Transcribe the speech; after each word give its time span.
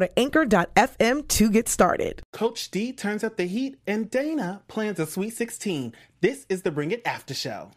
to 0.00 0.18
anchor.fm 0.18 1.28
to 1.28 1.50
get 1.50 1.68
started. 1.68 2.22
Coach 2.32 2.70
D 2.70 2.92
turns 2.92 3.24
up 3.24 3.36
the 3.36 3.44
heat, 3.46 3.78
and 3.86 4.10
Dana 4.10 4.62
plans 4.68 4.98
a 4.98 5.06
Sweet 5.06 5.34
16. 5.34 5.92
This 6.20 6.46
is 6.48 6.62
the 6.62 6.70
Bring 6.70 6.90
It 6.90 7.02
After 7.06 7.34
Show. 7.34 7.70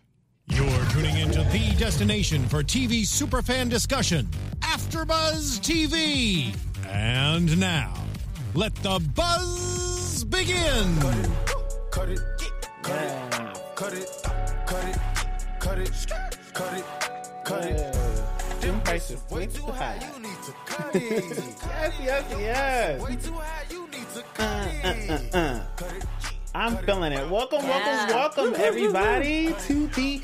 You're 0.48 0.86
tuning 0.92 1.18
into 1.18 1.44
the 1.46 1.76
destination 1.78 2.48
for 2.48 2.62
TV 2.62 3.02
superfan 3.02 3.68
discussion, 3.70 4.28
AfterBuzz 4.60 5.60
TV. 5.60 6.56
And 6.88 7.60
now, 7.60 7.96
let 8.54 8.76
the 8.76 9.00
buzz 9.16 10.24
begin. 10.24 11.00
Cut 11.00 11.18
it, 11.18 11.30
cut 11.92 12.10
it, 12.10 12.20
cut 13.76 13.94
it, 13.94 14.08
cut 14.66 14.84
it, 14.86 14.98
cut 15.60 15.78
it, 15.80 16.08
cut 16.54 16.78
it, 16.78 16.86
cut 17.44 17.66
it. 17.66 18.15
Them 18.66 18.82
prices 18.82 19.22
way 19.30 19.46
too 19.46 19.62
high. 19.62 20.00
You 20.02 20.20
need 20.24 20.42
to 20.44 20.52
cut 20.66 20.96
it. 20.96 21.02
yes, 21.30 21.94
yes, 22.02 22.24
yes. 22.40 23.02
Way 23.02 23.16
too 23.16 23.32
high, 23.34 23.64
you 23.70 23.88
need 23.90 24.10
to 24.16 24.20
Uh, 24.20 24.24
cut 24.34 24.68
it. 24.84 25.36
uh, 25.36 25.38
uh, 25.38 25.64
uh. 25.84 26.25
I'm 26.56 26.78
feeling 26.78 27.12
it. 27.12 27.30
Welcome, 27.30 27.64
Yeah. 27.64 28.08
welcome, 28.08 28.46
welcome, 28.46 28.62
everybody, 28.62 29.54
to 29.68 29.88
the 29.88 30.22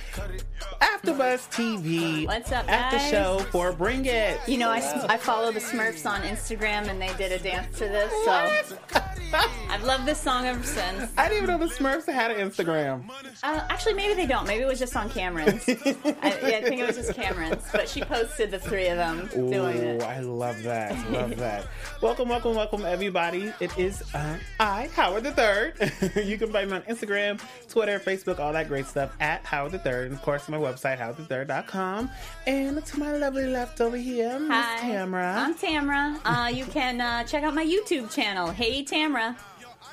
AfterBuzz 0.80 1.50
TV 1.52 2.26
What's 2.26 2.54
up, 2.54 2.72
after 2.72 2.98
guys? 2.98 3.10
show 3.12 3.40
for 3.52 3.74
Bring 3.74 4.06
It. 4.06 4.40
You 4.48 4.58
know, 4.58 4.70
I, 4.70 4.78
I 5.10 5.18
follow 5.18 5.52
the 5.52 5.60
Smurfs 5.60 6.10
on 6.10 6.22
Instagram 6.22 6.88
and 6.88 7.02
they 7.02 7.14
did 7.16 7.34
a 7.34 7.40
dance 7.40 7.78
to 7.80 7.86
this, 7.86 8.12
so 8.24 9.00
I've 9.70 9.84
loved 9.84 10.06
this 10.06 10.20
song 10.20 10.46
ever 10.46 10.64
since. 10.64 11.12
I 11.18 11.28
didn't 11.30 11.44
even 11.44 11.60
know 11.60 11.66
the 11.68 11.74
Smurfs 11.74 12.06
had 12.06 12.32
an 12.32 12.50
Instagram. 12.50 13.10
Uh, 13.44 13.66
actually, 13.70 13.94
maybe 13.94 14.14
they 14.14 14.26
don't. 14.26 14.46
Maybe 14.48 14.64
it 14.64 14.68
was 14.68 14.80
just 14.80 14.96
on 14.96 15.10
Cameron's. 15.10 15.64
I, 15.68 15.74
yeah, 15.76 16.58
I 16.58 16.62
think 16.64 16.82
it 16.82 16.88
was 16.88 16.98
just 16.98 17.14
Cameron's. 17.14 17.64
But 17.72 17.88
she 17.88 18.02
posted 18.02 18.52
the 18.52 18.60
three 18.60 18.88
of 18.88 18.98
them 18.98 19.28
doing 19.34 19.78
it. 19.78 20.04
I 20.04 20.20
love 20.20 20.62
that. 20.64 20.92
Love 21.12 21.38
that. 21.38 21.66
welcome, 22.02 22.28
welcome, 22.30 22.56
welcome, 22.56 22.86
everybody. 22.86 23.54
It 23.62 23.78
is 23.78 24.04
uh, 24.14 24.38
I, 24.60 24.90
Howard 24.96 25.24
the 25.24 25.32
Third. 25.32 25.76
you 26.26 26.38
can 26.38 26.52
find 26.52 26.70
me 26.70 26.78
on 26.78 26.84
Instagram, 26.84 27.42
Twitter, 27.70 28.00
Facebook, 28.00 28.40
all 28.40 28.54
that 28.54 28.68
great 28.68 28.86
stuff 28.86 29.16
at 29.20 29.44
Howard 29.46 29.72
the 29.72 29.80
Third. 29.80 30.08
And 30.08 30.16
of 30.16 30.22
course, 30.22 30.48
my 30.50 30.58
website, 30.58 30.98
howardthethird.com. 30.98 32.10
And 32.48 32.86
to 32.86 33.00
my 33.00 33.16
lovely 33.18 33.46
left 33.48 33.82
over 33.82 33.98
here, 33.98 34.40
Miss 34.40 34.50
Hi, 34.50 34.80
Tamra. 34.82 35.36
I'm 35.36 35.56
Tamra. 35.56 36.20
Uh, 36.26 36.48
you 36.50 36.66
can 36.66 37.02
uh, 37.02 37.24
check 37.24 37.44
out 37.44 37.54
my 37.54 37.66
YouTube 37.66 38.12
channel, 38.14 38.48
Hey 38.50 38.84
Tamra. 38.84 39.36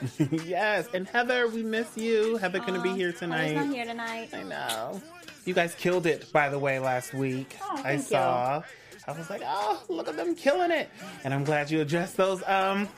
yes, 0.45 0.89
and 0.95 1.09
Heather, 1.09 1.49
we 1.49 1.63
miss 1.63 1.97
you. 1.97 2.37
Heather 2.37 2.61
couldn't 2.61 2.83
be 2.83 2.91
here 2.91 3.07
Heather's 3.07 3.19
tonight. 3.21 3.55
not 3.55 3.67
here 3.75 3.85
tonight. 3.85 4.31
I 4.33 4.43
know. 4.45 5.03
You 5.45 5.55
guys 5.55 5.75
killed 5.75 6.07
it, 6.07 6.31
by 6.33 6.49
the 6.49 6.59
way, 6.59 6.79
last 6.79 7.15
week. 7.15 7.57
Oh, 7.63 7.73
I 7.79 7.83
thank 7.83 7.99
you. 8.03 8.07
saw. 8.07 8.63
I 9.09 9.13
was 9.13 9.31
like, 9.31 9.41
oh, 9.45 9.83
look 9.89 10.07
at 10.07 10.17
them 10.17 10.35
killing 10.35 10.71
it. 10.71 10.91
And 11.25 11.33
I'm 11.33 11.43
glad 11.43 11.71
you 11.71 11.81
addressed 11.81 12.17
those 12.17 12.43
um 12.47 12.89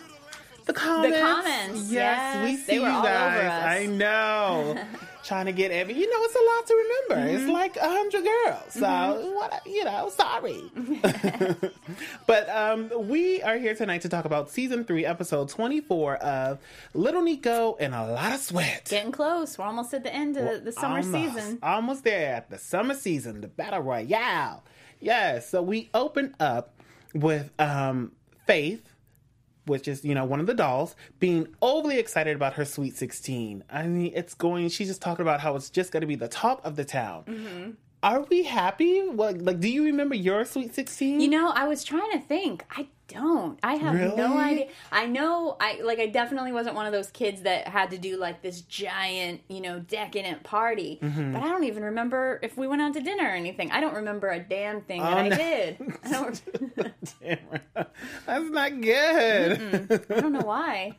the 0.73 0.79
comments. 0.79 1.19
comments, 1.19 1.93
Yes, 1.93 2.35
yes, 2.35 2.45
we 2.45 2.57
see 2.57 2.75
you 2.75 2.81
guys. 2.83 3.65
I 3.65 3.87
know. 3.87 4.77
Trying 5.23 5.47
to 5.47 5.53
get 5.53 5.71
every, 5.71 5.93
you 5.95 6.09
know, 6.11 6.17
it's 6.23 6.35
a 6.35 6.39
lot 6.39 6.67
to 6.67 6.75
remember. 6.75 7.29
Mm-hmm. 7.29 7.43
It's 7.43 7.53
like 7.53 7.77
a 7.77 7.89
hundred 7.89 8.25
girls, 8.25 8.73
so 8.73 9.35
what? 9.35 9.63
You 9.67 9.85
know, 9.85 10.09
sorry. 10.09 10.63
but 12.27 12.49
um, 12.49 12.91
we 13.09 13.43
are 13.43 13.59
here 13.59 13.75
tonight 13.75 14.01
to 14.03 14.09
talk 14.09 14.25
about 14.25 14.51
season 14.51 14.85
three, 14.85 15.05
episode 15.05 15.51
twenty-four 15.51 16.17
of 16.17 16.59
Little 16.95 17.23
Niqo 17.23 17.77
and 17.79 17.95
a 17.95 18.07
lot 18.07 18.33
of 18.33 18.41
sweat. 18.41 18.87
Getting 18.91 19.13
close. 19.13 19.59
We're 19.59 19.67
almost 19.67 19.93
at 19.93 20.05
the 20.05 20.15
end 20.15 20.39
of 20.39 20.49
the, 20.49 20.61
the 20.61 20.73
summer 20.73 21.01
Almost. 21.01 21.13
season. 21.13 21.59
Almost 21.63 22.03
there 22.05 22.35
at 22.37 22.49
the 22.51 22.59
summer 22.59 22.95
season, 22.95 23.43
the 23.43 23.49
battle 23.49 23.81
royale. 23.81 24.65
Yes, 25.01 25.51
so 25.51 25.61
we 25.63 25.91
open 25.93 26.35
up 26.41 26.75
with 27.15 27.51
um 27.61 28.13
Faith, 28.47 28.90
which 29.71 29.89
is, 29.89 30.05
you 30.05 30.15
know, 30.15 30.25
one 30.25 30.41
of 30.41 30.47
the 30.47 30.55
dolls, 30.55 30.95
being 31.19 31.49
overly 31.63 31.99
excited 31.99 32.37
about 32.37 32.53
her 32.55 32.67
sweet 32.67 32.97
16. 32.97 33.65
I 33.71 33.87
mean, 33.87 34.13
it's 34.15 34.35
going, 34.35 34.69
she's 34.69 34.89
just 34.89 35.01
talking 35.01 35.23
about 35.23 35.41
how 35.41 35.57
it's 35.57 35.71
just 35.71 35.93
going 35.93 36.03
to 36.03 36.07
be 36.07 36.17
the 36.17 36.29
talk 36.29 36.61
of 36.65 36.77
the 36.77 36.85
town. 36.85 37.25
Mm-hmm. 37.27 37.71
Are 38.03 38.23
we 38.23 38.43
happy? 38.43 39.01
What, 39.09 39.39
like, 39.39 39.61
do 39.61 39.69
you 39.69 39.85
remember 39.85 40.15
your 40.15 40.45
sweet 40.45 40.75
16? 40.75 41.21
You 41.21 41.29
know, 41.29 41.51
I 41.51 41.69
was 41.69 41.85
trying 41.85 42.11
to 42.13 42.19
think. 42.19 42.65
I 42.71 42.89
don't. 43.13 43.59
I 43.63 43.75
have 43.77 43.95
no 44.17 44.37
idea. 44.39 44.69
I 44.91 45.07
know 45.07 45.57
I 45.61 45.81
like 45.83 45.99
I 45.99 46.07
definitely 46.07 46.53
wasn't 46.53 46.75
one 46.77 46.87
of 46.87 46.93
those 46.93 47.11
kids 47.11 47.43
that 47.43 47.69
had 47.69 47.91
to 47.91 47.99
do 47.99 48.17
like 48.17 48.43
this 48.43 48.61
giant, 48.63 49.43
you 49.49 49.61
know, 49.61 49.79
decadent 49.81 50.43
party. 50.43 50.99
Mhm. 51.03 51.33
But 51.33 51.43
I 51.43 51.49
don't 51.49 51.65
even 51.65 51.83
remember 51.85 52.39
if 52.43 52.57
we 52.57 52.67
went 52.67 52.83
out 52.83 52.95
to 52.95 53.01
dinner 53.01 53.25
or 53.25 53.33
anything. 53.35 53.71
I 53.71 53.81
don't 53.81 53.95
remember 53.95 54.29
a 54.29 54.39
damn 54.41 54.81
thing 54.83 55.01
that 55.03 55.13
Oh, 55.13 55.17
I 55.19 55.29
no. 55.29 55.37
did. 55.37 55.77
I 56.05 56.11
don't 56.11 56.43
That's 58.27 58.51
not 58.51 58.81
good. 58.81 60.03
I 60.11 60.21
don't 60.21 60.33
know 60.33 60.41
why. 60.41 60.97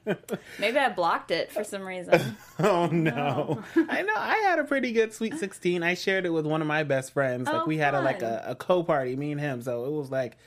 Maybe 0.59 0.78
I 0.78 0.89
blocked 0.89 1.31
it 1.31 1.51
for 1.51 1.63
some 1.63 1.83
reason. 1.83 2.38
Oh 2.63 2.85
no. 2.88 3.63
I 3.89 4.03
know 4.03 4.13
I 4.16 4.35
had 4.43 4.59
a 4.59 4.63
pretty 4.63 4.91
good 4.91 5.13
sweet 5.16 5.33
16. 5.39 5.81
I 5.81 5.95
shared 5.95 6.28
it 6.28 6.29
with 6.29 6.45
one 6.45 6.61
of 6.61 6.67
my 6.67 6.83
best 6.83 7.11
friends. 7.11 7.47
Like 7.47 7.63
Oh, 7.63 7.66
we 7.66 7.78
had 7.78 7.95
a 7.95 8.01
like 8.01 8.22
a, 8.22 8.43
a 8.49 8.55
co-party, 8.55 9.16
me 9.16 9.31
and 9.31 9.41
him. 9.41 9.63
So 9.63 9.85
it 9.85 9.91
was 9.91 10.11
like 10.11 10.38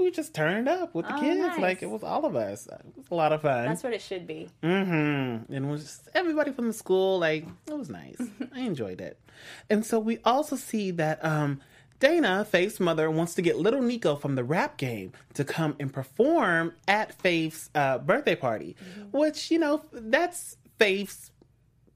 we 0.00 0.10
just 0.10 0.34
turned 0.34 0.68
up 0.68 0.94
with 0.94 1.06
the 1.06 1.16
Oh, 1.16 1.20
kids. 1.20 1.40
nice. 1.40 1.58
Like 1.58 1.82
it 1.82 1.90
was 1.90 2.02
all 2.02 2.24
of 2.24 2.34
us. 2.36 2.66
It 2.66 2.80
was 2.96 3.06
a 3.10 3.14
lot 3.14 3.32
of 3.32 3.42
fun. 3.42 3.66
That's 3.66 3.82
what 3.82 3.92
it 3.92 4.00
should 4.02 4.26
be. 4.26 4.48
Mm-hmm. 4.62 5.52
And 5.54 5.66
it 5.66 5.68
was 5.68 5.82
just 5.84 6.08
everybody 6.14 6.52
from 6.52 6.66
the 6.68 6.72
school. 6.72 7.18
Like 7.18 7.46
it 7.68 7.76
was 7.76 7.88
nice. 7.90 8.16
I 8.54 8.60
enjoyed 8.60 9.00
it. 9.00 9.18
And 9.68 9.84
so 9.84 9.98
we 9.98 10.18
also 10.24 10.56
see 10.56 10.90
that 10.92 11.24
um, 11.24 11.60
Dana, 11.98 12.44
Faith's 12.44 12.80
mother, 12.80 13.10
wants 13.10 13.34
to 13.34 13.42
get 13.42 13.58
little 13.58 13.80
Niqo 13.80 14.20
from 14.20 14.34
the 14.34 14.44
rap 14.44 14.76
game 14.76 15.12
to 15.34 15.44
come 15.44 15.76
and 15.78 15.92
perform 15.92 16.72
at 16.88 17.12
Faith's 17.20 17.70
uh, 17.74 17.98
birthday 17.98 18.34
party, 18.36 18.76
which 19.12 19.50
you 19.50 19.58
know 19.58 19.82
that's 19.92 20.56
Faith's 20.78 21.30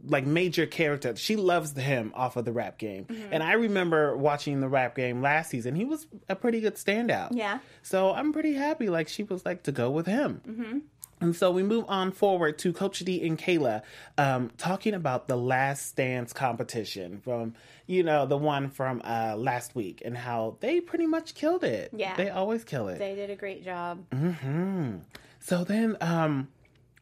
like 0.06 0.27
major 0.27 0.67
character. 0.67 1.15
She 1.17 1.37
loves 1.37 1.73
him 1.73 2.12
off 2.15 2.37
of 2.37 2.45
the 2.45 2.53
rap 2.53 2.79
game. 2.79 3.06
And 3.31 3.43
I 3.43 3.53
remember 3.53 4.17
watching 4.17 4.61
the 4.61 4.69
rap 4.69 4.95
game 4.95 5.23
last 5.23 5.51
season. 5.51 5.75
He 5.75 5.85
was 5.85 6.06
a 6.29 6.37
pretty 6.37 6.61
good 6.61 6.75
standout. 6.75 7.29
Yeah. 7.33 7.59
So 7.83 8.12
I'm 8.12 8.33
pretty 8.33 8.55
happy 8.55 8.89
like 8.89 9.09
she 9.09 9.23
was 9.23 9.45
like 9.45 9.62
to 9.65 9.73
go 9.73 9.91
with 9.91 10.06
him. 10.06 10.41
Mm-hmm. 10.47 10.79
And 11.21 11.35
so 11.35 11.51
we 11.51 11.62
move 11.62 11.85
on 11.89 12.12
forward 12.12 12.59
to 12.59 12.73
Coach 12.73 12.99
D 12.99 13.27
and 13.27 13.39
Kayla 13.39 13.83
um, 14.19 14.51
talking 14.59 14.93
about 14.95 15.27
the 15.29 15.37
last 15.37 15.97
dance 15.97 16.33
competition 16.33 17.21
from, 17.23 17.55
you 17.87 18.03
know, 18.03 18.27
the 18.27 18.37
one 18.37 18.69
from 18.69 19.01
uh, 19.05 19.35
last 19.37 19.75
week 19.75 20.03
and 20.05 20.17
how 20.17 20.56
they 20.61 20.81
pretty 20.81 21.06
much 21.06 21.35
killed 21.35 21.65
it. 21.65 21.91
Yeah. 21.97 22.17
They 22.17 22.29
always 22.31 22.65
kill 22.65 22.89
it. 22.89 22.99
They 22.99 23.15
did 23.15 23.31
a 23.31 23.37
great 23.37 23.65
job. 23.65 24.05
hmm 24.12 24.97
So 25.41 25.65
then 25.65 25.97
um, 26.01 26.49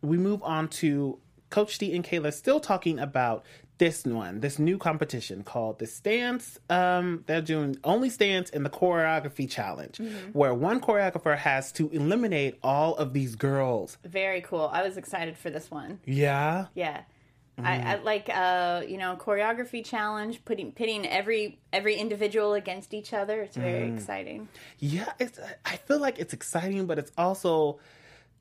we 0.02 0.18
move 0.18 0.42
on 0.42 0.68
to 0.68 1.18
Coach 1.52 1.78
D 1.78 1.94
and 1.94 2.04
Kayla 2.04 2.32
still 2.32 2.58
talking 2.58 2.98
about 2.98 3.44
this 3.78 4.04
one, 4.04 4.40
this 4.40 4.58
new 4.58 4.78
competition 4.78 5.42
called 5.42 5.78
the 5.78 5.86
Stands. 5.86 6.58
Um, 6.70 7.24
they're 7.26 7.40
doing 7.42 7.76
only 7.84 8.10
stands 8.10 8.48
in 8.50 8.62
the 8.62 8.70
choreography 8.70 9.48
challenge, 9.50 9.98
Mhm. 9.98 10.32
where 10.34 10.54
one 10.54 10.80
choreographer 10.80 11.36
has 11.36 11.72
to 11.72 11.88
eliminate 11.90 12.58
all 12.62 12.94
of 12.96 13.12
these 13.12 13.34
girls. 13.36 13.98
Very 14.04 14.40
cool. 14.40 14.68
I 14.72 14.82
was 14.82 14.96
excited 14.96 15.36
for 15.36 15.50
this 15.50 15.70
one. 15.70 15.98
Yeah. 16.04 16.66
Yeah. 16.74 17.02
Mhm. 17.58 17.66
I, 17.66 17.92
I 17.92 17.94
like 18.02 18.30
uh 18.32 18.82
you 18.88 18.96
know 18.96 19.14
choreography 19.20 19.84
challenge 19.84 20.42
putting 20.46 20.72
pitting 20.72 21.06
every 21.06 21.58
every 21.70 21.96
individual 21.96 22.54
against 22.54 22.94
each 22.94 23.12
other 23.12 23.42
it's 23.42 23.58
very 23.58 23.88
Mm. 23.90 23.94
exciting 23.96 24.48
Yeah, 24.78 25.12
it's. 25.18 25.38
I 25.66 25.76
feel 25.76 25.98
like 25.98 26.18
it's 26.18 26.32
exciting, 26.32 26.86
but 26.86 26.98
it's 26.98 27.12
also 27.18 27.78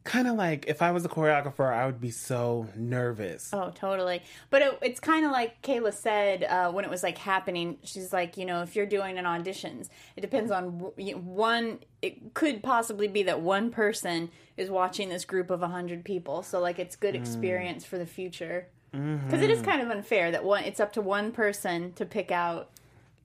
kind 0.03 0.27
of 0.27 0.35
like 0.35 0.65
if 0.67 0.81
I 0.81 0.91
was 0.91 1.05
a 1.05 1.09
choreographer, 1.09 1.71
I 1.71 1.85
would 1.85 2.01
be 2.01 2.09
so 2.11 2.67
nervous. 2.75 3.49
oh 3.53 3.71
totally 3.75 4.21
but 4.49 4.61
it, 4.61 4.79
it's 4.81 4.99
kind 4.99 5.25
of 5.25 5.31
like 5.31 5.61
kayla 5.61 5.93
said 5.93 6.43
uh, 6.43 6.71
when 6.71 6.83
it 6.85 6.91
was 6.91 7.03
like 7.03 7.17
happening 7.19 7.77
she's 7.83 8.11
like 8.11 8.35
you 8.37 8.45
know 8.45 8.61
if 8.63 8.75
you're 8.75 8.85
doing 8.87 9.17
an 9.17 9.25
auditions 9.25 9.89
it 10.15 10.21
depends 10.21 10.49
on 10.51 10.79
w- 10.79 11.17
one 11.17 11.79
it 12.01 12.33
could 12.33 12.63
possibly 12.63 13.07
be 13.07 13.21
that 13.23 13.41
one 13.41 13.69
person 13.69 14.29
is 14.57 14.69
watching 14.69 15.09
this 15.09 15.23
group 15.25 15.49
of 15.51 15.61
100 15.61 16.03
people 16.03 16.41
so 16.43 16.59
like 16.59 16.79
it's 16.79 16.95
good 16.95 17.13
Mm. 17.13 17.19
experience 17.19 17.85
for 17.85 17.97
the 17.97 18.05
future 18.07 18.67
Mm-hmm. 18.93 19.25
because 19.27 19.41
it 19.41 19.49
is 19.49 19.61
kind 19.61 19.81
of 19.81 19.89
unfair 19.89 20.31
that 20.31 20.43
one 20.43 20.63
it's 20.65 20.79
up 20.81 20.91
to 20.93 21.01
one 21.01 21.31
person 21.31 21.93
to 21.93 22.05
pick 22.05 22.29
out 22.29 22.69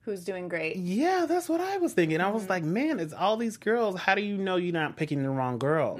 who's 0.03 0.23
doing 0.23 0.47
great 0.47 0.77
Yeah, 0.77 1.25
that's 1.27 1.49
what 1.49 1.59
I 1.59 1.75
was 1.77 1.91
thinking. 1.91 2.21
I 2.21 2.29
was 2.31 2.47
like, 2.47 2.63
man, 2.63 3.01
it's 3.01 3.11
all 3.13 3.35
these 3.35 3.57
girls. 3.57 3.99
How 3.99 4.15
do 4.15 4.21
you 4.21 4.37
know 4.37 4.55
you're 4.55 4.71
not 4.71 4.95
picking 4.95 5.21
the 5.23 5.29
wrong 5.29 5.57
girl? 5.59 5.99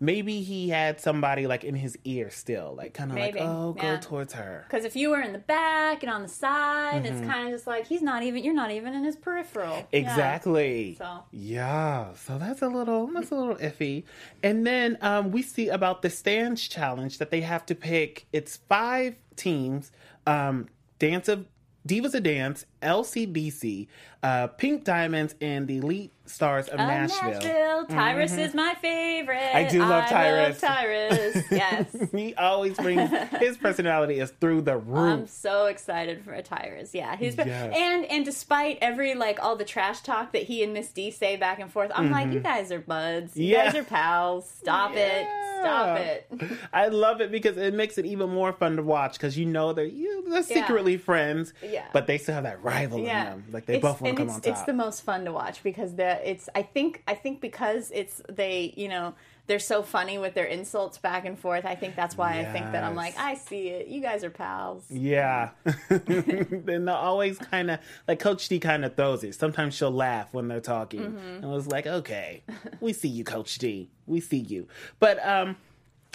Maybe 0.00 0.40
he 0.40 0.70
had 0.70 0.98
somebody 0.98 1.46
like 1.46 1.62
in 1.62 1.74
his 1.74 1.96
ear 2.04 2.30
still, 2.30 2.74
like 2.76 2.94
kind 2.94 3.10
of 3.12 3.18
like, 3.18 3.36
oh, 3.38 3.74
yeah. 3.76 3.96
go 3.96 4.00
towards 4.00 4.32
her. 4.32 4.64
Because 4.68 4.84
if 4.84 4.96
you 4.96 5.10
were 5.10 5.20
in 5.20 5.32
the 5.32 5.38
back 5.38 6.02
and 6.02 6.10
on 6.10 6.22
the 6.22 6.28
side, 6.28 7.04
it's 7.04 7.20
Mhm. 7.20 7.26
kind 7.30 7.46
of 7.48 7.54
just 7.54 7.66
like 7.66 7.86
he's 7.86 8.00
not 8.02 8.22
even. 8.22 8.42
You're 8.42 8.54
not 8.54 8.70
even 8.70 8.94
in 8.94 9.04
his 9.04 9.16
peripheral. 9.16 9.86
Yeah. 9.92 9.98
Exactly. 10.00 10.94
So 10.98 11.24
Yeah, 11.32 12.14
so 12.14 12.38
that's 12.38 12.62
a 12.62 12.68
little 12.68 13.06
that's 13.08 13.30
a 13.30 13.34
little 13.34 13.56
iffy. 13.56 14.04
And 14.42 14.66
then 14.66 14.96
um, 15.02 15.30
we 15.30 15.42
see 15.42 15.68
about 15.68 16.00
the 16.02 16.10
stands 16.10 16.66
challenge 16.66 17.18
that 17.18 17.30
they 17.30 17.42
have 17.42 17.66
to 17.66 17.74
pick. 17.74 18.26
It's 18.32 18.56
five 18.68 19.16
teams: 19.36 19.92
um, 20.26 20.68
Dance 20.98 21.28
of 21.28 21.46
Divas 21.86 22.14
of 22.14 22.22
Dance, 22.22 22.64
LCDC, 22.82 23.86
uh, 24.22 24.46
Pink 24.46 24.84
Diamonds, 24.84 25.34
and 25.42 25.68
the 25.68 25.76
Elite 25.76 26.10
Stars 26.26 26.68
of 26.68 26.80
Uh, 26.80 26.86
Nashville. 26.86 27.30
Nashville. 27.32 27.84
Tyrus 27.86 28.32
Mhm. 28.32 28.38
is 28.38 28.54
my 28.54 28.74
favorite. 28.80 29.54
I 29.54 29.64
do 29.64 29.80
love 29.80 30.08
Tyrus. 30.08 30.58
Tyrus. 30.60 31.36
Yes. 31.50 31.86
he 32.12 32.34
always 32.34 32.76
brings 32.76 33.10
his 33.38 33.56
personality 33.58 34.18
is 34.20 34.30
through 34.40 34.62
the 34.62 34.76
roof. 34.78 35.20
I'm 35.20 35.26
so 35.26 35.66
excited 35.66 36.24
for 36.24 36.40
Tyrus. 36.40 36.94
Yeah, 36.94 37.14
he's 37.16 37.36
Yes. 37.36 37.74
and 37.76 38.04
and 38.06 38.24
despite 38.24 38.78
every 38.80 39.14
like 39.14 39.38
all 39.44 39.54
the 39.56 39.64
trash 39.64 40.00
talk 40.00 40.32
that 40.32 40.44
he 40.44 40.62
and 40.64 40.72
Miss 40.72 40.90
D 40.92 41.10
say 41.10 41.36
back 41.36 41.60
and 41.60 41.70
forth, 41.70 41.92
I'm 41.94 42.10
like, 42.10 42.28
Mhm. 42.28 42.32
you 42.34 42.40
guys 42.40 42.72
are 42.72 42.80
buds. 42.80 43.36
You 43.36 43.44
Yeah. 43.46 43.64
guys 43.66 43.74
are 43.74 43.84
pals. 43.84 44.48
Stop 44.48 44.92
it. 44.96 45.26
Stop 45.60 45.98
it. 45.98 46.26
I 46.72 46.88
love 46.88 47.20
it 47.20 47.30
because 47.30 47.56
it 47.56 47.74
makes 47.74 47.96
it 47.98 48.06
even 48.06 48.30
more 48.30 48.52
fun 48.52 48.76
to 48.76 48.82
watch 48.82 49.12
because 49.14 49.36
you 49.38 49.46
know 49.46 49.72
they're 49.72 49.84
you 49.84 50.24
they're 50.28 50.42
secretly 50.42 50.96
friends, 50.96 51.52
Yeah. 51.62 51.84
but 51.92 52.06
they 52.06 52.16
still 52.18 52.34
have 52.34 52.44
that 52.44 52.62
rival 52.64 52.98
in 52.98 53.04
them. 53.04 53.44
Like 53.52 53.66
they 53.66 53.74
It's- 53.76 53.92
both 53.92 54.00
want 54.00 54.16
to 54.16 54.20
come 54.22 54.28
it's, 54.28 54.36
on 54.36 54.40
top. 54.40 54.52
It's 54.52 54.62
the 54.62 54.72
most 54.72 55.02
fun 55.02 55.24
to 55.26 55.32
watch 55.32 55.62
because 55.62 55.94
it's 56.22 56.48
I 56.54 56.62
think 56.62 57.02
I 57.06 57.14
think 57.14 57.40
because 57.40 57.90
it's 57.94 58.22
they 58.28 58.72
you 58.76 58.88
know 58.88 59.14
they're 59.46 59.58
so 59.58 59.82
funny 59.82 60.16
with 60.16 60.34
their 60.34 60.46
insults 60.46 60.96
back 60.98 61.26
and 61.26 61.38
forth. 61.38 61.66
I 61.66 61.74
think 61.74 61.96
that's 61.96 62.16
why 62.16 62.38
I 62.38 62.44
think 62.44 62.72
that 62.72 62.82
I'm 62.82 62.94
like 62.94 63.18
I 63.18 63.34
see 63.34 63.68
it. 63.68 63.88
You 63.88 64.00
guys 64.00 64.24
are 64.24 64.30
pals. 64.30 64.84
Yeah. 64.90 65.50
then 65.88 66.86
they'll 66.86 66.94
always 66.94 67.38
kind 67.38 67.70
of, 67.70 67.80
like 68.08 68.20
Coach 68.20 68.48
D 68.48 68.58
kind 68.58 68.84
of 68.84 68.96
throws 68.96 69.22
it. 69.22 69.34
Sometimes 69.34 69.74
she'll 69.74 69.90
laugh 69.90 70.32
when 70.32 70.48
they're 70.48 70.60
talking. 70.60 71.00
Mhm. 71.00 71.36
And 71.36 71.44
I 71.44 71.48
was 71.48 71.66
like, 71.66 71.86
okay, 71.86 72.42
we 72.80 72.94
see 72.94 73.08
you, 73.08 73.22
Coach 73.22 73.58
D. 73.58 73.90
We 74.06 74.20
see 74.20 74.38
you. 74.38 74.66
But 74.98 75.24
um, 75.26 75.56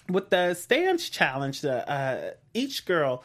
with 0.10 0.32
the 0.32 0.56
stands 0.56 1.08
challenge, 1.10 1.62
the, 1.62 1.88
uh, 1.90 2.32
each 2.56 2.86
girl 2.86 3.24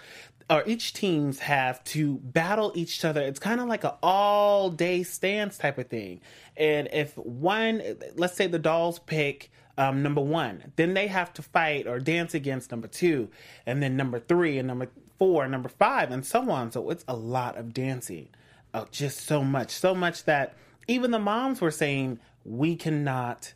or 0.51 0.63
each 0.67 0.93
teams 0.93 1.39
have 1.41 1.83
to 1.85 2.17
battle 2.19 2.73
each 2.75 3.05
other. 3.05 3.23
It's 3.23 3.39
kind 3.39 3.61
of 3.61 3.69
like 3.69 3.85
an 3.85 3.93
all 4.03 4.71
day 4.71 5.03
stands 5.03 5.57
type 5.57 5.79
of 5.79 5.89
thing. 5.89 6.21
And 6.57 6.89
if 6.93 7.17
one, 7.17 7.83
let's 8.17 8.35
say 8.37 8.47
the 8.47 8.59
dolls 8.59 8.99
pick 9.01 9.51
um, 9.77 10.03
number 10.03 10.21
one, 10.21 10.73
then 10.77 10.95
they 10.95 11.09
have 11.09 11.33
to 11.35 11.43
fight 11.43 11.87
or 11.87 11.99
dance 11.99 12.33
against 12.35 12.71
number 12.71 12.87
two, 12.87 13.29
and 13.67 13.83
then 13.83 13.97
number 13.97 14.21
three, 14.21 14.59
and 14.59 14.69
number 14.69 14.89
four, 15.19 15.43
and 15.43 15.53
number 15.53 15.69
five, 15.69 16.11
and 16.13 16.25
so 16.25 16.49
on. 16.51 16.71
So 16.71 16.91
it's 16.91 17.05
a 17.09 17.17
lot 17.17 17.57
of 17.57 17.73
dancing. 17.75 18.29
Oh, 18.73 18.87
just 18.93 19.21
so 19.23 19.43
much. 19.43 19.71
So 19.71 19.95
much 19.95 20.25
that 20.25 20.55
even 20.87 21.11
the 21.11 21.19
moms 21.19 21.61
were 21.61 21.71
saying, 21.73 22.21
we 22.45 22.77
cannot, 22.77 23.55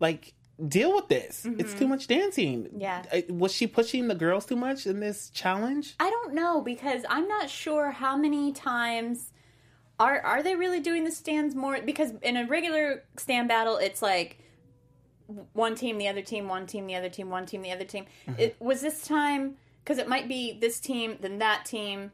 like, 0.00 0.34
deal 0.68 0.94
with 0.94 1.08
this. 1.08 1.44
It's 1.58 1.74
Mhm. 1.74 1.78
too 1.78 1.88
much 1.88 2.06
dancing. 2.06 2.68
Yeah. 2.78 3.02
Uh, 3.12 3.20
Was 3.32 3.52
she 3.52 3.66
pushing 3.66 4.08
the 4.08 4.14
girls 4.14 4.46
too 4.46 4.56
much 4.56 4.86
in 4.86 5.00
this 5.00 5.28
challenge? 5.30 5.94
I 6.00 6.08
don't 6.10 6.32
know 6.34 6.60
because 6.62 7.02
I'm 7.10 7.28
not 7.28 7.50
sure 7.50 7.90
how 7.90 8.16
many 8.16 8.52
times 8.52 9.32
are 9.98 10.20
are 10.20 10.42
they 10.42 10.54
really 10.56 10.80
doing 10.80 11.04
the 11.04 11.10
stands 11.10 11.54
more 11.54 11.80
because 11.80 12.12
in 12.22 12.36
a 12.36 12.46
regular 12.46 13.02
stand 13.16 13.48
battle 13.48 13.76
it's 13.76 14.02
like 14.02 14.38
one 15.52 15.74
team 15.74 15.98
the 15.98 16.06
other 16.08 16.22
team 16.22 16.48
one 16.48 16.66
team 16.66 16.86
the 16.86 16.94
other 16.94 17.08
team 17.08 17.30
one 17.30 17.46
team 17.46 17.62
the 17.62 17.72
other 17.72 17.84
team 17.84 18.04
Mhm. 18.28 18.38
it 18.38 18.56
was 18.60 18.80
this 18.80 19.02
time 19.02 19.56
because 19.82 19.98
it 19.98 20.08
might 20.08 20.28
be 20.28 20.52
this 20.52 20.78
team 20.78 21.16
then 21.20 21.38
that 21.38 21.64
team 21.64 22.12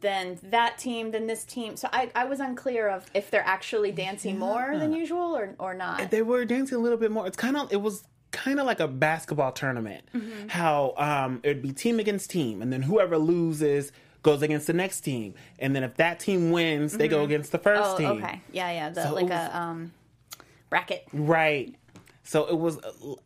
then 0.00 0.38
that 0.42 0.78
team 0.78 1.10
then 1.10 1.26
this 1.26 1.44
team 1.44 1.76
so 1.76 1.88
i, 1.92 2.10
I 2.14 2.24
was 2.24 2.38
unclear 2.40 2.88
of 2.88 3.06
if 3.14 3.30
they're 3.30 3.46
actually 3.46 3.90
dancing 3.92 4.38
more 4.38 4.76
than 4.78 4.92
usual 4.92 5.36
or, 5.36 5.54
or 5.58 5.74
not 5.74 6.10
They 6.10 6.22
were 6.22 6.44
dancing 6.44 6.76
a 6.76 6.80
little 6.80 6.98
bit 6.98 7.10
more. 7.10 7.26
It's 7.26 7.36
kind 7.36 7.56
of, 7.56 7.72
it 7.72 7.80
was 7.80 8.04
kind 8.32 8.58
of 8.60 8.66
like 8.66 8.80
a 8.80 8.88
basketball 8.88 9.52
tournament. 9.52 10.04
Mhm. 10.14 10.50
How 10.50 10.94
um, 10.96 11.40
it'd 11.42 11.62
be 11.62 11.72
team 11.72 11.98
against 12.00 12.30
team, 12.30 12.62
and 12.62 12.72
then 12.72 12.82
whoever 12.82 13.16
loses 13.18 13.92
goes 14.22 14.42
against 14.42 14.66
the 14.66 14.72
next 14.72 15.00
team. 15.00 15.34
And 15.58 15.74
then 15.74 15.82
if 15.84 15.96
that 15.96 16.20
team 16.20 16.50
wins, 16.52 16.96
they 16.96 17.08
go 17.08 17.20
Mhm. 17.22 17.24
against 17.24 17.52
the 17.52 17.58
first 17.58 17.82
oh, 17.94 17.98
team. 17.98 18.22
okay 18.24 18.40
yeah 18.52 18.70
yeah 18.70 18.90
the, 18.90 19.02
So 19.04 19.14
like 19.14 19.24
was- 19.24 19.32
a 19.32 19.56
um 19.58 19.92
bracket 20.70 21.04
Right. 21.12 21.74
So 22.24 22.46
it 22.46 22.56
was 22.56 22.78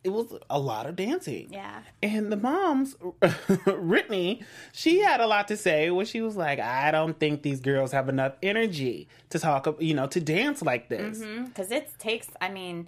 it 0.03 0.09
was 0.09 0.33
a 0.49 0.59
lot 0.59 0.87
of 0.87 0.95
dancing. 0.95 1.49
yeah 1.51 1.81
And 2.01 2.31
the 2.31 2.35
moms, 2.37 2.95
Brittany, 3.65 4.41
she 4.71 4.99
had 5.01 5.19
a 5.21 5.27
lot 5.27 5.47
to 5.49 5.57
say 5.57 5.91
where 5.91 6.05
she 6.05 6.21
was 6.21 6.35
like, 6.35 6.59
I 6.59 6.89
don't 6.91 7.17
think 7.19 7.43
these 7.43 7.59
girls 7.59 7.91
have 7.91 8.09
enough 8.09 8.33
energy 8.41 9.07
to 9.29 9.37
talk, 9.39 9.67
you 9.79 9.93
know, 9.93 10.07
to 10.07 10.19
dance 10.19 10.61
like 10.63 10.89
this. 10.89 11.19
because 11.45 11.71
it 11.71 11.91
takes 11.99 12.27
i 12.41 12.49
mean 12.49 12.87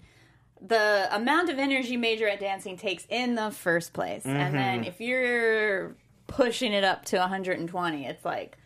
the 0.61 1.07
amount 1.11 1.49
of 1.49 1.57
energy 1.57 1.95
major 1.95 2.27
at 2.27 2.39
dancing 2.39 2.75
takes 2.75 3.05
in 3.09 3.35
the 3.35 3.49
first 3.51 3.93
place 3.93 4.25
and 4.25 4.53
then 4.55 4.83
Mhm. 4.83 4.87
if 4.87 4.99
you're 4.99 5.95
pushing 6.29 6.71
it 6.71 6.83
up 6.83 7.03
to 7.05 7.17
120 7.17 8.05
it's 8.05 8.23
like 8.23 8.57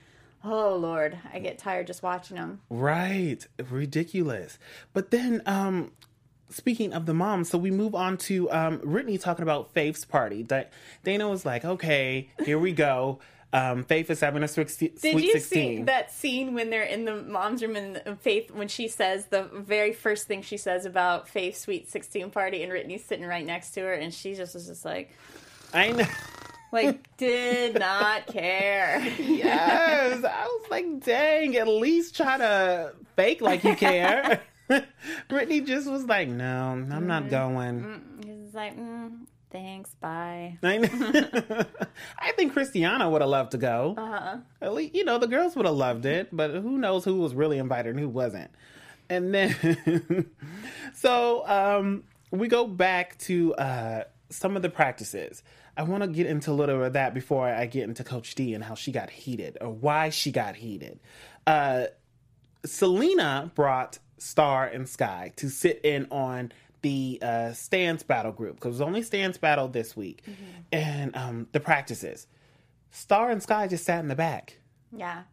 oh 0.44 0.76
lord 0.76 1.18
i 1.34 1.40
get 1.40 1.58
tired 1.58 1.88
just 1.88 2.04
watching 2.04 2.38
them 2.38 2.62
Right. 2.70 3.46
Ridiculous. 3.70 4.60
But 4.94 5.10
then, 5.12 5.42
um, 5.46 5.92
speaking 6.50 6.94
of 6.94 7.06
the 7.06 7.14
moms, 7.14 7.50
so 7.50 7.58
we 7.58 7.72
move 7.72 7.96
on 7.96 8.18
to 8.18 8.52
um, 8.52 8.78
Brittany 8.84 9.18
talking 9.18 9.44
about 9.44 9.74
Faith's 9.74 10.06
party. 10.06 10.44
Da- 10.44 10.66
Dana 11.04 11.28
was 11.30 11.46
like, 11.46 11.64
okay, 11.66 12.30
here 12.46 12.60
we 12.60 12.72
go. 12.74 13.20
Um, 13.54 13.84
Faith 13.84 14.10
is 14.10 14.20
having 14.20 14.42
a 14.44 14.48
sweet, 14.48 14.76
did 14.80 15.22
you 15.22 15.32
16. 15.32 15.40
see 15.78 15.84
that 15.84 16.12
scene 16.12 16.54
when 16.56 16.70
they're 16.72 16.84
in 16.84 17.06
the 17.06 17.16
mom's 17.24 17.62
room 17.62 17.76
and 17.76 18.20
Faith 18.20 18.50
when 18.52 18.68
she 18.68 18.88
says 18.88 19.28
the 19.28 19.44
very 19.44 19.94
first 19.94 20.28
thing 20.28 20.42
she 20.42 20.58
says 20.58 20.86
about 20.86 21.30
Faith's 21.30 21.60
sweet 21.62 21.88
16 21.90 22.32
party 22.32 22.64
and 22.64 22.72
Brittany's 22.72 23.04
sitting 23.06 23.26
right 23.28 23.46
next 23.46 23.72
to 23.72 23.82
her 23.82 23.94
and 23.94 24.12
she 24.14 24.34
just 24.34 24.56
was 24.56 24.66
just 24.68 24.84
like 24.84 25.12
I 25.74 25.92
know. 25.92 26.06
like 26.74 27.18
did 27.18 27.80
not 27.80 28.26
care 28.28 29.00
yes. 29.20 30.24
I 30.24 30.46
was 30.46 30.72
like, 30.72 31.06
dang, 31.06 31.56
at 31.56 31.68
least 31.68 32.18
try 32.18 32.38
to 32.38 32.94
fake 33.16 33.42
like 33.42 33.64
you 33.64 33.76
care. 33.76 34.42
Brittany 35.30 35.62
just 35.62 35.90
was 35.90 36.06
like, 36.06 36.28
no, 36.28 36.86
I'm 36.92 37.08
not 37.08 37.30
going. 37.30 38.02
she's 38.24 38.54
like, 38.56 38.78
mm, 38.78 39.20
thanks, 39.52 39.94
bye. 40.02 40.58
I 40.64 41.66
I 42.20 42.32
think 42.32 42.54
Christiana 42.54 43.10
would 43.10 43.22
have 43.22 43.30
loved 43.30 43.52
to 43.52 43.58
go. 43.58 43.94
Uh-huh. 43.98 44.38
At 44.62 44.74
least, 44.74 44.96
you 44.96 45.06
know, 45.06 45.20
the 45.20 45.28
girls 45.28 45.56
would 45.56 45.66
have 45.66 45.76
loved 45.76 46.06
it, 46.06 46.30
but 46.32 46.52
who 46.52 46.78
knows 46.78 47.06
who 47.06 47.20
was 47.20 47.36
really 47.36 47.60
invited 47.60 47.92
and 47.92 48.00
who 48.00 48.10
wasn't. 48.10 48.50
And 49.10 49.34
then, 49.34 50.32
so 50.96 51.48
um, 51.48 52.04
we 52.32 52.48
go 52.48 52.66
back 52.66 53.18
to 53.20 53.54
uh, 53.56 54.04
some 54.30 54.56
of 54.56 54.64
the 54.64 54.70
practices. 54.70 55.44
I 55.76 55.84
want 55.84 56.04
to 56.04 56.08
get 56.08 56.28
into 56.28 56.52
a 56.52 56.54
little 56.54 56.84
of 56.84 56.94
that 56.94 57.14
before 57.14 57.48
I 57.48 57.66
get 57.66 57.84
into 57.84 58.04
Coach 58.04 58.36
D 58.36 58.54
and 58.54 58.64
how 58.64 58.76
she 58.76 58.92
got 58.92 59.10
heated 59.10 59.58
or 59.60 59.70
why 59.70 60.10
she 60.10 60.32
got 60.32 60.56
heated. 60.56 61.00
Uh, 61.48 61.86
Selena 62.66 63.52
brought 63.56 64.00
Star 64.18 64.66
and 64.66 64.88
Sky 64.88 65.34
to 65.38 65.50
sit 65.50 65.82
in 65.84 66.08
on 66.12 66.52
the 66.82 67.20
uh, 67.22 67.54
stands 67.54 68.04
battle 68.04 68.32
group 68.32 68.56
because 68.56 68.68
it 68.68 68.72
was 68.72 68.82
only 68.82 69.02
stands 69.02 69.38
battle 69.38 69.68
this 69.68 69.96
week 69.96 70.24
and 70.72 71.16
um, 71.16 71.48
the 71.52 71.60
practices. 71.60 72.28
Star 72.92 73.32
and 73.32 73.42
Sky 73.42 73.68
just 73.68 73.86
sat 73.86 74.00
in 74.00 74.08
the 74.10 74.16
back. 74.16 74.58
Yeah. 74.96 75.24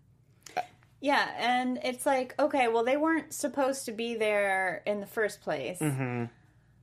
Yeah, 1.02 1.30
and 1.38 1.78
it's 1.82 2.04
like, 2.04 2.34
okay, 2.38 2.68
well, 2.68 2.84
they 2.84 2.98
weren't 2.98 3.32
supposed 3.32 3.86
to 3.86 3.92
be 3.92 4.16
there 4.16 4.82
in 4.86 5.00
the 5.00 5.06
first 5.06 5.40
place. 5.40 5.78
Mm-hmm. 5.78 6.24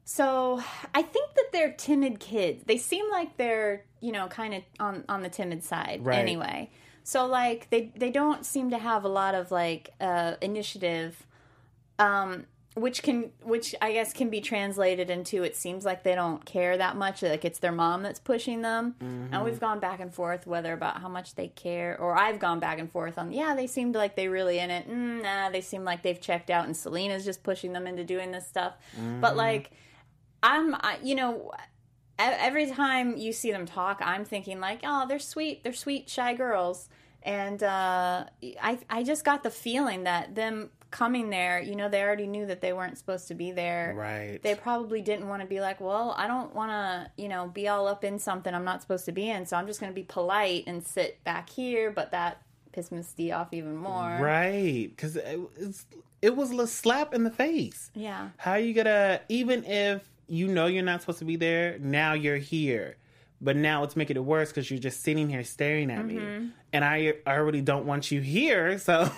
So 0.09 0.61
I 0.95 1.01
think 1.01 1.33
that 1.35 1.47
they're 1.51 1.73
timid 1.73 2.21
kids. 2.21 2.63
They 2.65 2.77
seem 2.77 3.11
like 3.11 3.35
they're, 3.35 3.83
you 3.99 4.13
know, 4.13 4.27
kind 4.29 4.53
of 4.53 4.63
on 4.79 5.03
on 5.09 5.21
the 5.21 5.27
timid 5.27 5.65
side 5.65 6.05
Right. 6.05 6.19
anyway. 6.19 6.69
So 7.03 7.25
like 7.25 7.69
they 7.71 7.91
they 7.93 8.09
don't 8.09 8.45
seem 8.45 8.69
to 8.69 8.77
have 8.77 9.03
a 9.03 9.09
lot 9.09 9.35
of 9.35 9.51
like 9.51 9.89
uh, 9.99 10.35
initiative, 10.41 11.27
um, 11.99 12.45
which 12.75 13.03
can 13.03 13.31
which 13.43 13.75
I 13.81 13.91
guess 13.91 14.13
can 14.13 14.29
be 14.29 14.39
translated 14.39 15.09
into 15.09 15.43
it 15.43 15.57
seems 15.57 15.83
like 15.83 16.03
they 16.03 16.15
don't 16.15 16.45
care 16.45 16.77
that 16.77 16.95
much. 16.95 17.21
Like 17.21 17.43
it's 17.43 17.59
their 17.59 17.73
mom 17.73 18.01
that's 18.01 18.19
pushing 18.19 18.61
them, 18.61 18.95
and 19.01 19.43
we've 19.43 19.59
gone 19.59 19.81
back 19.81 19.99
and 19.99 20.13
forth 20.13 20.47
whether 20.47 20.71
about 20.71 21.01
how 21.01 21.09
much 21.09 21.35
they 21.35 21.49
care, 21.49 21.97
or 21.99 22.17
I've 22.17 22.39
gone 22.39 22.61
back 22.61 22.79
and 22.79 22.89
forth 22.89 23.17
on 23.17 23.33
yeah 23.33 23.55
they 23.55 23.67
seemed 23.67 23.95
like 23.95 24.15
they 24.15 24.29
really 24.29 24.59
in 24.59 24.69
it. 24.71 24.89
Mm, 24.89 25.21
nah, 25.23 25.49
they 25.49 25.59
seem 25.61 25.83
like 25.83 26.01
they've 26.01 26.21
checked 26.21 26.49
out, 26.49 26.65
and 26.65 26.77
Selena's 26.77 27.25
just 27.25 27.43
pushing 27.43 27.73
them 27.73 27.87
into 27.87 28.05
doing 28.05 28.31
this 28.31 28.47
stuff. 28.47 28.73
But 29.19 29.35
like 29.35 29.71
I'm, 30.43 30.75
I, 30.75 30.97
you 31.03 31.15
know, 31.15 31.51
every 32.19 32.69
time 32.71 33.17
you 33.17 33.33
see 33.33 33.51
them 33.51 33.65
talk, 33.65 34.01
I'm 34.03 34.25
thinking 34.25 34.59
like, 34.59 34.81
oh, 34.83 35.05
they're 35.07 35.19
sweet, 35.19 35.63
they're 35.63 35.73
sweet, 35.73 36.09
shy 36.09 36.33
girls, 36.33 36.89
and 37.23 37.61
uh, 37.61 38.25
I, 38.61 38.79
I 38.89 39.03
just 39.03 39.25
got 39.25 39.43
the 39.43 39.51
feeling 39.51 40.03
that 40.03 40.35
them 40.35 40.69
coming 40.89 41.29
there, 41.29 41.59
you 41.59 41.75
know, 41.75 41.89
they 41.89 42.01
already 42.01 42.27
knew 42.27 42.45
that 42.45 42.61
they 42.61 42.71
weren't 42.71 42.97
supposed 42.97 43.27
to 43.27 43.33
be 43.33 43.51
there. 43.51 43.93
Right. 43.95 44.39
They 44.41 44.55
probably 44.55 45.01
didn't 45.01 45.27
want 45.27 45.41
to 45.41 45.47
be 45.47 45.59
like, 45.59 45.81
well, 45.81 46.15
I 46.17 46.27
don't 46.27 46.55
want 46.55 46.71
to, 46.71 47.11
you 47.21 47.27
know, 47.27 47.47
be 47.47 47.67
all 47.67 47.87
up 47.87 48.03
in 48.05 48.19
something 48.19 48.53
I'm 48.53 48.63
not 48.63 48.81
supposed 48.81 49.05
to 49.05 49.11
be 49.11 49.29
in, 49.29 49.45
so 49.45 49.57
I'm 49.57 49.67
just 49.67 49.79
going 49.81 49.91
to 49.91 49.95
be 49.95 50.03
polite 50.03 50.63
and 50.65 50.85
sit 50.85 51.21
back 51.25 51.49
here. 51.49 51.91
But 51.91 52.11
that 52.11 52.41
pissed 52.71 52.91
Miss 52.93 53.11
D 53.11 53.31
off 53.31 53.49
even 53.51 53.75
more. 53.75 54.17
Right. 54.19 54.89
Because 54.89 55.17
it, 55.17 55.39
it 56.21 56.35
was 56.35 56.51
a 56.51 56.67
slap 56.67 57.13
in 57.13 57.23
the 57.25 57.31
face. 57.31 57.91
Yeah. 57.93 58.29
How 58.37 58.55
you 58.55 58.73
gonna, 58.73 59.19
even 59.27 59.65
if 59.65 60.07
you 60.27 60.47
know 60.47 60.67
you're 60.67 60.83
not 60.83 61.01
supposed 61.01 61.19
to 61.19 61.25
be 61.25 61.35
there, 61.35 61.77
now 61.79 62.13
you're 62.13 62.37
here. 62.37 62.97
But 63.39 63.55
now 63.55 63.83
it's 63.83 63.95
making 63.95 64.17
it 64.17 64.25
worse 64.25 64.49
because 64.49 64.71
you're 64.71 64.79
just 64.79 65.01
sitting 65.03 65.29
here 65.29 65.43
staring 65.43 65.91
at 65.91 66.03
me. 66.05 66.15
Mhm. 66.15 66.51
And 66.73 66.83
I, 66.83 67.13
I 67.25 67.37
already 67.37 67.61
don't 67.61 67.85
want 67.85 68.11
you 68.11 68.19
here. 68.19 68.79
So 68.87 69.09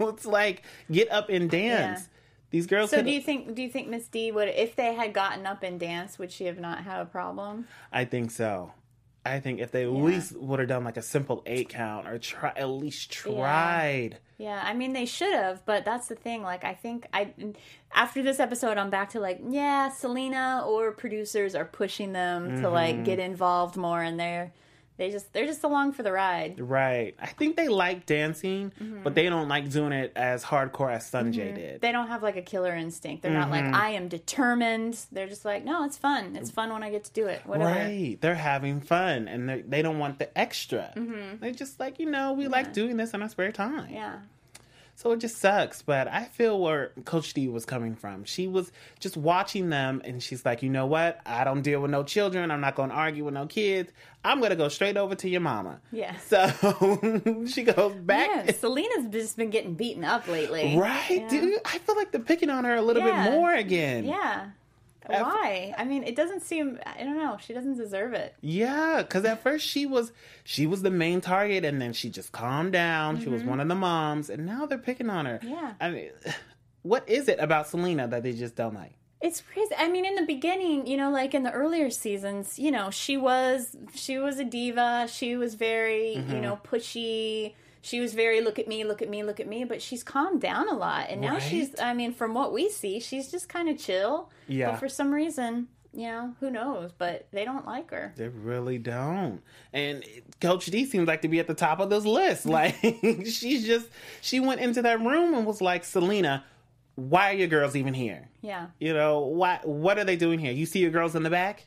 it's 0.00 0.26
like, 0.26 0.62
get 0.90 1.10
up 1.10 1.30
and 1.30 1.50
dance. 1.50 2.00
Yeah. 2.00 2.06
These 2.50 2.66
girls 2.66 2.90
So 2.90 3.00
do 3.02 3.10
you 3.10 3.22
think 3.22 3.54
do 3.54 3.62
you 3.62 3.70
think 3.70 3.88
Miss 3.88 4.08
D 4.08 4.30
would 4.30 4.48
if 4.48 4.76
they 4.76 4.92
had 4.92 5.14
gotten 5.14 5.46
up 5.46 5.62
and 5.62 5.80
danced 5.80 6.18
would 6.18 6.30
she 6.30 6.44
have 6.44 6.58
not 6.60 6.84
had 6.84 7.00
a 7.00 7.06
problem? 7.06 7.66
I 7.90 8.04
think 8.04 8.30
so. 8.30 8.72
I 9.24 9.40
think 9.40 9.58
if 9.60 9.70
they 9.70 9.84
at 9.84 9.90
least 9.92 10.36
would 10.36 10.58
have 10.58 10.68
done 10.68 10.84
like 10.84 10.98
a 10.98 11.02
simple 11.02 11.42
eight 11.46 11.70
count 11.70 12.06
or 12.06 12.18
try 12.18 12.52
at 12.54 12.68
least 12.68 13.10
tried. 13.10 14.10
Yeah, 14.12 14.18
I 14.50 14.74
mean 14.74 14.92
they 14.92 15.06
should 15.06 15.32
have, 15.32 15.64
but 15.66 15.84
that's 15.84 16.08
the 16.08 16.14
thing. 16.14 16.42
Like 16.42 16.64
I 16.64 16.74
think 16.74 17.06
I 17.12 17.32
after 17.94 18.22
this 18.22 18.40
episode, 18.40 18.78
I'm 18.78 18.90
back 18.90 19.10
to 19.10 19.20
like 19.20 19.40
yeah, 19.48 19.90
Selena 19.90 20.64
or 20.66 20.92
producers 20.92 21.54
are 21.54 21.64
pushing 21.64 22.12
them 22.12 22.60
to 22.60 22.68
like 22.68 23.04
get 23.04 23.18
mm-hmm. 23.18 23.32
involved 23.32 23.76
more, 23.76 24.02
and 24.02 24.18
they're 24.18 24.52
they 25.02 25.10
just 25.10 25.32
they're 25.32 25.46
just 25.46 25.64
along 25.64 25.92
for 25.94 26.04
the 26.04 26.12
ride. 26.12 26.60
Right. 26.60 27.16
I 27.20 27.26
think 27.26 27.56
they 27.56 27.66
like 27.66 28.06
dancing, 28.06 28.70
but 29.02 29.16
they 29.16 29.28
don't 29.28 29.48
like 29.48 29.68
doing 29.68 29.90
it 29.92 30.12
as 30.14 30.44
hardcore 30.44 30.92
as 30.92 31.10
Sunjai 31.10 31.50
Mhm. 31.50 31.54
did. 31.56 31.80
They 31.80 31.90
don't 31.90 32.06
have 32.06 32.22
like 32.22 32.36
a 32.36 32.42
killer 32.42 32.72
instinct. 32.72 33.24
They're 33.24 33.32
not 33.32 33.50
like 33.50 33.64
Mhm. 33.64 33.74
I 33.74 33.88
am 33.90 34.06
determined. 34.06 34.96
They're 35.10 35.26
just 35.26 35.44
like 35.44 35.64
no, 35.64 35.84
it's 35.84 35.98
fun. 35.98 36.36
It's 36.36 36.50
fun 36.52 36.72
when 36.72 36.84
I 36.84 36.90
get 36.90 37.02
to 37.04 37.12
do 37.12 37.26
it. 37.26 37.44
Whatever. 37.44 37.70
Right. 37.70 38.16
They're 38.20 38.36
having 38.36 38.80
fun 38.80 39.26
and 39.26 39.48
they 39.48 39.62
they 39.62 39.82
don't 39.82 39.98
want 39.98 40.20
the 40.20 40.36
extra. 40.38 40.92
Mhm. 40.94 41.40
They're 41.40 41.50
just 41.50 41.80
like, 41.80 41.98
you 41.98 42.08
know, 42.08 42.32
we 42.32 42.46
like 42.46 42.72
doing 42.72 42.96
this 42.96 43.12
in 43.12 43.22
our 43.22 43.28
spare 43.28 43.50
time. 43.50 43.90
Yeah. 43.92 44.18
So 45.02 45.10
it 45.10 45.16
just 45.18 45.38
sucks, 45.38 45.82
but 45.82 46.06
I 46.06 46.22
feel 46.26 46.60
where 46.60 46.92
Coach 47.04 47.34
D 47.34 47.48
was 47.48 47.64
coming 47.64 47.96
from. 47.96 48.22
She 48.22 48.46
was 48.46 48.70
just 49.00 49.16
watching 49.16 49.68
them 49.68 50.00
and 50.04 50.22
she's 50.22 50.44
like, 50.46 50.62
you 50.62 50.70
know 50.70 50.86
what? 50.86 51.20
I 51.26 51.42
don't 51.42 51.62
deal 51.62 51.80
with 51.80 51.90
no 51.90 52.04
children. 52.04 52.52
I'm 52.52 52.60
not 52.60 52.76
going 52.76 52.90
to 52.90 52.94
argue 52.94 53.24
with 53.24 53.34
no 53.34 53.46
kids. 53.46 53.90
I'm 54.24 54.38
going 54.38 54.50
to 54.50 54.56
go 54.56 54.68
straight 54.68 54.96
over 54.96 55.16
to 55.16 55.28
your 55.28 55.40
mama. 55.40 55.80
Yeah. 55.90 56.14
So 56.18 56.46
she 57.48 57.64
goes 57.64 57.96
back. 57.96 58.46
Yeah, 58.46 58.52
Selena's 58.52 59.08
just 59.10 59.36
been 59.36 59.50
getting 59.50 59.74
beaten 59.74 60.04
up 60.04 60.28
lately. 60.28 60.76
Right, 60.78 61.10
Yeah. 61.22 61.28
dude. 61.28 61.58
I 61.64 61.78
feel 61.78 61.96
like 61.96 62.12
they're 62.12 62.20
picking 62.20 62.48
on 62.48 62.62
her 62.62 62.76
a 62.76 62.82
little 62.82 63.02
Yeah. 63.02 63.24
bit 63.24 63.32
more 63.32 63.52
again. 63.52 64.04
Yeah. 64.04 64.50
Why? 65.06 65.74
I 65.76 65.84
mean, 65.84 66.04
it 66.04 66.14
doesn't 66.16 66.42
seem. 66.42 66.78
I 66.86 67.02
don't 67.02 67.16
know. 67.18 67.36
She 67.40 67.52
doesn't 67.52 67.76
deserve 67.76 68.12
it. 68.14 68.34
Yeah, 68.40 69.02
because 69.02 69.24
at 69.24 69.42
first 69.42 69.66
she 69.66 69.86
was 69.86 70.12
she 70.44 70.66
was 70.66 70.82
the 70.82 70.90
main 70.90 71.20
target, 71.20 71.64
and 71.64 71.80
then 71.80 71.92
she 71.92 72.08
just 72.10 72.32
calmed 72.32 72.72
down. 72.72 73.20
She 73.20 73.28
was 73.28 73.42
Mhm. 73.42 73.46
one 73.46 73.60
of 73.60 73.68
the 73.68 73.74
moms, 73.74 74.30
and 74.30 74.46
now 74.46 74.66
they're 74.66 74.78
picking 74.78 75.10
on 75.10 75.26
her. 75.26 75.40
Yeah. 75.42 75.74
I 75.80 75.90
mean, 75.90 76.10
what 76.82 77.08
is 77.08 77.28
it 77.28 77.38
about 77.40 77.66
Selena 77.68 78.06
that 78.08 78.22
they 78.22 78.32
just 78.32 78.54
don't 78.56 78.74
like? 78.74 78.92
It's 79.20 79.40
crazy. 79.40 79.72
I 79.78 79.88
mean, 79.88 80.04
in 80.04 80.16
the 80.16 80.26
beginning, 80.26 80.86
you 80.88 80.96
know, 80.96 81.08
like 81.10 81.32
in 81.32 81.44
the 81.44 81.52
earlier 81.52 81.90
seasons, 81.90 82.58
you 82.58 82.70
know, 82.72 82.90
she 82.90 83.16
was 83.16 83.76
she 83.94 84.18
was 84.18 84.38
a 84.40 84.44
diva. 84.44 85.06
She 85.10 85.36
was 85.36 85.54
very, 85.54 86.14
you 86.14 86.22
Mhm. 86.22 86.40
know, 86.42 86.58
pushy. 86.64 87.54
She 87.82 88.00
was 88.00 88.14
very 88.14 88.40
look 88.40 88.58
at 88.58 88.68
me, 88.68 88.84
look 88.84 89.02
at 89.02 89.08
me, 89.08 89.22
look 89.22 89.40
at 89.40 89.48
me. 89.48 89.64
But 89.64 89.82
she's 89.82 90.02
calmed 90.02 90.40
down 90.40 90.68
a 90.68 90.74
lot, 90.74 91.10
and 91.10 91.20
now 91.20 91.38
she's. 91.38 91.78
I 91.80 91.92
mean, 91.94 92.14
from 92.14 92.32
what 92.32 92.52
we 92.52 92.70
see, 92.70 93.00
she's 93.00 93.30
just 93.30 93.48
kind 93.48 93.68
of 93.68 93.78
chill. 93.78 94.30
Yeah. 94.46 94.70
But 94.70 94.78
for 94.78 94.88
some 94.88 95.12
reason, 95.12 95.68
you 95.92 96.06
know, 96.06 96.34
who 96.40 96.50
knows? 96.50 96.92
But 96.96 97.26
they 97.32 97.44
don't 97.44 97.66
like 97.66 97.90
her. 97.90 98.12
They 98.16 98.28
really 98.28 98.78
don't. 98.78 99.42
And 99.72 100.04
Coach 100.40 100.66
D 100.66 100.86
seems 100.86 101.06
like 101.06 101.22
to 101.22 101.28
be 101.28 101.38
at 101.38 101.46
the 101.46 101.54
top 101.54 101.80
of 101.80 101.90
this 101.90 102.04
list. 102.04 102.46
Like 102.52 102.76
she's 103.24 103.66
just 103.66 103.88
she 104.20 104.40
went 104.40 104.60
into 104.60 104.82
that 104.82 105.00
room 105.00 105.34
and 105.34 105.46
was 105.46 105.60
like, 105.60 105.84
Selena, 105.84 106.44
why 106.94 107.30
are 107.30 107.34
your 107.34 107.48
girls 107.48 107.74
even 107.76 107.94
here? 107.94 108.28
Yeah. 108.42 108.68
You 108.78 108.94
know, 108.94 109.20
why 109.20 109.60
what 109.64 109.98
are 109.98 110.04
they 110.04 110.16
doing 110.16 110.38
here? 110.38 110.52
You 110.52 110.66
see 110.66 110.80
your 110.80 110.90
girls 110.90 111.14
in 111.14 111.22
the 111.22 111.30
back? 111.30 111.64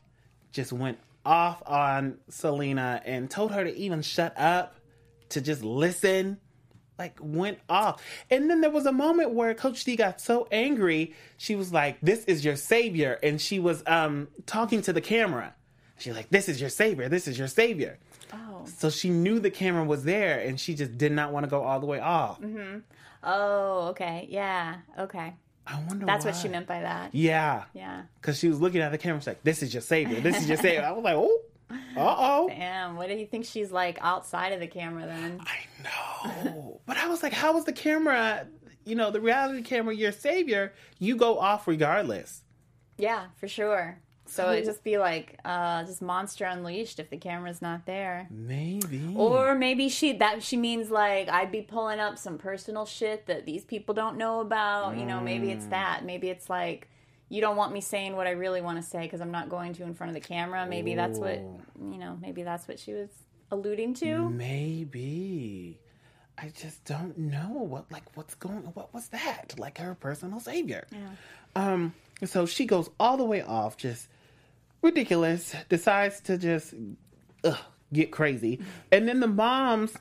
Just 0.51 0.71
went 0.71 0.99
off 1.25 1.61
on 1.65 2.17
Selena 2.29 3.01
and 3.05 3.29
told 3.29 3.51
her 3.51 3.63
to 3.63 3.75
even 3.75 4.01
shut 4.01 4.37
up, 4.37 4.75
to 5.29 5.41
just 5.41 5.63
listen. 5.63 6.37
Like 6.97 7.17
went 7.19 7.59
off. 7.67 8.01
And 8.31 8.49
then 8.49 8.61
there 8.61 8.69
was 8.69 8.85
a 8.85 8.91
moment 8.93 9.31
where 9.31 9.53
Coach 9.53 9.83
D 9.83 9.97
got 9.97 10.21
so 10.21 10.47
angry, 10.49 11.13
she 11.35 11.55
was 11.55 11.73
like, 11.73 11.97
This 12.01 12.23
is 12.23 12.45
your 12.45 12.55
savior. 12.55 13.19
And 13.21 13.41
she 13.41 13.59
was 13.59 13.83
um 13.85 14.29
talking 14.45 14.81
to 14.83 14.93
the 14.93 15.01
camera. 15.01 15.53
She's 15.97 16.15
like, 16.15 16.29
This 16.29 16.47
is 16.47 16.61
your 16.61 16.69
savior, 16.69 17.09
this 17.09 17.27
is 17.27 17.37
your 17.37 17.49
savior. 17.49 17.99
Oh. 18.31 18.63
So 18.77 18.89
she 18.89 19.09
knew 19.09 19.39
the 19.39 19.51
camera 19.51 19.83
was 19.83 20.05
there 20.05 20.39
and 20.39 20.57
she 20.57 20.73
just 20.73 20.97
did 20.97 21.11
not 21.11 21.33
want 21.33 21.43
to 21.43 21.49
go 21.49 21.63
all 21.63 21.81
the 21.81 21.85
way 21.85 21.99
off. 21.99 22.39
Mm-hmm. 22.41 22.79
Oh, 23.23 23.87
okay. 23.89 24.27
Yeah. 24.29 24.77
Okay. 24.97 25.33
I 25.67 25.79
wonder 25.87 26.05
That's 26.05 26.25
what 26.25 26.35
she 26.35 26.47
meant 26.47 26.67
by 26.67 26.81
that. 26.81 27.13
Yeah. 27.13 27.63
Yeah. 27.73 28.03
Because 28.21 28.37
she 28.37 28.47
was 28.47 28.61
looking 28.61 28.81
at 28.81 28.91
the 28.91 28.97
camera, 28.97 29.19
she's 29.19 29.27
like, 29.27 29.43
This 29.43 29.63
is 29.63 29.73
your 29.73 29.81
savior, 29.81 30.19
this 30.21 30.37
is 30.37 30.47
your 30.47 30.57
savior. 30.57 30.83
I 30.83 30.91
was 30.91 31.03
like, 31.03 31.15
Oh, 31.15 31.39
uh 31.71 31.75
oh. 31.97 32.47
Damn. 32.49 32.95
What 32.95 33.07
do 33.09 33.15
you 33.15 33.25
think 33.25 33.45
she's 33.45 33.71
like 33.71 33.97
outside 34.01 34.53
of 34.53 34.59
the 34.59 34.67
camera 34.67 35.05
then? 35.05 35.39
I 35.41 35.83
know. 35.83 36.81
But 36.85 36.97
I 36.97 37.07
was 37.07 37.23
like, 37.23 37.33
how 37.33 37.53
was 37.53 37.65
the 37.65 37.73
camera, 37.73 38.47
you 38.85 38.95
know, 38.95 39.11
the 39.11 39.21
reality 39.21 39.61
camera 39.61 39.95
your 39.95 40.11
savior? 40.11 40.73
You 40.99 41.15
go 41.15 41.39
off 41.39 41.67
regardless. 41.67 42.43
Yeah, 42.97 43.25
for 43.37 43.47
sure. 43.47 43.99
So 44.27 44.51
it'd 44.51 44.65
just 44.65 44.83
be 44.83 44.97
like 44.97 45.39
uh 45.45 45.83
just 45.83 46.01
monster 46.01 46.45
unleashed 46.45 46.99
if 46.99 47.11
the 47.11 47.17
camera's 47.17 47.61
not 47.61 47.85
there. 47.85 48.27
Maybe. 48.31 49.13
Or 49.15 49.53
maybe 49.53 49.87
she 49.87 50.13
that 50.13 50.41
she 50.41 50.57
means 50.57 50.89
like 50.89 51.29
I'd 51.29 51.51
be 51.51 51.61
pulling 51.61 51.99
up 51.99 52.17
some 52.17 52.39
personal 52.39 52.85
shit 52.87 53.27
that 53.27 53.45
these 53.45 53.63
people 53.63 53.93
don't 53.93 54.17
know 54.17 54.39
about. 54.39 54.97
You 54.97 55.05
know, 55.05 55.19
maybe 55.21 55.51
it's 55.51 55.65
Mm. 55.65 55.69
that. 55.71 56.05
Maybe 56.05 56.29
it's 56.29 56.49
like 56.49 56.89
you 57.35 57.41
don't 57.41 57.57
want 57.57 57.73
me 57.73 57.81
saying 57.81 58.15
what 58.15 58.27
I 58.27 58.31
really 58.31 58.61
want 58.61 58.81
to 58.81 58.89
say 58.89 59.01
because 59.01 59.19
I'm 59.19 59.31
not 59.31 59.49
going 59.49 59.73
to 59.73 59.83
in 59.83 59.93
front 59.93 60.15
of 60.15 60.21
the 60.21 60.25
camera. 60.25 60.65
Maybe 60.65 60.95
that's 60.95 61.19
what 61.19 61.37
you 61.37 61.97
know. 61.97 62.17
Maybe 62.21 62.43
that's 62.43 62.65
what 62.65 62.79
she 62.79 62.93
was 62.93 63.09
alluding 63.51 63.93
to. 63.95 64.29
Maybe. 64.29 65.81
I 66.37 66.49
just 66.49 66.83
don't 66.85 67.17
know 67.17 67.49
what 67.49 67.91
like 67.91 68.03
what's 68.15 68.35
going 68.35 68.63
what 68.73 68.93
was 68.93 69.09
that? 69.09 69.55
Like 69.57 69.79
her 69.79 69.95
personal 69.95 70.39
savior. 70.39 70.87
Yeah. 70.91 71.09
Um 71.55 71.93
so 72.23 72.45
she 72.45 72.65
goes 72.65 72.89
all 72.99 73.17
the 73.17 73.25
way 73.25 73.41
off 73.41 73.75
just 73.75 74.07
ridiculous. 74.81 75.53
Decides 75.67 76.21
to 76.21 76.37
just 76.37 76.73
ugh, 77.43 77.57
get 77.91 78.11
crazy, 78.11 78.61
and 78.93 79.09
then 79.09 79.19
the 79.19 79.27
moms, 79.27 79.97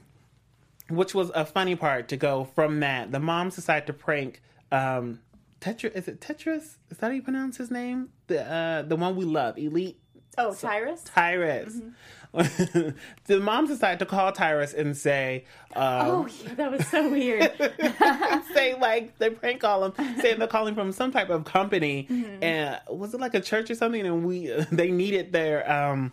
which 0.89 1.15
was 1.15 1.33
a 1.35 1.45
funny 1.45 1.75
part 1.75 2.09
to 2.09 2.17
go 2.17 2.45
from 2.45 2.81
that. 2.81 3.11
The 3.11 3.21
moms 3.21 3.57
decide 3.57 3.89
to 3.89 3.93
prank. 3.93 4.41
Um, 4.71 5.21
Tetra 5.65 5.95
is 5.97 6.09
it 6.09 6.21
Tetris? 6.21 6.77
Is 6.91 6.99
that 6.99 7.07
how 7.07 7.09
you 7.13 7.23
pronounce 7.23 7.57
his 7.57 7.71
name? 7.71 8.11
The 8.27 8.43
uh, 8.45 8.83
the 8.83 8.97
one 8.97 9.17
we 9.17 9.25
love, 9.25 9.57
Elite 9.59 9.99
Oh, 10.37 10.53
Tyrus? 10.53 11.03
Tyrus. 11.05 11.81
the 12.33 13.41
moms 13.41 13.69
decide 13.71 14.01
to 14.01 14.07
call 14.07 14.33
Tyrus 14.33 14.75
and 14.75 14.97
say, 14.97 15.45
um, 15.77 15.83
Oh, 16.09 16.29
yeah, 16.45 16.55
that 16.55 16.73
was 16.73 16.87
so 16.89 17.09
weird. 17.09 17.53
say 18.53 18.75
like 18.79 19.17
they 19.19 19.31
prank 19.31 19.61
call 19.61 19.85
him, 19.85 19.93
saying 20.21 20.39
they're 20.41 20.49
calling 20.49 20.75
from 20.75 20.91
some 20.93 21.13
type 21.13 21.31
of 21.31 21.45
company, 21.45 22.09
and 22.43 22.81
was 22.89 23.15
it 23.15 23.21
like 23.21 23.35
a 23.35 23.41
church 23.41 23.71
or 23.71 23.75
something? 23.75 24.05
And 24.05 24.25
we 24.27 24.49
they 24.73 24.91
needed 24.91 25.33
their 25.33 25.71
um 25.71 26.13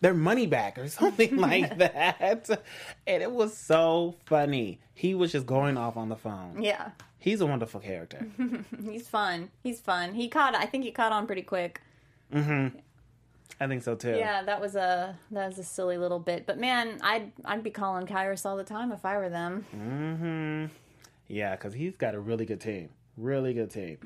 their 0.00 0.14
money 0.14 0.46
back 0.48 0.78
or 0.78 0.88
something 0.88 1.36
like 1.36 1.78
that, 1.78 2.48
and 3.06 3.22
it 3.22 3.30
was 3.30 3.56
so 3.56 4.16
funny. 4.26 4.80
He 4.94 5.14
was 5.14 5.30
just 5.32 5.46
going 5.46 5.76
off 5.76 5.96
on 5.96 6.08
the 6.08 6.16
phone. 6.16 6.60
yeah. 6.62 6.90
He's 7.22 7.40
a 7.40 7.46
wonderful 7.46 7.80
character. 7.80 8.26
He's 8.84 9.08
fun. 9.08 9.50
He's 9.62 9.80
fun. 9.80 10.14
He 10.14 10.28
caught 10.28 10.54
I 10.54 10.66
think 10.66 10.84
he 10.84 10.90
caught 10.90 11.12
on 11.12 11.26
pretty 11.26 11.42
quick. 11.42 11.80
hmm 12.32 12.68
I 13.60 13.66
think 13.68 13.82
so 13.82 13.94
too. 13.94 14.16
Yeah, 14.16 14.42
that 14.42 14.60
was 14.60 14.74
a 14.74 15.16
that 15.30 15.46
was 15.46 15.58
a 15.58 15.62
silly 15.64 15.96
little 15.98 16.18
bit. 16.18 16.46
But 16.46 16.58
man, 16.58 16.98
I'd 17.02 17.30
I'd 17.44 17.62
be 17.62 17.70
calling 17.70 18.06
Kyrus 18.06 18.44
all 18.44 18.56
the 18.56 18.64
time 18.64 18.90
if 18.92 19.04
I 19.04 19.16
were 19.18 19.28
them. 19.28 19.64
hmm 19.70 20.66
Yeah, 21.28 21.52
because 21.54 21.74
he's 21.74 21.96
got 21.96 22.14
a 22.14 22.20
really 22.20 22.44
good 22.44 22.60
team. 22.60 22.88
Really 23.16 23.54
good 23.54 23.70
team. 23.70 23.98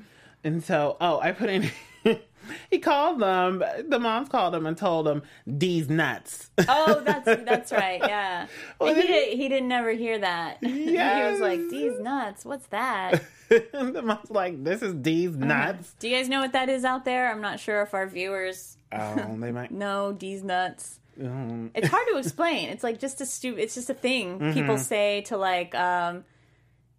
And 0.43 0.63
so, 0.63 0.97
oh, 1.01 1.19
I 1.19 1.31
put 1.31 1.49
in. 1.49 1.69
he 2.69 2.79
called 2.79 3.19
them. 3.19 3.63
The 3.87 3.99
moms 3.99 4.29
called 4.29 4.55
him 4.55 4.65
and 4.65 4.77
told 4.77 5.07
him 5.07 5.23
these 5.45 5.89
nuts. 5.89 6.49
Oh, 6.67 7.01
that's 7.05 7.25
that's 7.25 7.71
right. 7.71 7.99
Yeah. 8.01 8.47
Well, 8.79 8.93
he 8.95 9.01
did, 9.01 9.37
he 9.37 9.49
didn't 9.49 9.71
ever 9.71 9.91
hear 9.91 10.19
that. 10.19 10.57
he 10.63 10.93
was 10.95 11.39
like, 11.41 11.59
"These 11.69 11.99
nuts. 11.99 12.45
What's 12.45 12.67
that?" 12.67 13.21
the 13.49 14.01
mom's 14.03 14.29
like, 14.29 14.63
"This 14.63 14.81
is 14.81 15.01
these 15.01 15.31
nuts." 15.35 15.93
Do 15.99 16.07
you 16.07 16.15
guys 16.15 16.29
know 16.29 16.39
what 16.41 16.53
that 16.53 16.69
is 16.69 16.85
out 16.85 17.03
there? 17.05 17.29
I'm 17.31 17.41
not 17.41 17.59
sure 17.59 17.81
if 17.81 17.93
our 17.93 18.07
viewers 18.07 18.77
Oh, 18.93 19.35
they 19.39 19.51
might. 19.51 19.71
know 19.71 20.13
these 20.13 20.43
nuts. 20.43 20.99
Um, 21.19 21.71
It's 21.75 21.87
hard 21.87 22.07
to 22.11 22.17
explain. 22.19 22.69
It's 22.69 22.83
like 22.83 22.99
just 22.99 23.19
a 23.21 23.25
stupid. 23.25 23.59
It's 23.61 23.73
just 23.75 23.89
a 23.89 23.93
thing 23.95 24.37
people 24.53 24.75
Mhm. 24.75 24.79
say 24.79 25.21
to 25.23 25.35
like, 25.37 25.73
um, 25.75 26.23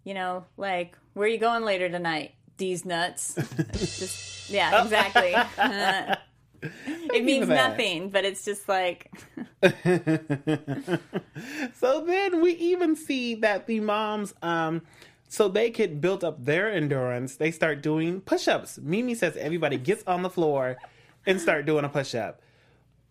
you 0.05 0.13
know, 0.13 0.45
like, 0.57 0.99
"Where 1.15 1.25
are 1.27 1.31
you 1.31 1.39
going 1.39 1.65
later 1.65 1.89
tonight?" 1.89 2.33
These 2.59 2.85
nuts. 2.85 3.35
Just 3.73 4.51
yeah, 4.51 4.83
exactly. 4.85 5.35
it 7.15 7.25
means 7.25 7.49
nothing, 7.49 8.11
but 8.11 8.25
it's 8.25 8.45
just 8.45 8.69
like 8.69 9.13
so 11.75 12.05
then 12.05 12.41
we 12.43 12.53
even 12.55 12.97
see 12.97 13.37
that 13.37 13.67
the 13.67 13.81
moms, 13.81 14.35
um, 14.43 14.83
so 15.29 15.49
they 15.49 15.71
could 15.71 16.01
build 16.01 16.25
up 16.25 16.45
their 16.45 16.71
endurance. 16.73 17.37
They 17.37 17.51
start 17.51 17.83
doing 17.83 18.21
push-ups. 18.21 18.79
Mimi 18.83 19.15
says 19.15 19.37
everybody 19.37 19.77
gets 19.77 20.03
on 20.07 20.23
the 20.23 20.31
floor 20.31 20.77
and 21.27 21.41
start 21.41 21.67
doing 21.67 21.85
a 21.85 21.89
push-up. 21.89 22.41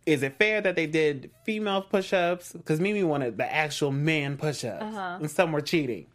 Is 0.06 0.24
it 0.24 0.38
fair 0.38 0.62
that 0.62 0.75
they 0.75 0.88
did 0.88 1.32
female 1.44 1.82
push-ups? 1.82 2.54
Because 2.54 2.80
Mimi 2.80 3.04
wanted 3.04 3.38
the 3.38 3.50
actual 3.54 3.92
man 3.92 4.38
push-ups, 4.38 4.82
Uh-huh. 4.84 5.18
and 5.22 5.30
some 5.30 5.51
were 5.51 5.62
cheating. 5.62 6.08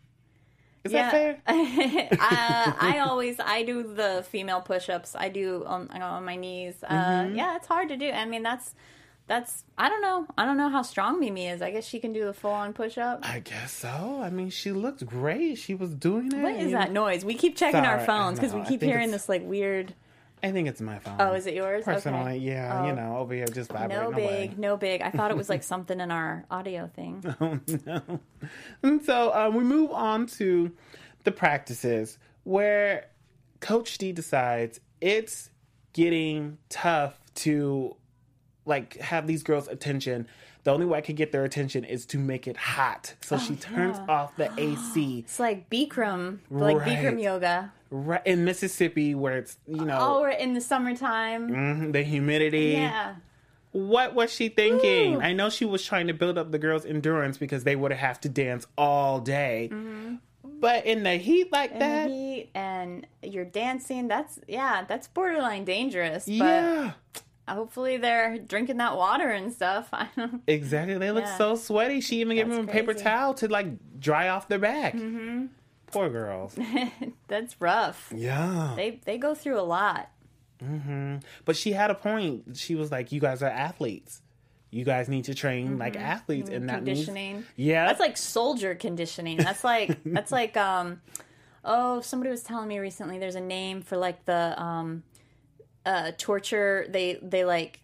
Is 0.85 0.93
yeah. 0.93 1.11
that 1.11 1.13
fair? 1.47 2.09
uh, 2.21 2.73
I 2.81 2.99
always 3.07 3.39
I 3.39 3.63
do 3.63 3.83
the 3.95 4.25
female 4.29 4.61
push-ups. 4.61 5.15
I 5.17 5.29
do 5.29 5.65
on 5.67 5.89
on 5.91 6.25
my 6.25 6.37
knees. 6.37 6.75
Uh, 6.83 6.95
Mhm. 6.95 7.37
Yeah, 7.37 7.57
it's 7.57 7.67
hard 7.69 7.89
to 7.91 7.97
do. 7.97 8.11
I 8.11 8.25
mean, 8.25 8.43
that's 8.43 8.75
that's 9.29 9.63
I 9.79 9.89
don't 9.89 10.03
know. 10.03 10.27
I 10.37 10.45
don't 10.45 10.57
know 10.57 10.69
how 10.69 10.83
strong 10.83 11.21
Mimi 11.21 11.47
is. 11.47 11.63
I 11.63 11.71
guess 11.71 11.87
she 11.87 12.01
can 12.01 12.13
do 12.13 12.25
the 12.25 12.33
full-on 12.35 12.73
push-up. 12.73 13.21
I 13.23 13.39
guess 13.39 13.73
so. 13.73 14.21
I 14.23 14.31
mean, 14.31 14.51
she 14.51 14.73
looked 14.73 15.07
great. 15.07 15.55
She 15.59 15.75
was 15.75 15.95
doing 15.95 16.33
it. 16.33 16.43
What 16.43 16.57
is 16.57 16.73
that 16.73 16.91
noise? 16.91 17.25
We 17.25 17.35
keep 17.35 17.57
checking 17.57 17.81
our 17.81 17.99
Sorry, 17.99 18.03
I 18.03 18.07
phones 18.07 18.39
because 18.41 18.53
we 18.55 18.63
keep 18.65 18.83
hearing 18.83 19.09
it's- 19.11 19.23
this 19.23 19.29
like 19.29 19.43
weird. 19.45 19.95
I 20.43 20.51
think 20.51 20.67
it's 20.69 20.81
my 20.81 20.99
phone. 20.99 21.17
Oh, 21.21 21.33
is 21.35 21.47
it 21.47 21.55
yours? 21.55 21.83
Okay. 21.85 21.93
Personally, 21.95 22.39
yeah, 22.39 22.85
you 22.87 22.93
Oh. 22.93 22.95
know, 22.95 23.17
over 23.19 23.33
here 23.35 23.47
just 23.47 23.71
vibrating 23.71 24.11
No 24.11 24.17
away. 24.17 24.49
big, 24.49 24.59
no 24.59 24.77
big. 24.77 25.01
I 25.01 25.11
thought 25.11 25.31
it 25.31 25.37
was 25.37 25.49
like 25.49 25.63
something 25.73 26.01
in 26.01 26.11
our 26.11 26.45
audio 26.51 26.89
thing. 26.95 27.23
Oh 27.41 27.61
no. 27.87 28.21
And 28.83 29.03
so 29.05 29.33
um, 29.35 29.55
we 29.55 29.63
move 29.65 29.91
on 29.93 30.27
to 30.39 30.73
the 31.25 31.31
practices 31.33 32.19
where 32.45 33.07
Coach 33.61 33.99
D 33.99 34.11
decides 34.13 34.81
it's 35.01 35.51
getting 35.93 36.59
tough 36.69 37.21
to 37.37 37.97
like 38.67 38.97
have 38.99 39.27
these 39.27 39.43
girls' 39.45 39.69
attention. 39.69 40.27
The 40.65 40.71
only 40.73 40.87
way 40.87 40.99
I 40.99 41.01
can 41.01 41.17
get 41.17 41.33
their 41.33 41.45
attention 41.45 41.85
is 41.85 42.07
to 42.07 42.19
make 42.19 42.47
it 42.47 42.57
hot. 42.57 43.15
So 43.21 43.37
she 43.37 43.57
turns 43.57 43.99
Oh, 43.99 44.05
yeah. 44.09 44.15
off 44.15 44.37
the 44.37 44.51
AC. 44.61 45.19
It's 45.27 45.39
like 45.41 45.69
Bikram, 45.71 46.39
like 46.51 46.77
Bikram 46.79 47.05
Right. 47.15 47.19
yoga. 47.21 47.73
Right 47.95 48.27
in 48.27 48.47
Mississippi 48.47 49.15
where 49.15 49.37
it's 49.37 49.59
you 49.67 49.85
know 49.85 49.99
Oh, 50.01 50.21
we're 50.23 50.31
in 50.31 50.55
the 50.55 50.63
summertime. 50.63 51.51
mhm, 51.51 51.93
the 51.93 52.03
humidity. 52.03 52.69
Yeah. 52.73 53.17
What 53.73 54.15
was 54.15 54.33
she 54.33 54.49
thinking? 54.49 55.17
Ooh. 55.17 55.21
I 55.21 55.35
know 55.35 55.51
she 55.51 55.65
was 55.67 55.85
trying 55.85 56.07
to 56.07 56.15
build 56.15 56.37
up 56.39 56.51
the 56.53 56.59
girls' 56.59 56.87
endurance 56.87 57.37
because 57.37 57.65
they 57.65 57.77
would 57.77 57.93
have 57.93 58.19
to 58.23 58.29
dance 58.31 58.67
all 58.79 59.21
day. 59.21 59.71
But 60.43 60.87
in 60.87 61.03
the 61.03 61.17
heat 61.17 61.53
like 61.53 61.73
in 61.73 61.79
that, 61.81 62.09
heat 62.09 62.51
and 62.55 63.07
you're 63.23 63.45
dancing 63.45 64.09
that's 64.09 64.39
yeah 64.49 64.85
that's 64.89 65.07
borderline 65.09 65.65
dangerous 65.65 66.25
but 66.25 66.33
yeah, 66.33 66.93
hopefully 67.49 67.97
they're 67.97 68.39
drinking 68.39 68.77
that 68.79 68.97
water 68.97 69.29
and 69.31 69.53
stuff 69.53 69.89
i 69.93 70.09
don't 70.17 70.43
exactly. 70.47 70.97
They 70.99 71.11
look 71.11 71.25
Yeah. 71.25 71.37
so 71.37 71.57
sweaty. 71.57 72.01
She 72.01 72.21
even 72.21 72.37
gave 72.37 72.49
them 72.49 72.69
a 72.69 72.73
paper 72.73 72.95
towel 72.95 73.35
to 73.35 73.49
like 73.49 73.67
dry 73.99 74.29
off 74.29 74.49
their 74.49 74.59
back. 74.59 74.95
hmm 74.95 75.47
Poor 75.93 76.09
girls. 76.11 76.57
that's 77.29 77.61
rough 77.61 78.13
Yeah. 78.15 78.73
they 78.77 79.01
they 79.05 79.19
go 79.19 79.35
through 79.35 79.59
a 79.59 79.63
lot 79.63 80.09
hmm 80.61 81.17
But 81.45 81.57
she 81.57 81.73
had 81.73 81.91
a 81.91 81.95
point. 81.95 82.57
She 82.57 82.75
was 82.77 82.93
like, 82.93 83.11
"You 83.11 83.21
guys 83.21 83.43
are 83.43 83.51
athletes. 83.51 84.23
You 84.71 84.85
guys 84.85 85.09
need 85.09 85.25
to 85.25 85.35
train 85.35 85.77
like 85.79 85.97
athletes, 85.97 86.49
and 86.51 86.69
that 86.69 86.83
means 86.85 87.01
Mm-hmm. 87.01 87.15
conditioning 87.15 87.45
yeah, 87.57 87.87
that's 87.87 88.01
like 88.01 88.17
soldier 88.17 88.75
conditioning 88.75 89.37
that's 89.39 89.65
like 89.65 89.99
that's 90.07 90.31
like 90.33 90.57
um 90.57 91.01
oh 91.65 92.01
somebody 92.01 92.31
was 92.31 92.43
telling 92.45 92.69
me 92.69 92.79
recently 92.79 93.19
there's 93.19 93.35
a 93.35 93.41
name 93.41 93.83
for 93.83 93.97
like 93.97 94.25
the 94.25 94.55
um 94.63 95.03
uh 95.85 96.13
torture 96.17 96.87
they 96.89 97.19
they 97.23 97.45
like 97.45 97.81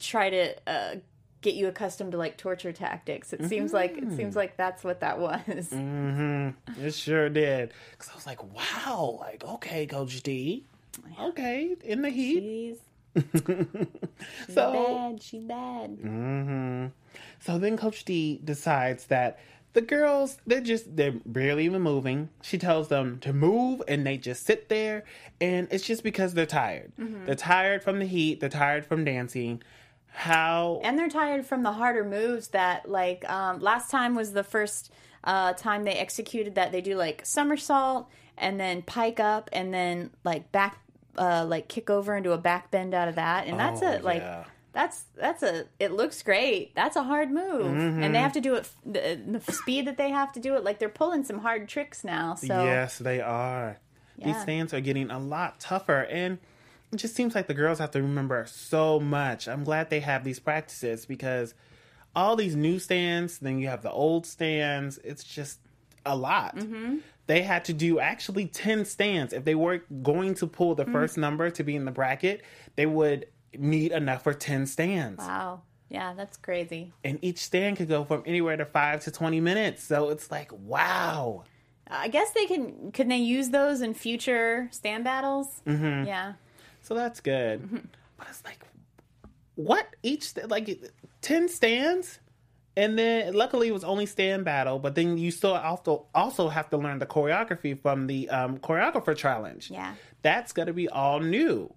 try 0.00 0.30
to 0.30 0.54
uh 0.68 0.94
get 1.42 1.54
you 1.54 1.68
accustomed 1.68 2.12
to 2.12 2.18
like 2.18 2.36
torture 2.36 2.72
tactics 2.72 3.32
it 3.32 3.44
seems 3.46 3.72
like 3.72 3.96
it 3.96 4.12
seems 4.16 4.36
like 4.36 4.56
that's 4.56 4.84
what 4.84 5.00
that 5.00 5.18
was 5.18 5.68
hmm 5.70 6.50
It 6.78 6.94
sure 6.94 7.28
did. 7.28 7.72
Because 7.92 8.10
I 8.10 8.14
was 8.14 8.26
like, 8.26 8.42
wow, 8.54 9.16
like, 9.20 9.44
okay, 9.44 9.86
Coach 9.86 10.22
D. 10.22 10.64
Okay, 11.20 11.74
in 11.84 12.02
the 12.02 12.10
heat. 12.10 12.78
She's 13.14 13.24
so, 14.48 14.72
bad. 14.72 15.22
She's 15.22 15.42
bad. 15.42 15.90
hmm 16.00 16.86
so 17.40 17.58
then 17.58 17.76
Coach 17.76 18.04
D 18.04 18.40
decides 18.44 19.06
that 19.06 19.38
the 19.72 19.80
girls, 19.80 20.36
they're 20.46 20.60
just, 20.60 20.96
they're 20.96 21.14
barely 21.24 21.64
even 21.64 21.80
moving. 21.82 22.28
She 22.42 22.58
tells 22.58 22.88
them 22.88 23.18
to 23.20 23.32
move 23.32 23.82
and 23.88 24.04
they 24.06 24.16
just 24.16 24.44
sit 24.44 24.68
there. 24.68 25.04
And 25.40 25.68
it's 25.70 25.84
just 25.86 26.02
because 26.02 26.34
they're 26.34 26.44
tired. 26.46 26.92
Mhm. 27.00 27.24
They're 27.26 27.34
tired 27.36 27.82
from 27.84 27.98
the 28.00 28.04
heat. 28.04 28.40
They're 28.40 28.48
tired 28.48 28.84
from 28.84 29.04
dancing. 29.04 29.62
How 30.12 30.80
And 30.84 30.98
they're 30.98 31.08
tired 31.08 31.46
from 31.46 31.62
the 31.62 31.72
harder 31.72 32.04
moves 32.04 32.48
that, 32.48 32.88
like, 32.88 33.28
um, 33.30 33.60
last 33.60 33.90
time 33.90 34.14
was 34.14 34.32
the 34.32 34.44
first 34.44 34.92
uh, 35.24 35.52
time 35.54 35.84
they 35.84 35.92
executed 35.94 36.54
that. 36.56 36.72
They 36.72 36.80
do 36.80 36.96
like 36.96 37.24
somersault 37.24 38.08
and 38.36 38.58
then 38.58 38.82
pike 38.82 39.20
up 39.20 39.50
and 39.52 39.72
then 39.72 40.10
like 40.24 40.50
back, 40.52 40.78
uh, 41.18 41.44
like 41.46 41.68
kick 41.68 41.90
over 41.90 42.16
into 42.16 42.32
a 42.32 42.38
back 42.38 42.70
bend 42.70 42.94
out 42.94 43.08
of 43.08 43.14
that. 43.16 43.46
And 43.46 43.58
that's 43.58 43.82
Oh, 43.82 43.98
a 43.98 44.02
like. 44.02 44.22
yeah. 44.22 44.44
That's 44.72 45.02
that's 45.16 45.42
a 45.42 45.64
it 45.80 45.90
looks 45.90 46.22
great. 46.22 46.76
That's 46.76 46.94
a 46.94 47.02
hard 47.02 47.28
move, 47.32 47.76
and 47.76 48.00
Mhm. 48.00 48.12
they 48.12 48.20
have 48.20 48.34
to 48.34 48.40
do 48.40 48.54
it 48.54 48.70
the, 48.86 49.20
the 49.42 49.52
speed 49.52 49.88
that 49.88 49.96
they 49.96 50.10
have 50.10 50.32
to 50.34 50.38
do 50.40 50.54
it. 50.54 50.62
Like 50.62 50.78
they're 50.78 50.88
pulling 50.88 51.24
some 51.24 51.40
hard 51.40 51.68
tricks 51.68 52.04
now. 52.04 52.36
So 52.36 52.46
Yes, 52.46 52.96
they 52.98 53.20
are. 53.20 53.78
These 54.16 54.36
Yeah. 54.36 54.42
stands 54.42 54.72
are 54.72 54.80
getting 54.80 55.10
a 55.10 55.18
lot 55.18 55.58
tougher, 55.58 56.02
and 56.08 56.38
it 56.92 56.96
just 56.96 57.14
seems 57.14 57.34
like 57.34 57.46
the 57.46 57.54
girls 57.54 57.78
have 57.78 57.90
to 57.92 58.02
remember 58.02 58.44
so 58.48 58.98
much. 59.00 59.48
I'm 59.48 59.64
glad 59.64 59.90
they 59.90 60.00
have 60.00 60.24
these 60.24 60.38
practices 60.38 61.06
because 61.06 61.54
all 62.16 62.34
these 62.36 62.56
new 62.56 62.78
stands, 62.78 63.38
then 63.38 63.58
you 63.58 63.68
have 63.68 63.82
the 63.82 63.90
old 63.92 64.26
stands. 64.26 64.98
It's 65.04 65.22
just 65.24 65.60
a 66.04 66.16
lot. 66.16 66.56
Mm-hmm. 66.56 66.96
They 67.26 67.42
had 67.42 67.64
to 67.66 67.72
do 67.72 68.00
actually 68.00 68.46
10 68.46 68.84
stands. 68.84 69.32
If 69.32 69.44
they 69.44 69.54
were 69.54 69.82
going 70.02 70.34
to 70.36 70.46
pull 70.48 70.74
the 70.74 70.84
Mhm. 70.84 70.92
first 70.92 71.16
number 71.16 71.50
to 71.50 71.62
be 71.62 71.76
in 71.76 71.84
the 71.84 71.92
bracket, 71.92 72.42
they 72.74 72.86
would 72.86 73.26
need 73.56 73.92
enough 73.92 74.22
for 74.24 74.32
10 74.34 74.66
stands. 74.66 75.18
wow, 75.20 75.62
yeah, 75.88 76.12
that's 76.14 76.36
crazy. 76.36 76.92
And 77.04 77.18
each 77.22 77.38
stand 77.38 77.76
could 77.76 77.88
go 77.88 78.04
from 78.04 78.22
anywhere 78.26 78.56
to 78.56 78.64
5 78.64 79.02
to 79.04 79.10
20 79.12 79.40
minutes. 79.40 79.84
So 79.84 80.08
it's 80.10 80.30
like, 80.30 80.50
wow. 80.52 81.44
I 81.88 82.06
guess 82.08 82.30
they 82.32 82.46
can. 82.46 82.92
Can 82.92 83.08
they 83.08 83.16
use 83.18 83.50
those 83.50 83.80
in 83.80 83.94
future 83.94 84.68
stand 84.72 85.02
battles? 85.04 85.60
Mhm. 85.66 86.06
Yeah. 86.06 86.34
So 86.82 86.94
that's 86.94 87.20
good. 87.20 87.86
But 88.16 88.26
it's 88.30 88.44
like, 88.44 88.60
what 89.54 89.86
each 90.02 90.32
like 90.48 90.80
ten 91.20 91.48
stands, 91.48 92.18
and 92.76 92.98
then 92.98 93.34
luckily 93.34 93.68
it 93.68 93.72
was 93.72 93.84
only 93.84 94.06
stand 94.06 94.44
battle. 94.44 94.78
But 94.78 94.94
then 94.94 95.18
you 95.18 95.30
still 95.30 95.54
also 95.54 96.06
also 96.14 96.48
have 96.48 96.70
to 96.70 96.76
learn 96.78 96.98
the 96.98 97.06
choreography 97.06 97.78
from 97.80 98.06
the 98.06 98.28
um, 98.30 98.58
choreographer 98.58 99.16
challenge. 99.16 99.70
Yeah. 99.70 99.94
that's 100.22 100.52
gonna 100.52 100.72
be 100.72 100.88
all 100.88 101.20
new. 101.20 101.72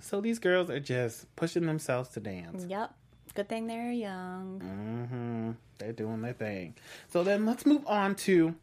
So 0.00 0.20
these 0.20 0.38
girls 0.38 0.70
are 0.70 0.80
just 0.80 1.34
pushing 1.36 1.66
themselves 1.66 2.10
to 2.10 2.20
dance. 2.20 2.64
Yep. 2.68 2.94
Good 3.34 3.48
thing 3.48 3.66
they're 3.68 3.92
young. 3.92 4.60
hmm 4.60 5.50
They're 5.78 5.92
doing 5.92 6.20
their 6.22 6.32
thing. 6.32 6.74
So 7.08 7.22
then 7.22 7.46
let's 7.46 7.64
move 7.66 7.84
on 7.86 8.14
to 8.26 8.54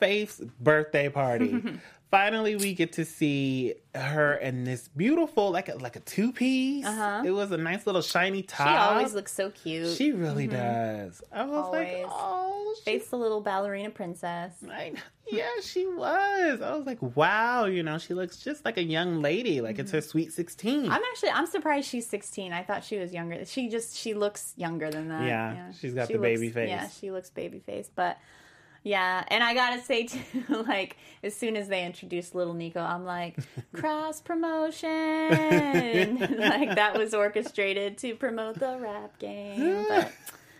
Faith's 0.00 0.40
birthday 0.60 1.08
party. 1.08 1.62
Finally, 2.14 2.54
we 2.56 2.74
get 2.74 2.92
to 2.92 3.04
see 3.04 3.74
her 3.94 4.34
in 4.36 4.62
this 4.64 4.86
beautiful, 4.88 5.50
like 5.50 5.68
a, 5.68 5.74
like 5.74 5.96
a 5.96 6.00
two 6.00 6.32
piece. 6.32 6.86
Uh-huh. 6.86 7.22
It 7.24 7.32
was 7.32 7.50
a 7.50 7.56
nice 7.56 7.86
little 7.86 8.02
shiny 8.02 8.42
top. 8.42 8.68
She 8.68 8.74
always 8.76 9.14
looks 9.14 9.32
so 9.34 9.50
cute. 9.50 9.96
She 9.96 10.12
really 10.12 10.46
Mhm. 10.46 10.52
does. 10.52 11.22
I 11.32 11.44
was 11.44 11.72
like, 11.72 11.88
Always. 11.88 12.06
oh, 12.08 12.74
Faith's 12.84 13.08
the 13.08 13.18
little 13.18 13.40
ballerina 13.40 13.90
princess. 13.90 14.52
I, 14.70 14.92
yeah, 15.30 15.46
she 15.62 15.86
was. 15.86 16.60
I 16.62 16.74
was 16.76 16.86
like, 16.86 16.98
wow, 17.16 17.64
you 17.66 17.82
know, 17.82 17.98
she 17.98 18.14
looks 18.14 18.36
just 18.38 18.64
like 18.64 18.76
a 18.78 18.82
young 18.84 19.20
lady. 19.22 19.60
Like 19.60 19.78
it's 19.80 19.90
her 19.92 20.00
sweet 20.00 20.32
16. 20.32 20.84
I'm 20.90 21.02
actually 21.12 21.30
I'm 21.30 21.46
surprised 21.46 21.88
she's 21.88 22.06
16. 22.06 22.52
I 22.52 22.62
thought 22.62 22.84
she 22.84 22.96
was 22.98 23.12
younger. 23.12 23.44
She 23.44 23.68
just 23.68 23.96
she 23.96 24.14
looks 24.14 24.52
younger 24.56 24.90
than 24.90 25.08
that. 25.08 25.24
Yeah, 25.26 25.72
she's 25.72 25.94
got 25.94 26.06
She 26.08 26.14
the 26.14 26.18
looks- 26.20 26.28
baby 26.40 26.50
face. 26.50 26.68
Yeah, 26.68 26.88
she 26.88 27.10
looks 27.10 27.30
baby 27.30 27.58
face, 27.60 27.90
but 27.94 28.18
yeah, 28.84 29.24
and 29.28 29.42
I 29.42 29.54
gotta 29.54 29.80
say 29.82 30.06
too, 30.06 30.20
like 30.68 30.98
as 31.22 31.34
soon 31.34 31.56
as 31.56 31.68
they 31.68 31.84
introduced 31.84 32.34
little 32.34 32.54
Niqo, 32.54 32.76
I'm 32.76 33.04
like 33.06 33.38
cross 33.72 34.20
promotion, 34.20 34.88
like 36.38 36.74
that 36.76 36.92
was 36.96 37.14
orchestrated 37.14 37.96
to 37.98 38.14
promote 38.14 38.60
the 38.60 38.78
rap 38.78 39.18
game, 39.18 39.86
but. 39.88 40.12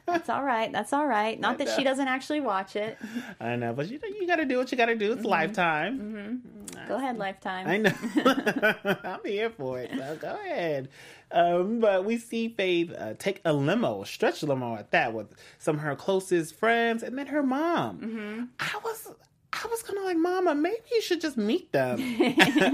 That's 0.07 0.29
all 0.29 0.43
right. 0.45 0.71
That's 0.71 0.93
all 0.93 1.07
right. 1.07 1.39
Not 1.41 1.59
that 1.59 1.69
she 1.75 1.83
doesn't 1.83 2.09
actually 2.09 2.41
watch 2.41 2.77
it. 2.77 2.99
I 3.41 3.57
know, 3.57 3.73
but 3.73 3.89
you 3.89 3.99
know, 3.99 4.09
you 4.09 4.27
got 4.27 4.37
to 4.37 4.45
do 4.45 4.59
what 4.59 4.71
you 4.71 4.77
got 4.79 4.87
to 4.87 4.95
do. 4.97 5.13
It's 5.13 5.23
Mm-hmm. 5.23 5.31
Lifetime. 5.31 6.43
Go 6.89 6.97
ahead, 6.97 7.17
Lifetime. 7.17 7.67
I 7.67 7.77
know. 7.79 8.95
I'm 9.05 9.21
here 9.25 9.51
for 9.51 9.81
it. 9.81 9.91
So 9.97 10.17
go 10.21 10.39
ahead. 10.45 10.89
Um, 11.33 11.81
but 11.81 12.05
we 12.05 12.19
see 12.19 12.49
Faith 12.51 12.93
uh, 12.97 13.15
take 13.19 13.41
a 13.45 13.53
limo, 13.53 14.03
a 14.03 14.07
stretch 14.07 14.43
limo 14.43 14.77
at 14.77 14.91
that, 14.91 15.15
with 15.15 15.35
some 15.59 15.77
of 15.77 15.83
her 15.83 15.97
closest 15.97 16.55
friends, 16.57 17.03
and 17.03 17.17
then 17.19 17.27
her 17.29 17.43
mom. 17.43 17.99
Mm-hmm. 17.99 18.45
I 18.61 18.79
was. 18.85 19.09
I 19.57 19.69
was 19.69 19.85
kind 19.85 19.97
of 20.01 20.05
like, 20.05 20.17
Mama, 20.17 20.53
maybe 20.53 20.83
you 20.91 21.01
should 21.01 21.21
just 21.21 21.37
meet 21.37 21.71
them 21.71 22.01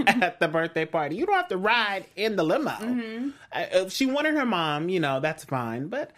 at 0.07 0.41
the 0.41 0.49
birthday 0.49 0.87
party. 0.87 1.15
You 1.15 1.27
don't 1.27 1.37
have 1.37 1.49
to 1.49 1.59
ride 1.59 2.07
in 2.17 2.37
the 2.37 2.43
limo. 2.43 2.71
Mm-hmm. 2.71 3.29
If 3.55 3.93
she 3.93 4.07
wanted 4.07 4.35
her 4.35 4.47
mom, 4.47 4.89
you 4.89 4.99
know, 4.99 5.21
that's 5.21 5.45
fine. 5.45 5.89
But, 5.89 6.11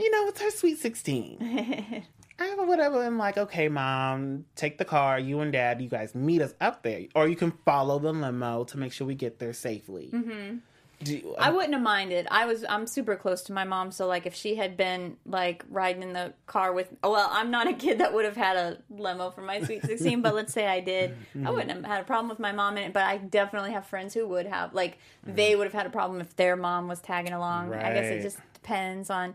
you 0.00 0.10
know, 0.10 0.28
it's 0.28 0.40
her 0.40 0.50
sweet 0.50 0.78
16. 0.78 2.04
I 2.40 2.44
have 2.46 2.58
a 2.58 2.64
whatever. 2.64 3.02
I'm 3.04 3.18
like, 3.18 3.36
okay, 3.36 3.68
mom, 3.68 4.46
take 4.56 4.78
the 4.78 4.84
car. 4.84 5.20
You 5.20 5.40
and 5.40 5.52
dad, 5.52 5.82
you 5.82 5.88
guys 5.88 6.14
meet 6.14 6.40
us 6.40 6.54
up 6.60 6.82
there. 6.82 7.02
Or 7.14 7.28
you 7.28 7.36
can 7.36 7.52
follow 7.66 7.98
the 7.98 8.12
limo 8.12 8.64
to 8.64 8.78
make 8.78 8.92
sure 8.94 9.06
we 9.06 9.14
get 9.14 9.38
there 9.38 9.52
safely. 9.52 10.08
Mm-hmm. 10.12 10.56
Do 11.02 11.16
you- 11.16 11.34
I 11.38 11.50
wouldn't 11.50 11.72
have 11.72 11.82
minded. 11.82 12.28
I 12.30 12.44
was 12.44 12.64
I'm 12.68 12.86
super 12.86 13.16
close 13.16 13.42
to 13.44 13.54
my 13.54 13.64
mom, 13.64 13.90
so 13.90 14.06
like 14.06 14.26
if 14.26 14.34
she 14.34 14.54
had 14.54 14.76
been 14.76 15.16
like 15.24 15.64
riding 15.70 16.02
in 16.02 16.12
the 16.12 16.34
car 16.46 16.74
with 16.74 16.88
oh, 17.02 17.12
well, 17.12 17.28
I'm 17.32 17.50
not 17.50 17.66
a 17.68 17.72
kid 17.72 17.98
that 18.00 18.12
would 18.12 18.26
have 18.26 18.36
had 18.36 18.56
a 18.56 18.78
limo 18.90 19.30
for 19.30 19.40
my 19.40 19.62
sweet 19.62 19.82
16, 19.82 20.20
but 20.20 20.34
let's 20.34 20.52
say 20.52 20.66
I 20.66 20.80
did. 20.80 21.16
I 21.44 21.50
wouldn't 21.50 21.70
have 21.70 21.84
had 21.84 22.02
a 22.02 22.04
problem 22.04 22.28
with 22.28 22.38
my 22.38 22.52
mom 22.52 22.76
in 22.76 22.84
it, 22.84 22.92
but 22.92 23.02
I 23.04 23.16
definitely 23.16 23.72
have 23.72 23.86
friends 23.86 24.12
who 24.12 24.26
would 24.28 24.46
have. 24.46 24.74
Like 24.74 24.98
they 25.24 25.56
would 25.56 25.64
have 25.64 25.72
had 25.74 25.86
a 25.86 25.90
problem 25.90 26.20
if 26.20 26.36
their 26.36 26.54
mom 26.56 26.86
was 26.88 27.00
tagging 27.00 27.32
along. 27.32 27.72
I 27.72 27.94
guess 27.94 28.06
it 28.06 28.22
just 28.22 28.38
depends 28.54 29.08
on 29.08 29.34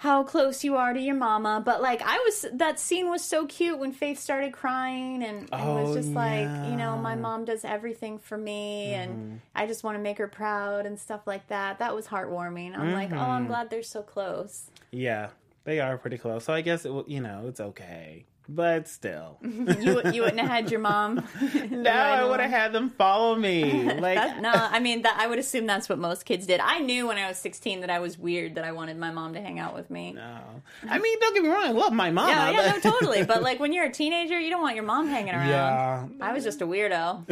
how 0.00 0.22
close 0.22 0.62
you 0.62 0.76
are 0.76 0.92
to 0.92 1.00
your 1.00 1.14
mama. 1.14 1.62
But 1.64 1.80
like 1.80 2.02
I 2.04 2.18
was 2.18 2.44
that 2.52 2.78
scene 2.78 3.08
was 3.08 3.22
so 3.24 3.46
cute 3.46 3.78
when 3.78 3.92
Faith 3.92 4.18
started 4.18 4.52
crying 4.52 5.22
and, 5.22 5.48
and 5.52 5.74
was 5.74 5.90
Oh, 5.90 5.94
just 5.94 6.10
like, 6.12 6.44
you 6.70 6.76
know, 6.76 6.96
my 6.98 7.14
mom 7.14 7.44
does 7.44 7.64
everything 7.64 8.18
for 8.18 8.36
me 8.36 8.92
Mm-hmm. 8.92 9.00
and 9.10 9.40
I 9.54 9.66
just 9.66 9.84
want 9.84 9.96
to 9.96 10.02
make 10.02 10.18
her 10.18 10.28
proud 10.28 10.84
and 10.86 10.98
stuff 10.98 11.26
like 11.26 11.48
that. 11.48 11.78
That 11.78 11.94
was 11.94 12.06
heartwarming. 12.06 12.76
I'm 12.76 12.92
like, 12.92 13.10
oh, 13.12 13.16
I'm 13.16 13.44
Mhm. 13.44 13.48
glad 13.48 13.70
they're 13.70 13.82
so 13.82 14.02
close. 14.02 14.70
yeah, 14.90 15.30
they 15.64 15.80
are 15.80 15.96
pretty 15.98 16.18
close. 16.18 16.44
So 16.44 16.52
I 16.52 16.60
guess, 16.60 16.84
it, 16.84 16.92
will- 16.92 17.04
you 17.08 17.20
know, 17.20 17.44
it's 17.48 17.60
okay. 17.60 18.24
But 18.48 18.86
still. 18.88 19.38
you 19.42 20.00
you 20.12 20.22
wouldn't 20.22 20.40
have 20.40 20.48
had 20.48 20.70
your 20.70 20.80
mom. 20.80 21.26
no, 21.70 21.90
I 21.90 22.24
would 22.24 22.40
have 22.40 22.50
had 22.50 22.72
them 22.72 22.90
follow 22.90 23.34
me. 23.34 23.90
Like, 24.06 24.40
no, 24.40 24.52
I 24.52 24.78
mean 24.78 25.02
that 25.02 25.16
I 25.18 25.26
would 25.26 25.38
assume 25.38 25.66
that's 25.66 25.88
what 25.88 25.98
most 25.98 26.24
kids 26.24 26.46
did. 26.46 26.60
I 26.60 26.78
knew 26.78 27.06
when 27.08 27.18
I 27.18 27.26
was 27.28 27.38
16 27.38 27.80
that 27.80 27.90
I 27.90 27.98
was 27.98 28.18
weird 28.18 28.54
that 28.54 28.64
I 28.64 28.72
wanted 28.72 28.98
my 28.98 29.10
mom 29.10 29.32
to 29.34 29.40
hang 29.40 29.58
out 29.58 29.74
with 29.74 29.90
me. 29.90 30.12
no. 30.12 30.38
I 30.88 30.98
mean, 30.98 31.18
don't 31.18 31.34
get 31.34 31.42
me 31.42 31.48
wrong. 31.48 31.64
I 31.64 31.70
love 31.70 31.92
my 31.92 32.10
mom. 32.10 32.28
Yeah, 32.28 32.50
yeah, 32.50 32.72
no, 32.72 32.90
totally. 32.90 33.24
But 33.24 33.42
like 33.42 33.58
when 33.58 33.72
you're 33.72 33.86
a 33.86 33.92
teenager, 33.92 34.38
you 34.38 34.50
don't 34.50 34.62
want 34.62 34.76
your 34.76 34.84
mom 34.84 35.08
hanging 35.08 35.34
around. 35.34 35.48
Yeah. 35.48 36.06
I 36.20 36.32
was 36.32 36.44
just 36.44 36.60
a 36.62 36.66
weirdo. 36.66 37.24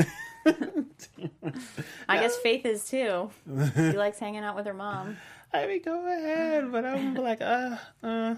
I 2.08 2.18
guess 2.20 2.36
Faith 2.38 2.66
is 2.66 2.88
too. 2.88 3.30
She 3.76 3.92
likes 3.92 4.18
hanging 4.18 4.42
out 4.42 4.56
with 4.56 4.66
her 4.66 4.74
mom. 4.74 5.16
I 5.52 5.66
mean, 5.66 5.82
go 5.82 6.06
ahead. 6.06 6.72
But 6.72 6.84
I'm 6.84 7.14
like, 7.14 7.40
uh, 7.40 7.76
uh, 8.02 8.34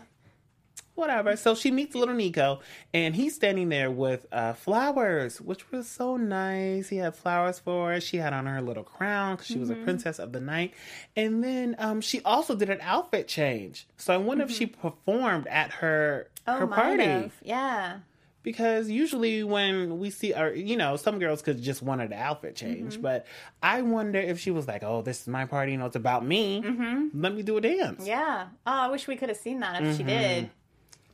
whatever. 0.97 1.37
So 1.37 1.55
she 1.55 1.71
meets 1.71 1.95
little 1.95 2.15
Niqo, 2.15 2.61
and 2.93 3.15
he's 3.15 3.35
standing 3.35 3.69
there 3.69 3.91
with 3.91 4.27
uh, 4.33 4.55
flowers, 4.55 5.41
which 5.41 5.71
was 5.71 5.87
so 5.89 6.17
nice. 6.17 6.89
He 6.89 6.97
had 6.97 7.15
flowers 7.15 7.59
for 7.59 7.93
her. 7.93 8.01
She 8.01 8.17
had 8.17 8.33
on 8.33 8.47
her 8.47 8.61
little 8.61 8.83
crown 8.85 9.37
because 9.37 9.47
she 9.47 9.59
was 9.59 9.71
a 9.71 9.75
Mhm. 9.75 9.85
princess 9.85 10.19
of 10.19 10.33
the 10.33 10.41
night. 10.41 10.75
And 11.15 11.45
then 11.45 11.77
um, 11.79 12.01
she 12.01 12.21
also 12.23 12.57
did 12.57 12.71
an 12.71 12.81
outfit 12.83 13.29
change. 13.29 13.87
So 13.97 14.13
I 14.13 14.17
wonder 14.17 14.45
if 14.45 14.51
she 14.51 14.67
performed 14.67 15.47
at 15.47 15.71
her 15.75 16.29
Oh, 16.47 16.59
her 16.59 16.67
party. 16.67 17.05
have. 17.05 17.33
Yeah. 17.43 17.99
Because 18.43 18.89
usually 18.89 19.43
when 19.43 19.99
we 19.99 20.09
see, 20.11 20.33
or 20.33 20.53
you 20.55 20.77
know, 20.77 20.95
some 20.95 21.19
girls 21.19 21.43
could 21.43 21.61
just 21.61 21.83
wanted 21.83 22.13
an 22.13 22.19
outfit 22.19 22.55
change, 22.55 22.97
Mhm. 22.99 23.03
but 23.03 23.27
I 23.61 23.83
wonder 23.83 24.21
if 24.21 24.39
she 24.39 24.53
was 24.53 24.69
like, 24.69 24.85
"Oh, 24.85 25.03
this 25.03 25.23
is 25.23 25.27
my 25.27 25.47
party, 25.47 25.73
you 25.73 25.79
know, 25.79 25.87
it's 25.87 25.97
about 25.97 26.25
me. 26.25 26.63
Mm-hmm. 26.63 27.21
Let 27.21 27.35
me 27.35 27.43
do 27.43 27.57
a 27.57 27.61
dance." 27.61 28.07
Yeah. 28.07 28.47
Oh, 28.65 28.71
I 28.71 28.89
wish 28.89 29.09
we 29.09 29.17
could 29.17 29.31
have 29.31 29.39
seen 29.39 29.59
that 29.61 29.83
if 29.83 29.97
she 29.97 30.05
did. 30.05 30.51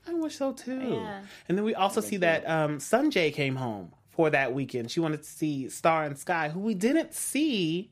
I 0.06 0.14
wish 0.14 0.36
so 0.36 0.52
too. 0.52 0.80
Yeah. 0.94 1.22
And 1.48 1.56
then 1.56 1.64
we 1.64 1.74
also 1.74 2.00
see 2.00 2.16
that 2.18 2.48
um, 2.48 2.78
Sunjai 2.78 3.32
came 3.32 3.56
home 3.56 3.92
for 4.10 4.30
that 4.30 4.52
weekend. 4.52 4.90
She 4.90 5.00
wanted 5.00 5.22
to 5.22 5.28
see 5.28 5.68
Star 5.68 6.04
and 6.04 6.18
Sky, 6.18 6.48
who 6.48 6.60
we 6.60 6.74
didn't 6.74 7.14
see, 7.14 7.90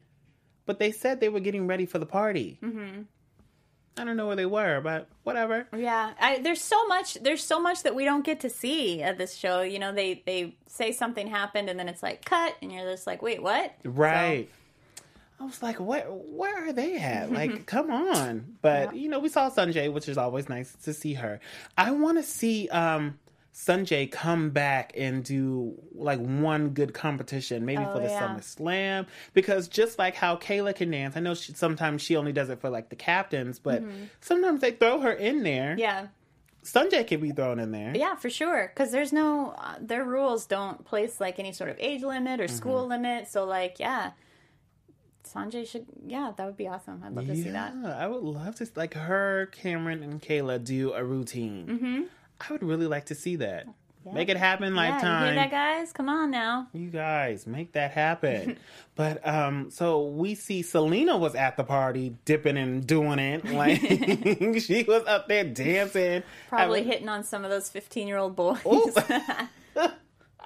but 0.67 0.79
they 0.79 0.93
said 0.93 1.21
they 1.21 1.29
were 1.29 1.41
getting 1.41 1.67
ready 1.67 1.87
for 1.87 1.99
the 1.99 2.07
party. 2.07 2.59
Mm-hmm. 2.63 3.03
I 3.97 4.05
don't 4.05 4.17
know 4.17 4.27
where 4.27 4.37
they 4.37 4.47
were, 4.47 4.81
but 4.81 5.09
whatever. 5.25 5.67
Yeah, 5.77 6.13
I, 6.19 6.39
there's 6.39 6.63
so 6.63 6.87
much. 6.87 7.15
There's 7.15 7.43
so 7.43 7.61
much 7.61 7.83
that 7.83 7.95
we 7.95 8.05
don't 8.05 8.25
get 8.25 8.41
to 8.41 8.51
see 8.51 9.03
at 9.03 9.19
this 9.19 9.35
show. 9.35 9.63
You 9.63 9.79
know, 9.79 9.93
they 9.93 10.23
they 10.25 10.57
say 10.69 10.93
something 10.93 11.27
happened, 11.27 11.69
and 11.69 11.79
then 11.79 11.89
it's 11.89 12.03
like 12.03 12.25
cut, 12.25 12.57
and 12.63 12.73
you're 12.73 12.91
just 12.91 13.07
like, 13.07 13.21
wait, 13.21 13.43
what? 13.43 13.75
Right. 13.85 14.49
I 15.41 15.45
was 15.45 15.63
like, 15.63 15.81
where 15.81 16.05
where 16.07 16.69
are 16.69 16.73
they 16.73 16.97
at? 16.99 17.31
Like, 17.41 17.67
come 17.67 17.91
on. 17.91 18.59
But 18.63 18.95
you 18.95 19.09
know, 19.09 19.19
we 19.19 19.29
saw 19.31 19.49
Sunjai, 19.51 19.93
which 19.93 20.09
is 20.09 20.19
always 20.19 20.49
nice 20.49 20.75
to 20.85 20.93
see 20.93 21.15
her. 21.15 21.41
I 21.79 21.91
want 21.93 22.19
to 22.19 22.23
see 22.23 22.69
um 22.69 23.19
Sunjai 23.55 24.11
come 24.13 24.51
back 24.51 24.93
and 24.97 25.25
do 25.25 25.75
like 25.93 26.21
one 26.21 26.71
good 26.71 26.95
competition, 26.95 27.65
maybe 27.65 27.85
Oh, 27.85 27.93
for 27.93 27.99
the 28.01 28.09
yeah. 28.09 28.19
Summer 28.19 28.43
Slam, 28.43 29.07
because 29.35 29.67
just 29.67 29.99
like 29.99 30.15
how 30.15 30.37
Kayla 30.37 30.75
can 30.75 30.91
dance, 30.91 31.17
I 31.17 31.21
know 31.21 31.35
she, 31.35 31.53
sometimes 31.55 32.01
she 32.03 32.17
only 32.17 32.33
does 32.33 32.49
it 32.49 32.61
for 32.61 32.71
like 32.71 32.91
the 32.91 32.97
captains, 32.97 33.59
but 33.59 33.83
Mhm. 33.83 34.09
sometimes 34.21 34.61
they 34.61 34.71
throw 34.73 35.01
her 35.01 35.13
in 35.13 35.43
there. 35.43 35.75
Yeah, 35.79 36.09
Sunjay 36.65 37.07
can 37.07 37.21
be 37.21 37.33
thrown 37.33 37.59
in 37.59 37.73
there. 37.73 37.93
yeah, 37.97 38.15
for 38.15 38.29
sure. 38.31 38.69
Because 38.73 38.93
there's 38.93 39.13
no 39.13 39.55
uh, 39.59 39.77
their 39.81 40.05
rules 40.05 40.47
don't 40.47 40.85
place 40.85 41.19
like 41.21 41.39
any 41.39 41.53
sort 41.53 41.71
of 41.71 41.77
age 41.81 42.03
limit 42.03 42.41
or 42.41 42.49
school 42.49 42.83
Mm-hmm. 42.83 42.91
limit. 42.91 43.29
So 43.29 43.45
like, 43.47 43.81
yeah, 43.81 44.13
Sunjai 45.35 45.67
should. 45.67 45.87
Yeah, 46.07 46.33
that 46.37 46.45
would 46.47 46.57
be 46.57 46.69
awesome. 46.69 47.03
I'd 47.05 47.15
love 47.15 47.27
to 47.27 47.37
see 47.37 47.51
that. 47.51 47.75
I 47.85 48.07
would 48.07 48.23
love 48.23 48.55
to 48.57 48.67
see 48.67 48.73
like 48.77 48.95
her, 48.95 49.47
Cameron, 49.53 50.03
and 50.03 50.21
Kayla 50.21 50.63
do 50.65 50.93
a 50.93 51.05
routine. 51.05 51.67
Mm-hmm. 51.67 52.03
I 52.49 52.53
would 52.53 52.63
really 52.63 52.87
like 52.87 53.07
to 53.07 53.15
see 53.15 53.37
that. 53.37 53.67
Yeah. 54.07 54.13
Make 54.15 54.31
it 54.31 54.39
happen, 54.39 54.75
Yeah, 54.75 54.87
you 54.87 54.93
lifetime. 54.93 55.25
hear 55.27 55.35
that, 55.35 55.51
guys? 55.51 55.93
Come 55.93 56.09
on 56.09 56.31
now. 56.31 56.69
You 56.73 56.89
guys, 56.89 57.47
make 57.47 57.73
that 57.73 57.91
happen. 57.91 58.57
but 58.97 59.27
um, 59.29 59.71
so 59.71 60.07
we 60.07 60.35
see 60.35 60.63
Selena 60.63 61.19
was 61.19 61.35
at 61.35 61.59
the 61.59 61.65
party, 61.65 62.17
dipping 62.25 62.57
and 62.57 62.87
doing 62.87 63.19
it. 63.19 63.45
Like 63.53 63.79
she 64.63 64.85
was 64.89 65.05
up 65.07 65.29
there 65.29 65.45
dancing. 65.45 66.23
Probably 66.49 66.81
I, 66.81 66.85
hitting 66.85 67.11
on 67.11 67.25
some 67.25 67.45
of 67.45 67.51
those 67.51 67.69
15 67.69 68.09
year 68.09 68.17
old 68.17 68.35
boys. 68.37 68.59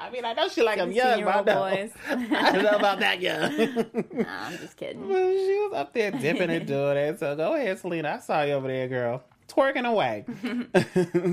I 0.05 0.11
mean, 0.11 0.25
I 0.27 0.35
know 0.35 0.49
she 0.49 0.63
like 0.63 0.79
I'm 0.79 0.93
young, 0.93 1.25
but 1.25 1.35
I 1.35 1.43
16-year-old 1.43 1.47
know, 1.47 1.61
boys. 1.61 1.91
I 2.09 2.53
don't 2.53 2.63
know 2.63 2.77
about 2.77 3.01
that 3.01 3.21
young. 3.23 3.85
Nah, 4.13 4.47
I'm 4.47 4.59
just 4.59 4.77
kidding. 4.77 5.09
Well, 5.09 5.31
she 5.31 5.59
was 5.59 5.73
up 5.75 5.95
there 5.95 6.11
dipping 6.11 6.51
and 6.51 6.67
doing 6.67 6.97
it. 6.97 7.19
So 7.19 7.35
go 7.35 7.55
ahead, 7.55 7.79
Selena. 7.79 8.17
I 8.17 8.19
saw 8.21 8.43
you 8.43 8.53
over 8.53 8.69
there, 8.69 8.87
girl. 8.87 9.25
Twerking 9.49 9.87
away. 9.87 10.25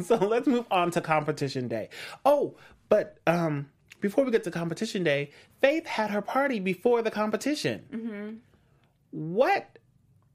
so 0.04 0.16
let's 0.16 0.48
move 0.48 0.66
on 0.72 0.90
to 0.92 1.02
competition 1.02 1.68
day. 1.68 1.90
Oh, 2.26 2.56
but 2.88 3.18
um, 3.28 3.70
before 4.00 4.24
we 4.24 4.32
get 4.32 4.44
to 4.46 4.52
competition 4.52 5.04
day, 5.04 5.32
Faith 5.60 5.86
had 5.86 6.10
her 6.12 6.22
party 6.22 6.60
before 6.60 7.02
the 7.02 7.12
competition. 7.12 7.84
Mm-hmm. 7.94 8.36
What 9.12 9.80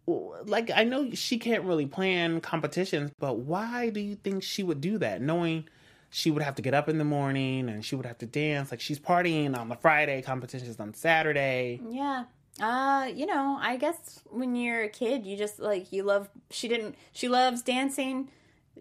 like 0.07 0.71
I 0.75 0.85
know 0.85 1.11
she 1.13 1.39
can't 1.39 1.65
really 1.65 1.87
plan 1.87 2.41
competitions, 2.41 3.11
but 3.19 3.39
why 3.39 3.91
do 3.91 4.01
you 4.01 4.15
think 4.15 4.43
she 4.43 4.63
would 4.63 4.81
do 4.81 4.99
that, 4.99 5.23
knowing? 5.23 5.69
She 6.11 6.31
would 6.31 6.43
have 6.43 6.55
to 6.57 6.63
get 6.63 6.75
up 6.75 6.89
in 6.89 6.99
the 6.99 7.05
morning 7.05 7.69
and 7.69 7.85
she 7.85 7.95
would 7.97 8.07
have 8.07 8.19
to 8.19 8.27
dance. 8.27 8.71
Like 8.71 8.81
she's 8.81 8.99
partying 8.99 9.57
on 9.57 9.69
the 9.69 9.77
Friday, 9.77 10.23
competitions 10.23 10.79
on 10.81 10.95
Saturday. 10.95 11.81
Yeah. 11.89 12.25
Uh, 12.61 13.11
you 13.15 13.27
know, 13.27 13.59
I 13.61 13.77
guess 13.77 14.21
when 14.31 14.57
you're 14.57 14.85
a 14.85 14.89
kid, 14.89 15.27
you 15.27 15.37
just 15.37 15.59
like 15.59 15.93
you 15.93 16.03
love 16.03 16.29
she 16.51 16.69
didn't 16.69 16.95
she 17.13 17.29
loves 17.29 17.63
dancing. 17.63 18.31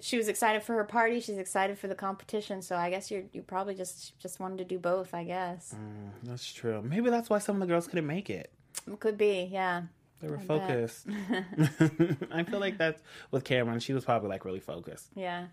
She 0.02 0.18
was 0.18 0.28
excited 0.28 0.62
for 0.62 0.74
her 0.76 0.84
party, 0.84 1.22
she's 1.22 1.38
excited 1.38 1.80
for 1.80 1.88
the 1.88 1.96
competition, 1.96 2.62
so 2.62 2.76
I 2.76 2.90
guess 2.90 3.10
you're 3.10 3.24
you 3.34 3.42
probably 3.42 3.76
just 3.76 4.18
just 4.20 4.40
wanted 4.40 4.58
to 4.60 4.66
do 4.66 4.78
both, 4.78 5.14
I 5.14 5.24
guess. 5.24 5.74
Mm, 5.74 6.30
that's 6.30 6.52
true. 6.52 6.82
Maybe 6.82 7.10
that's 7.10 7.30
why 7.30 7.40
some 7.40 7.56
of 7.58 7.62
the 7.62 7.68
girls 7.68 7.88
couldn't 7.88 8.08
make 8.08 8.30
it. 8.30 8.52
Could 9.00 9.18
be, 9.18 9.50
yeah. 9.52 9.84
They 10.22 10.30
were 10.30 10.38
I 10.38 10.46
focused. 10.46 11.08
I 12.32 12.44
feel 12.44 12.60
like 12.60 12.78
that's 12.78 13.02
with 13.32 13.44
Cameron, 13.44 13.80
she 13.80 13.94
was 13.94 14.06
probably 14.06 14.30
like 14.30 14.46
really 14.46 14.60
focused. 14.60 15.10
Yeah. 15.16 15.48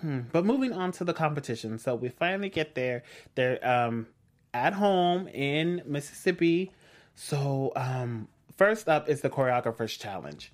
Hmm. 0.00 0.20
But 0.32 0.44
moving 0.44 0.72
on 0.72 0.92
to 0.92 1.04
the 1.04 1.12
competition, 1.12 1.78
so 1.78 1.94
we 1.94 2.08
finally 2.08 2.48
get 2.48 2.74
there. 2.74 3.02
They're 3.34 3.66
um, 3.66 4.06
at 4.54 4.74
home 4.74 5.28
in 5.28 5.82
Mississippi. 5.84 6.72
So 7.14 7.72
um, 7.76 8.28
first 8.56 8.88
up 8.88 9.08
is 9.08 9.20
the 9.20 9.30
choreographer's 9.30 9.96
challenge. 9.96 10.52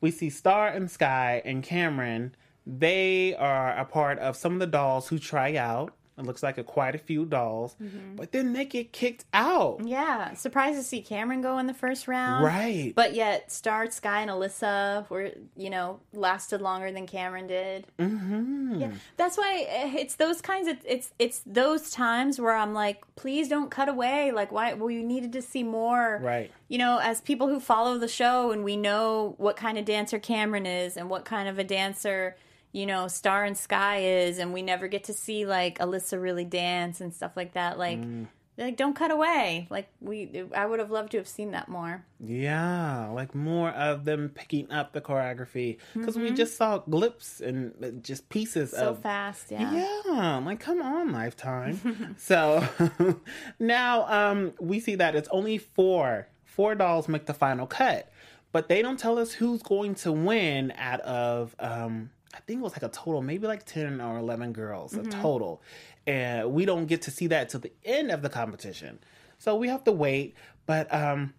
We 0.00 0.10
see 0.10 0.30
Star 0.30 0.68
and 0.68 0.90
Sky 0.90 1.42
and 1.44 1.62
Cameron. 1.62 2.34
They 2.66 3.34
are 3.36 3.76
a 3.76 3.84
part 3.84 4.18
of 4.18 4.36
some 4.36 4.54
of 4.54 4.58
the 4.58 4.66
dolls 4.66 5.08
who 5.08 5.18
try 5.18 5.56
out. 5.56 5.94
It 6.22 6.26
looks 6.26 6.42
like 6.42 6.56
a, 6.58 6.64
quite 6.64 6.94
a 6.94 6.98
few 6.98 7.24
dolls, 7.24 7.74
Mhm. 7.82 8.16
but 8.16 8.32
then 8.32 8.52
they 8.52 8.64
get 8.64 8.92
kicked 8.92 9.24
out. 9.34 9.80
Yeah, 9.84 10.34
surprised 10.34 10.78
to 10.78 10.84
see 10.84 11.02
Cameron 11.02 11.42
go 11.42 11.58
in 11.58 11.66
the 11.66 11.74
first 11.74 12.06
round. 12.08 12.44
Right. 12.44 12.92
But 12.94 13.14
yet, 13.14 13.50
Star, 13.50 13.90
Sky, 13.90 14.22
and 14.22 14.30
Alyssa 14.30 15.08
were, 15.10 15.30
you 15.56 15.68
know, 15.70 16.00
lasted 16.12 16.60
longer 16.60 16.92
than 16.92 17.06
Cameron 17.06 17.46
did. 17.48 17.86
Mm-hmm. 17.98 18.80
Yeah, 18.80 18.90
that's 19.16 19.36
why 19.36 19.66
eh, 19.68 19.94
it's 19.98 20.14
those 20.16 20.40
kinds 20.40 20.68
of 20.68 20.76
it's 20.84 21.12
it's 21.18 21.42
those 21.44 21.90
times 21.90 22.40
where 22.40 22.54
I'm 22.54 22.72
like, 22.74 23.02
please 23.16 23.48
don't 23.48 23.70
cut 23.70 23.88
away. 23.88 24.30
Like, 24.32 24.52
why? 24.52 24.72
Well, 24.74 24.90
you 24.90 25.02
needed 25.02 25.32
to 25.34 25.42
see 25.42 25.62
more. 25.62 26.20
Right. 26.22 26.50
You 26.68 26.78
know, 26.78 26.98
as 27.02 27.20
people 27.20 27.48
who 27.48 27.60
follow 27.60 27.98
the 27.98 28.08
show 28.08 28.50
and 28.52 28.64
we 28.64 28.76
know 28.76 29.34
what 29.38 29.56
kind 29.56 29.76
of 29.76 29.84
dancer 29.84 30.18
Cameron 30.18 30.66
is 30.66 30.96
and 30.96 31.10
what 31.10 31.24
kind 31.24 31.48
of 31.48 31.58
a 31.58 31.64
dancer 31.64 32.36
you 32.72 32.86
know 32.86 33.06
Star 33.08 33.44
and 33.44 33.56
Sky 33.56 33.98
is, 34.02 34.38
and 34.38 34.52
we 34.52 34.62
never 34.62 34.88
get 34.88 35.04
to 35.04 35.12
see 35.12 35.46
like 35.46 35.78
Alyssa 35.78 36.20
really 36.20 36.44
dance 36.44 37.00
and 37.00 37.12
stuff 37.14 37.32
like 37.36 37.52
that. 37.54 37.78
Like, 37.78 38.00
Mm. 38.00 38.26
like 38.58 38.76
don't 38.76 38.94
cut 38.94 39.10
away. 39.10 39.66
Like 39.70 39.88
we, 40.00 40.44
I 40.54 40.66
would 40.66 40.78
have 40.78 40.90
loved 40.90 41.12
to 41.12 41.18
have 41.18 41.26
seen 41.28 41.50
that 41.52 41.68
more. 41.68 42.04
Yeah, 42.20 43.08
like 43.08 43.34
more 43.34 43.70
of 43.70 44.04
them 44.04 44.30
picking 44.34 44.70
up 44.70 44.92
the 44.92 45.00
choreography 45.00 45.78
because 45.94 46.16
we 46.16 46.30
Mhm. 46.30 46.36
just 46.36 46.56
saw 46.56 46.78
glimpses 46.78 47.40
and 47.40 47.74
uh, 47.84 47.90
just 48.02 48.28
pieces 48.28 48.70
So 48.72 48.90
of 48.90 49.02
fast, 49.02 49.50
yeah. 49.50 49.72
Yeah, 50.06 50.42
like 50.44 50.60
come 50.60 50.80
on, 50.82 51.12
Lifetime. 51.12 52.14
so 52.18 52.62
now 53.58 54.06
um, 54.30 54.52
we 54.60 54.80
see 54.80 54.94
that 54.96 55.14
it's 55.14 55.28
only 55.30 55.58
four 55.58 56.28
four 56.44 56.74
dolls 56.74 57.08
make 57.08 57.26
the 57.26 57.34
final 57.34 57.66
cut, 57.66 58.10
but 58.52 58.68
they 58.68 58.82
don't 58.82 58.98
tell 58.98 59.18
us 59.18 59.32
who's 59.32 59.62
going 59.62 59.94
to 59.96 60.12
win 60.12 60.72
out 60.76 61.00
of 61.00 61.56
um, 61.58 62.10
I 62.34 62.40
think 62.40 62.60
it 62.60 62.62
was 62.62 62.72
like 62.72 62.82
a 62.82 62.88
total 62.88 63.20
maybe 63.22 63.46
like 63.46 63.64
ten 63.64 64.00
or 64.00 64.18
eleven 64.18 64.52
girls 64.52 64.94
Mhm. 64.94 65.06
a 65.06 65.10
total, 65.22 65.62
and 66.06 66.52
we 66.52 66.64
don't 66.64 66.86
get 66.86 67.02
to 67.02 67.10
see 67.10 67.26
that 67.28 67.48
till 67.50 67.60
the 67.60 67.72
end 67.84 68.10
of 68.10 68.22
the 68.22 68.28
competition. 68.30 68.98
So 69.38 69.56
we 69.56 69.68
have 69.68 69.84
to 69.84 69.92
wait, 69.92 70.34
but 70.66 70.92
um, 70.94 71.34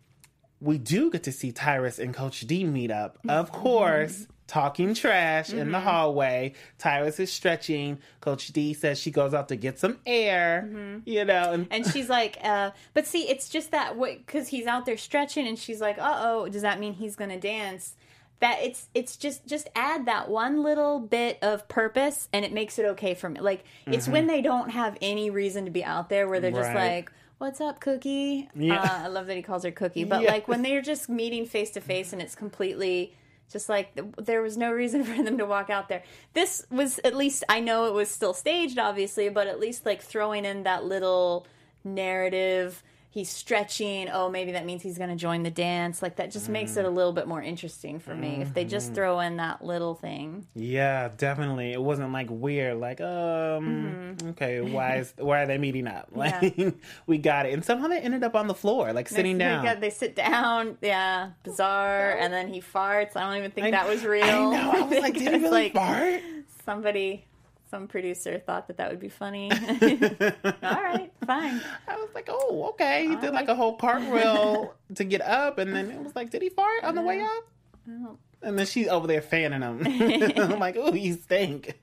we 0.62 0.78
do 0.78 1.10
get 1.12 1.24
to 1.24 1.32
see 1.32 1.52
Tyrus 1.52 2.00
and 2.00 2.14
Coach 2.14 2.42
D 2.42 2.64
meet 2.64 2.92
up. 2.92 3.18
Of 3.28 3.52
course, 3.52 4.28
talking 4.46 4.94
trash 4.94 5.52
in 5.52 5.72
the 5.72 5.80
Mhm. 5.80 5.84
hallway. 5.84 6.54
Tyrus 6.78 7.20
is 7.20 7.32
stretching. 7.32 7.98
Coach 8.22 8.48
D 8.54 8.74
says 8.74 9.00
she 9.00 9.10
goes 9.10 9.34
out 9.34 9.48
to 9.50 9.56
get 9.56 9.80
some 9.80 10.00
air. 10.06 10.70
You 11.06 11.26
know, 11.26 11.54
and, 11.54 11.68
And 11.72 11.86
she's 11.88 12.08
like, 12.10 12.38
uh, 12.44 12.72
but 12.94 13.08
see, 13.08 13.28
it's 13.30 13.50
just 13.50 13.72
that 13.72 14.00
because 14.00 14.50
he's 14.50 14.68
out 14.68 14.86
there 14.86 14.98
stretching, 14.98 15.48
and 15.48 15.58
she's 15.58 15.82
like, 15.82 15.98
uh 15.98 16.20
oh, 16.24 16.48
does 16.50 16.62
that 16.62 16.80
mean 16.80 16.94
he's 16.94 17.16
gonna 17.16 17.40
dance? 17.40 17.96
That 18.44 18.60
it's 18.62 18.90
it's 18.94 19.16
just 19.16 19.48
just 19.48 19.70
add 19.74 20.06
that 20.08 20.28
one 20.30 20.64
little 20.64 21.00
bit 21.00 21.40
of 21.42 21.66
purpose, 21.70 22.28
and 22.34 22.44
it 22.44 22.52
makes 22.52 22.78
it 22.78 22.84
okay 22.86 23.14
for 23.14 23.30
me. 23.30 23.40
Like 23.40 23.64
it's 23.88 24.08
Mhm. 24.08 24.12
when 24.12 24.28
they 24.28 24.42
don't 24.42 24.70
have 24.72 24.98
any 25.02 25.30
reason 25.30 25.64
to 25.64 25.72
be 25.72 25.82
out 25.84 26.10
there, 26.10 26.28
where 26.28 26.42
they're 26.42 26.52
just 26.52 26.68
Right. 26.74 26.96
like. 26.98 27.12
What's 27.38 27.60
up, 27.62 27.80
Cookie? 27.80 28.50
Yeah. 28.56 28.82
Uh, 28.82 29.04
I 29.06 29.08
love 29.08 29.28
that 29.28 29.36
he 29.36 29.42
calls 29.44 29.64
her 29.64 29.72
Cookie. 29.72 30.04
But 30.06 30.22
Yeah. 30.24 30.32
like 30.32 30.48
when 30.48 30.62
they're 30.62 30.82
just 30.82 31.08
meeting 31.10 31.46
face 31.46 31.72
to 31.72 31.82
face 31.82 32.12
and 32.14 32.22
it's 32.22 32.36
completely 32.36 33.16
just 33.52 33.68
like 33.70 33.92
there 34.18 34.42
was 34.42 34.56
no 34.58 34.72
reason 34.72 35.04
for 35.10 35.22
them 35.24 35.38
to 35.38 35.46
walk 35.46 35.70
out 35.70 35.88
there. 35.90 36.04
This 36.34 36.66
was 36.72 37.00
at 37.04 37.16
least 37.16 37.44
I 37.50 37.60
know 37.62 37.86
it 37.86 37.94
was 37.94 38.10
still 38.10 38.34
staged, 38.34 38.78
obviously, 38.78 39.30
but 39.30 39.48
at 39.48 39.60
least 39.60 39.86
like 39.86 40.02
throwing 40.02 40.46
in 40.46 40.64
that 40.64 40.86
little 40.86 41.46
narrative. 41.84 42.84
He's 43.14 43.30
stretching. 43.30 44.10
Oh, 44.12 44.28
maybe 44.28 44.54
that 44.54 44.66
means 44.66 44.82
he's 44.82 44.98
going 44.98 45.12
to 45.12 45.16
join 45.16 45.44
the 45.44 45.52
dance. 45.52 46.02
Like 46.02 46.16
that 46.16 46.32
just 46.32 46.50
makes 46.50 46.78
it 46.78 46.86
a 46.86 46.90
little 46.90 47.14
bit 47.14 47.28
more 47.28 47.44
interesting 47.44 48.00
for 48.00 48.16
me 48.16 48.42
if 48.42 48.56
they 48.56 48.66
just 48.66 48.92
Mhm. 48.92 48.96
throw 48.96 49.20
in 49.20 49.38
that 49.38 49.64
little 49.64 49.94
thing. 49.94 50.48
yeah, 50.56 51.10
definitely. 51.16 51.74
It 51.74 51.82
wasn't 51.82 52.12
like 52.12 52.28
weird. 52.32 52.78
Like, 52.80 53.02
um, 53.02 54.18
okay, 54.30 54.62
why 54.76 54.96
is 54.98 55.14
why 55.20 55.44
are 55.44 55.46
they 55.46 55.60
meeting 55.60 55.86
up? 55.88 56.10
Like, 56.16 56.34
Mm-hmm. 56.42 56.62
Yeah. 56.62 56.70
we 57.06 57.20
got 57.20 57.46
it. 57.46 57.54
And 57.54 57.64
somehow 57.64 57.88
they 57.88 58.00
ended 58.00 58.24
up 58.24 58.36
on 58.36 58.48
the 58.48 58.56
floor, 58.56 58.94
like 58.94 59.08
sitting 59.08 59.38
down. 59.38 59.64
They, 59.64 59.70
got- 59.74 59.82
they 59.82 59.90
sit 59.92 60.16
down. 60.16 60.80
Yeah, 60.82 61.30
bizarre. 61.44 62.18
And 62.18 62.34
then 62.34 62.48
he 62.48 62.62
farts. 62.62 63.16
I 63.16 63.22
don't 63.28 63.38
even 63.38 63.52
think 63.52 63.68
I- 63.68 63.72
that 63.72 63.88
was 63.88 64.04
real. 64.04 64.24
I 64.24 64.30
know. 64.30 64.72
I 64.72 64.82
was 64.82 65.00
like, 65.00 65.14
did 65.20 65.34
he 65.34 65.40
really 65.40 65.70
fart? 65.70 66.22
Somebody, 66.66 67.26
some 67.74 67.88
producer 67.88 68.38
thought 68.38 68.68
that 68.68 68.78
that 68.78 68.92
would 68.92 69.00
be 69.00 69.10
funny. 69.10 69.52
All 69.52 70.84
right, 70.84 71.12
fine. 71.26 71.60
I 71.88 71.96
was 71.96 72.10
like, 72.14 72.28
oh, 72.30 72.68
okay. 72.70 73.08
He 73.08 73.16
did 73.16 73.34
like 73.34 73.48
a 73.48 73.56
whole 73.56 73.78
cartwheel 73.78 74.76
to 74.96 75.04
get 75.04 75.22
up, 75.22 75.58
and 75.58 75.76
then 75.76 75.90
it 75.90 76.00
was 76.00 76.16
like, 76.16 76.30
did 76.30 76.44
he 76.44 76.50
fart 76.50 76.84
on 76.84 76.94
the 76.94 77.02
way 77.02 77.20
up? 77.22 77.48
Oh. 77.90 78.18
And 78.44 78.60
then 78.60 78.68
she's 78.68 78.88
over 78.88 79.08
there 79.08 79.24
fanning 79.24 79.64
him. 79.64 79.82
I'm 80.40 80.60
like, 80.60 80.76
oh, 80.78 80.94
you 80.94 81.14
stink. 81.14 81.80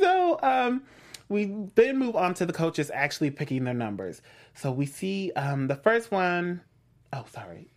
so 0.00 0.40
um, 0.42 0.82
we 1.28 1.54
then 1.76 1.96
move 1.96 2.16
on 2.16 2.34
to 2.34 2.44
the 2.44 2.52
coaches 2.52 2.90
actually 2.92 3.30
picking 3.30 3.62
their 3.62 3.72
numbers. 3.72 4.20
So 4.54 4.72
we 4.72 4.86
see 4.86 5.30
um, 5.36 5.68
the 5.68 5.76
first 5.76 6.10
one 6.10 6.60
oh 7.14 7.24
sorry. 7.32 7.68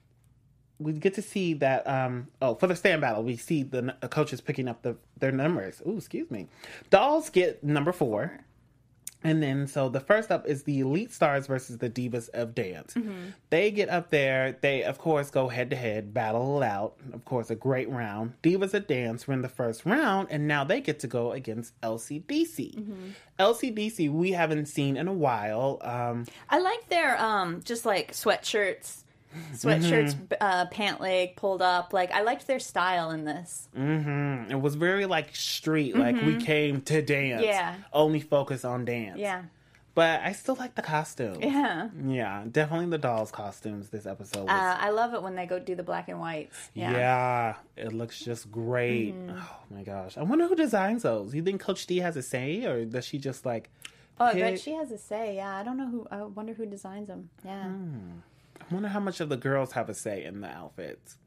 We 0.79 0.93
get 0.93 1.15
to 1.15 1.21
see 1.21 1.53
that. 1.55 1.87
Um, 1.87 2.27
oh, 2.41 2.55
for 2.55 2.67
the 2.67 2.75
stand 2.75 3.01
battle, 3.01 3.23
we 3.23 3.35
see 3.37 3.63
the 3.63 3.95
coaches 4.11 4.41
picking 4.41 4.67
up 4.67 4.81
the 4.83 4.95
their 5.19 5.31
numbers. 5.31 5.81
Oh, 5.85 5.97
excuse 5.97 6.29
me. 6.29 6.47
Dolls 6.89 7.29
get 7.29 7.63
number 7.63 7.91
four. 7.91 8.39
And 9.23 9.41
then, 9.41 9.65
so 9.65 9.89
the 9.89 9.99
first 9.99 10.31
up 10.31 10.45
is 10.47 10.61
the 10.63 10.79
Elite 10.81 11.11
Stars 11.11 11.47
versus 11.47 11.79
the 11.79 11.89
Divas 11.89 12.29
of 12.29 12.53
Dance. 12.53 12.93
Mhm. 12.93 13.33
They 13.49 13.71
get 13.71 13.89
up 13.89 14.11
there. 14.11 14.55
They, 14.61 14.83
of 14.83 14.99
course, 14.99 15.31
go 15.31 15.47
head 15.47 15.71
to 15.71 15.75
head, 15.75 16.13
battle 16.13 16.61
it 16.61 16.65
out. 16.65 16.97
Of 17.11 17.25
course, 17.25 17.49
a 17.49 17.55
great 17.55 17.89
round. 17.89 18.33
Divas 18.43 18.75
of 18.75 18.85
Dance 18.85 19.27
win 19.27 19.41
the 19.41 19.49
first 19.49 19.87
round, 19.87 20.27
and 20.29 20.47
now 20.47 20.63
they 20.63 20.81
get 20.81 20.99
to 20.99 21.07
go 21.07 21.31
against 21.31 21.73
LCDC. 21.81 22.77
LCDC, 23.39 24.09
we 24.11 24.31
haven't 24.33 24.67
seen 24.67 24.95
in 24.95 25.07
a 25.07 25.13
while. 25.13 25.79
Um, 25.81 26.25
I 26.49 26.59
like 26.59 26.87
their 26.89 27.19
um 27.19 27.61
just 27.63 27.85
like 27.87 28.11
sweatshirts, 28.13 29.03
sweatshirts, 29.53 30.13
Mm-hmm. 30.15 30.33
uh, 30.41 30.65
pant 30.67 31.01
leg 31.01 31.35
pulled 31.35 31.61
up. 31.61 31.93
Like 31.93 32.11
I 32.11 32.21
liked 32.21 32.47
their 32.47 32.59
style 32.59 33.11
in 33.11 33.25
this. 33.25 33.67
Mm-hmm. 33.77 34.51
It 34.51 34.61
was 34.61 34.75
very 34.75 35.05
like 35.05 35.35
street, 35.35 35.95
like 35.95 36.15
we 36.15 36.35
Mhm. 36.35 36.45
came 36.45 36.81
to 36.83 37.01
dance. 37.01 37.43
Yeah. 37.43 37.75
Only 37.93 38.19
focus 38.19 38.63
on 38.65 38.85
dance. 38.85 39.17
Yeah, 39.19 39.43
But 39.95 40.21
I 40.21 40.31
still 40.33 40.55
like 40.55 40.75
the 40.75 40.81
costumes. 40.81 41.39
yeah. 41.41 41.89
Yeah, 42.05 42.43
definitely 42.51 42.85
the 42.87 42.97
dolls' 42.99 43.31
costumes 43.31 43.89
this 43.89 44.05
episode 44.05 44.43
was. 44.43 44.49
Uh, 44.51 44.77
I 44.79 44.89
love 44.91 45.13
it 45.13 45.21
when 45.23 45.35
they 45.35 45.45
go 45.45 45.57
do 45.59 45.75
the 45.75 45.83
black 45.83 46.07
and 46.07 46.19
whites. 46.19 46.69
yeah. 46.73 46.91
Yeah. 46.91 47.55
it 47.75 47.93
looks 47.93 48.19
just 48.19 48.51
great. 48.51 49.13
Mhm. 49.15 49.35
Oh 49.39 49.55
my 49.69 49.83
gosh. 49.83 50.17
I 50.17 50.23
wonder 50.23 50.47
who 50.47 50.55
designs 50.55 51.03
those. 51.03 51.33
You 51.35 51.43
think 51.43 51.61
Coach 51.61 51.85
D 51.87 51.97
has 51.97 52.15
a 52.17 52.21
say 52.23 52.65
or 52.65 52.85
does 52.85 53.05
she 53.05 53.17
just 53.17 53.45
like 53.45 53.69
Oh, 54.19 54.25
I 54.25 54.33
bet 54.33 54.59
she 54.59 54.71
has 54.71 54.91
a 54.91 54.97
say. 54.97 55.35
Yeah, 55.35 55.55
I 55.55 55.61
don't 55.63 55.77
know 55.77 55.87
who. 55.89 56.07
I 56.09 56.23
wonder 56.23 56.51
who 56.53 56.65
designs 56.65 57.07
them. 57.07 57.29
Yeah, 57.45 57.65
Hmm. 57.65 58.09
I 58.69 58.73
wonder 58.73 58.89
how 58.89 58.99
much 58.99 59.19
of 59.19 59.29
the 59.29 59.37
girls 59.37 59.71
have 59.73 59.89
a 59.89 59.93
say 59.93 60.23
in 60.25 60.41
the 60.41 60.49
outfits. 60.49 61.17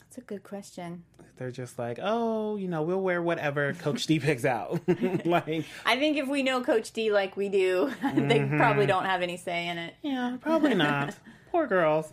that's 0.00 0.18
a 0.18 0.20
good 0.22 0.42
question. 0.42 1.04
They're 1.36 1.50
just 1.50 1.78
like, 1.78 1.98
oh, 2.02 2.56
you 2.56 2.68
know, 2.68 2.82
we'll 2.82 3.00
wear 3.00 3.20
whatever 3.22 3.72
Coach 3.74 4.06
D 4.06 4.18
picks 4.20 4.44
out. 4.44 4.80
like, 5.24 5.64
I 5.84 5.96
think 5.96 6.16
if 6.16 6.28
we 6.28 6.42
know 6.42 6.62
Coach 6.62 6.92
D 6.92 7.10
like 7.12 7.36
we 7.36 7.48
do, 7.48 7.92
they 8.02 8.38
Mhm. 8.40 8.56
probably 8.56 8.86
don't 8.86 9.04
have 9.04 9.22
any 9.22 9.36
say 9.36 9.68
in 9.68 9.78
it. 9.78 9.94
Yeah, 10.02 10.36
probably 10.40 10.74
not. 10.74 11.14
Poor 11.52 11.66
girls. 11.68 12.12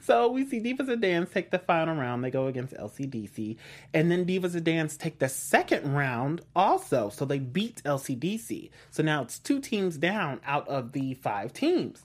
so 0.00 0.28
we 0.30 0.46
see 0.46 0.60
Divas 0.60 0.88
of 0.88 1.00
Dance 1.02 1.30
take 1.30 1.50
the 1.50 1.58
final 1.58 1.94
round. 1.96 2.24
They 2.24 2.30
go 2.30 2.46
against 2.46 2.72
LCDC. 2.74 3.56
And 3.92 4.10
then 4.10 4.24
Divas 4.24 4.54
of 4.54 4.64
Dance 4.64 4.96
take 4.96 5.18
the 5.18 5.28
second 5.28 5.92
round 5.94 6.40
also. 6.56 7.10
So 7.10 7.24
they 7.26 7.38
beat 7.38 7.82
LCDC. 7.84 8.70
So 8.90 9.02
now 9.02 9.22
it's 9.22 9.38
two 9.38 9.60
teams 9.60 9.98
down 9.98 10.40
out 10.46 10.66
of 10.68 10.92
the 10.92 11.14
five 11.14 11.52
teams. 11.52 12.04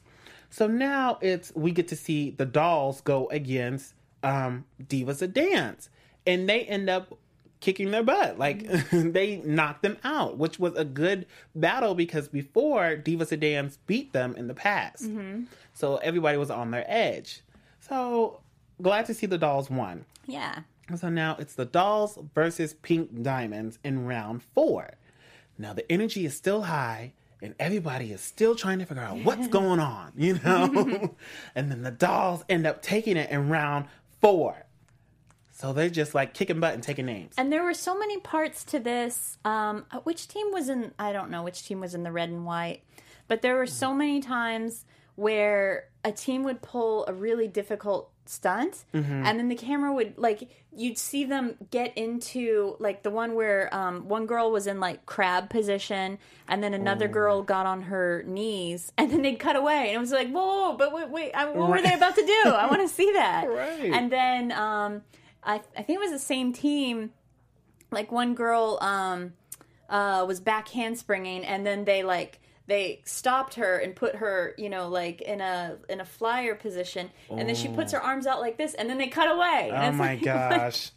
So 0.49 0.67
now 0.67 1.17
it's 1.21 1.51
we 1.55 1.71
get 1.71 1.87
to 1.89 1.95
see 1.95 2.31
the 2.31 2.45
dolls 2.45 3.01
go 3.01 3.27
against 3.29 3.93
um, 4.23 4.65
Divas 4.83 5.21
of 5.21 5.33
Dance, 5.33 5.89
and 6.25 6.49
they 6.49 6.61
end 6.61 6.89
up 6.89 7.17
kicking 7.59 7.91
their 7.91 8.03
butt. 8.03 8.39
Like 8.39 8.65
they 8.91 9.37
knocked 9.45 9.83
them 9.83 9.97
out, 10.03 10.37
which 10.37 10.59
was 10.59 10.73
a 10.75 10.85
good 10.85 11.25
battle 11.55 11.93
because 11.95 12.27
before 12.27 12.95
Divas 12.97 13.31
of 13.31 13.39
Dance 13.41 13.77
beat 13.87 14.11
them 14.13 14.35
in 14.35 14.47
the 14.47 14.53
past, 14.55 15.03
Mm-hmm. 15.03 15.43
so 15.73 15.97
everybody 15.97 16.37
was 16.37 16.49
on 16.49 16.71
their 16.71 16.85
edge. 16.87 17.41
So 17.79 18.39
glad 18.81 19.05
to 19.07 19.13
see 19.13 19.25
the 19.27 19.37
dolls 19.37 19.69
won. 19.69 20.05
Yeah. 20.25 20.59
So 20.95 21.09
now 21.09 21.35
it's 21.37 21.53
the 21.53 21.65
dolls 21.65 22.17
versus 22.33 22.73
Pink 22.73 23.21
Diamonds 23.21 23.77
in 23.83 24.05
round 24.05 24.41
four. 24.55 24.91
Now 25.57 25.73
the 25.73 25.89
energy 25.91 26.25
is 26.25 26.35
still 26.35 26.63
high 26.63 27.13
and 27.41 27.55
everybody 27.59 28.11
is 28.11 28.21
still 28.21 28.55
trying 28.55 28.79
to 28.79 28.85
figure 28.85 29.03
out 29.03 29.17
what's 29.23 29.47
going 29.47 29.79
on, 29.79 30.11
you 30.15 30.39
know? 30.45 31.15
and 31.55 31.71
then 31.71 31.81
the 31.83 31.91
dolls 31.91 32.43
end 32.49 32.67
up 32.67 32.81
taking 32.81 33.17
it 33.17 33.29
in 33.29 33.49
round 33.49 33.85
four. 34.21 34.65
So 35.51 35.73
they're 35.73 35.89
just 35.89 36.15
like 36.15 36.33
kicking 36.33 36.59
butt 36.59 36.73
and 36.73 36.81
taking 36.81 37.05
names. 37.05 37.33
And 37.37 37.51
there 37.51 37.63
were 37.63 37.73
so 37.73 37.97
many 37.97 38.17
parts 38.19 38.63
to 38.65 38.79
this. 38.79 39.37
Um, 39.43 39.85
uh, 39.91 39.99
which 39.99 40.27
team 40.29 40.51
was 40.53 40.69
in? 40.69 40.93
I 40.97 41.11
don't 41.11 41.29
know 41.29 41.43
which 41.43 41.65
team 41.65 41.81
was 41.81 41.93
in 41.93 42.03
the 42.03 42.11
red 42.11 42.29
and 42.29 42.45
white, 42.45 42.81
but 43.27 43.41
there 43.41 43.55
were 43.55 43.67
so 43.67 43.93
many 43.93 44.21
times 44.21 44.85
where 45.15 45.89
a 46.05 46.13
team 46.13 46.43
would 46.43 46.61
pull 46.61 47.05
a 47.07 47.13
really 47.13 47.47
difficult 47.49 48.09
stunt, 48.29 48.83
Mhm. 48.93 49.25
and 49.25 49.39
then 49.39 49.49
the 49.49 49.55
camera 49.55 49.91
would 49.91 50.17
like 50.17 50.49
you'd 50.71 50.97
see 50.99 51.25
them 51.25 51.55
get 51.71 51.97
into 51.97 52.75
like 52.79 53.01
the 53.03 53.09
one 53.09 53.33
where 53.33 53.73
um, 53.75 54.07
one 54.07 54.25
girl 54.27 54.51
was 54.51 54.67
in 54.67 54.79
like 54.79 55.05
crab 55.07 55.49
position, 55.49 56.19
and 56.47 56.63
then 56.63 56.73
another 56.73 57.07
Oh. 57.07 57.11
girl 57.11 57.41
got 57.43 57.65
on 57.65 57.81
her 57.83 58.23
knees, 58.27 58.91
and 58.97 59.11
then 59.11 59.21
they'd 59.23 59.39
cut 59.39 59.55
away, 59.55 59.87
and 59.87 59.95
it 59.95 59.99
was 59.99 60.11
like, 60.11 60.29
whoa, 60.29 60.69
whoa, 60.71 60.77
but 60.77 60.93
wait, 60.93 61.09
wait, 61.09 61.31
I, 61.33 61.45
what 61.49 61.69
were 61.69 61.81
they 61.81 61.93
about 61.95 62.15
to 62.15 62.25
do? 62.25 62.49
I 62.51 62.67
want 62.67 62.81
to 62.81 62.87
see 62.99 63.11
that. 63.13 63.49
Right. 63.49 63.91
And 63.91 64.11
then 64.11 64.51
um, 64.51 65.01
I, 65.43 65.55
I 65.75 65.81
think 65.83 65.97
it 65.97 65.99
was 65.99 66.11
the 66.11 66.19
same 66.19 66.53
team 66.53 67.11
like 67.91 68.11
one 68.11 68.35
girl 68.35 68.77
um 68.81 69.33
uh 69.89 70.23
was 70.27 70.39
back 70.39 70.67
handspringing 70.67 71.43
and 71.43 71.65
then 71.65 71.85
they 71.85 72.03
like 72.03 72.39
they 72.69 73.01
stopped 73.03 73.55
her 73.55 73.77
and 73.79 73.95
put 73.95 74.15
her 74.15 74.53
you 74.57 74.69
know 74.69 74.87
like 74.87 75.21
in 75.21 75.41
a 75.41 75.75
in 75.89 75.99
a 75.99 76.05
flyer 76.05 76.55
position 76.55 77.09
and 77.29 77.49
then 77.49 77.55
she 77.55 77.67
puts 77.67 77.91
her 77.91 78.01
oh. 78.01 78.05
arms 78.05 78.27
out 78.27 78.39
like 78.39 78.57
this 78.57 78.75
and 78.75 78.89
then 78.89 78.97
they 78.97 79.07
cut 79.07 79.29
away 79.29 79.71
And 79.73 79.83
Oh 79.83 79.87
it's 79.87 79.97
my 79.97 80.13
like, 80.13 80.23
gosh. 80.23 80.91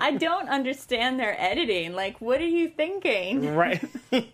i 0.00 0.12
don't 0.12 0.48
understand 0.48 1.20
their 1.20 1.38
editing 1.40 1.92
like 1.92 2.20
what 2.20 2.40
are 2.40 2.46
you 2.46 2.68
thinking 2.68 3.54
right. 3.54 3.82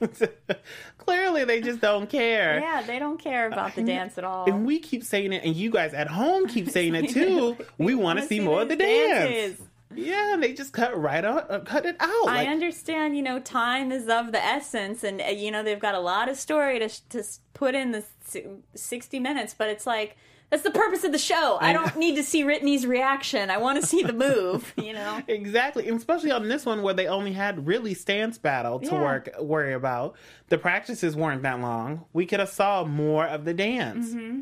Clearly 0.98 1.44
they 1.44 1.60
just 1.60 1.80
don't 1.80 2.08
care. 2.08 2.58
yeah 2.60 2.82
they 2.82 2.98
don't 2.98 3.18
care 3.18 3.46
about 3.46 3.74
the 3.74 3.82
dance 3.82 4.18
at 4.18 4.24
all 4.24 4.46
And 4.46 4.64
we 4.66 4.78
keep 4.78 5.04
saying 5.04 5.32
it, 5.32 5.44
and 5.44 5.54
you 5.54 5.70
guys 5.70 5.94
at 5.94 6.08
home 6.08 6.46
keep 6.46 6.70
saying 6.70 6.94
it 6.94 7.10
too. 7.10 7.56
We, 7.78 7.94
want 7.94 8.18
to 8.18 8.26
see 8.26 8.36
see 8.38 8.44
more 8.44 8.62
of 8.62 8.68
the 8.68 8.76
dance. 8.76 9.58
Yeah, 9.96 10.36
they 10.40 10.52
just 10.52 10.72
cut 10.72 10.96
right 11.00 11.24
out, 11.24 11.50
uh, 11.50 11.60
cut 11.60 11.86
it 11.86 11.96
out. 12.00 12.28
I 12.28 12.36
Like, 12.44 12.48
understand, 12.48 13.16
you 13.16 13.22
know, 13.22 13.38
time 13.40 13.90
is 13.92 14.08
of 14.08 14.32
the 14.32 14.42
essence, 14.44 15.02
and 15.04 15.20
uh, 15.20 15.24
you 15.26 15.50
know 15.50 15.62
they've 15.62 15.80
got 15.80 15.94
a 15.94 16.00
lot 16.00 16.28
of 16.28 16.36
story 16.36 16.78
to 16.78 16.88
to 17.10 17.22
put 17.54 17.74
in 17.74 17.92
the 17.92 18.04
si- 18.24 18.44
sixty 18.74 19.18
minutes, 19.20 19.54
but 19.56 19.68
it's 19.68 19.86
like 19.86 20.16
that's 20.50 20.62
the 20.62 20.70
purpose 20.70 21.02
of 21.02 21.10
the 21.10 21.18
show. 21.18 21.58
I 21.60 21.70
I 21.70 21.72
don't 21.72 21.96
need 21.96 22.14
to 22.16 22.22
see 22.22 22.44
Whitney's 22.44 22.86
reaction. 22.86 23.50
I 23.50 23.56
want 23.58 23.80
to 23.80 23.86
see 23.86 24.02
the 24.04 24.12
move. 24.12 24.72
You 24.86 24.92
know, 24.92 25.20
Exactly, 25.26 25.88
and 25.88 25.98
especially 25.98 26.30
on 26.30 26.46
this 26.48 26.64
one 26.64 26.82
where 26.82 26.94
they 26.94 27.08
only 27.08 27.32
had 27.32 27.66
really 27.66 27.94
stands 27.94 28.38
battle 28.38 28.78
to 28.78 28.86
Yeah. 28.86 29.02
work 29.02 29.28
worry 29.40 29.72
about. 29.72 30.14
The 30.48 30.58
practices 30.58 31.16
weren't 31.16 31.42
that 31.42 31.58
long. 31.60 32.04
We 32.12 32.26
could 32.26 32.38
have 32.38 32.48
saw 32.50 32.84
more 32.84 33.26
of 33.26 33.44
the 33.44 33.54
dance. 33.54 34.10
Mm-hmm. 34.10 34.40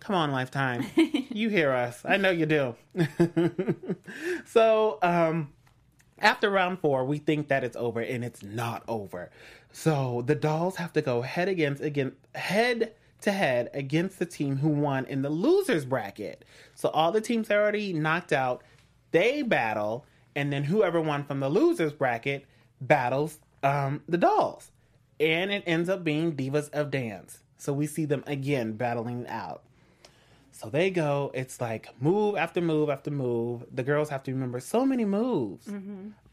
Come 0.00 0.16
on, 0.16 0.32
Lifetime, 0.32 0.86
you 0.96 1.50
hear 1.50 1.72
us? 1.72 2.00
I 2.04 2.16
know 2.16 2.30
you 2.30 2.46
do. 2.46 2.74
so, 4.46 4.98
um, 5.02 5.52
after 6.18 6.50
round 6.50 6.80
four, 6.80 7.04
we 7.04 7.18
think 7.18 7.48
that 7.48 7.64
it's 7.64 7.76
over, 7.76 8.00
and 8.00 8.24
it's 8.24 8.42
not 8.42 8.82
over. 8.88 9.30
So 9.72 10.22
the 10.26 10.34
dolls 10.34 10.76
have 10.76 10.92
to 10.94 11.02
go 11.02 11.22
head 11.22 11.48
against 11.48 11.82
again 11.82 12.12
head 12.34 12.94
to 13.20 13.32
head 13.32 13.70
against 13.74 14.18
the 14.18 14.26
team 14.26 14.56
who 14.56 14.68
won 14.68 15.04
in 15.04 15.22
the 15.22 15.30
losers 15.30 15.84
bracket. 15.84 16.44
So 16.74 16.88
all 16.88 17.12
the 17.12 17.20
teams 17.20 17.50
are 17.50 17.60
already 17.60 17.92
knocked 17.92 18.32
out. 18.32 18.62
They 19.12 19.42
battle, 19.42 20.06
and 20.34 20.52
then 20.52 20.64
whoever 20.64 21.00
won 21.00 21.24
from 21.24 21.40
the 21.40 21.48
losers 21.48 21.92
bracket 21.92 22.46
battles 22.80 23.38
um, 23.62 24.02
the 24.08 24.18
dolls, 24.18 24.70
and 25.18 25.50
it 25.50 25.62
ends 25.66 25.88
up 25.88 26.02
being 26.02 26.32
divas 26.34 26.70
of 26.70 26.90
dance. 26.90 27.40
So 27.58 27.72
we 27.72 27.86
see 27.86 28.06
them 28.06 28.24
again 28.26 28.72
battling 28.72 29.26
out. 29.28 29.62
So 30.60 30.68
they 30.68 30.90
go, 30.90 31.30
it's 31.32 31.58
like 31.58 31.88
move 32.02 32.36
after 32.36 32.60
move 32.60 32.90
after 32.90 33.10
move. 33.10 33.64
The 33.72 33.82
girls 33.82 34.10
have 34.10 34.22
to 34.24 34.32
remember 34.32 34.60
so 34.60 34.84
many 34.84 35.06
moves. 35.06 35.66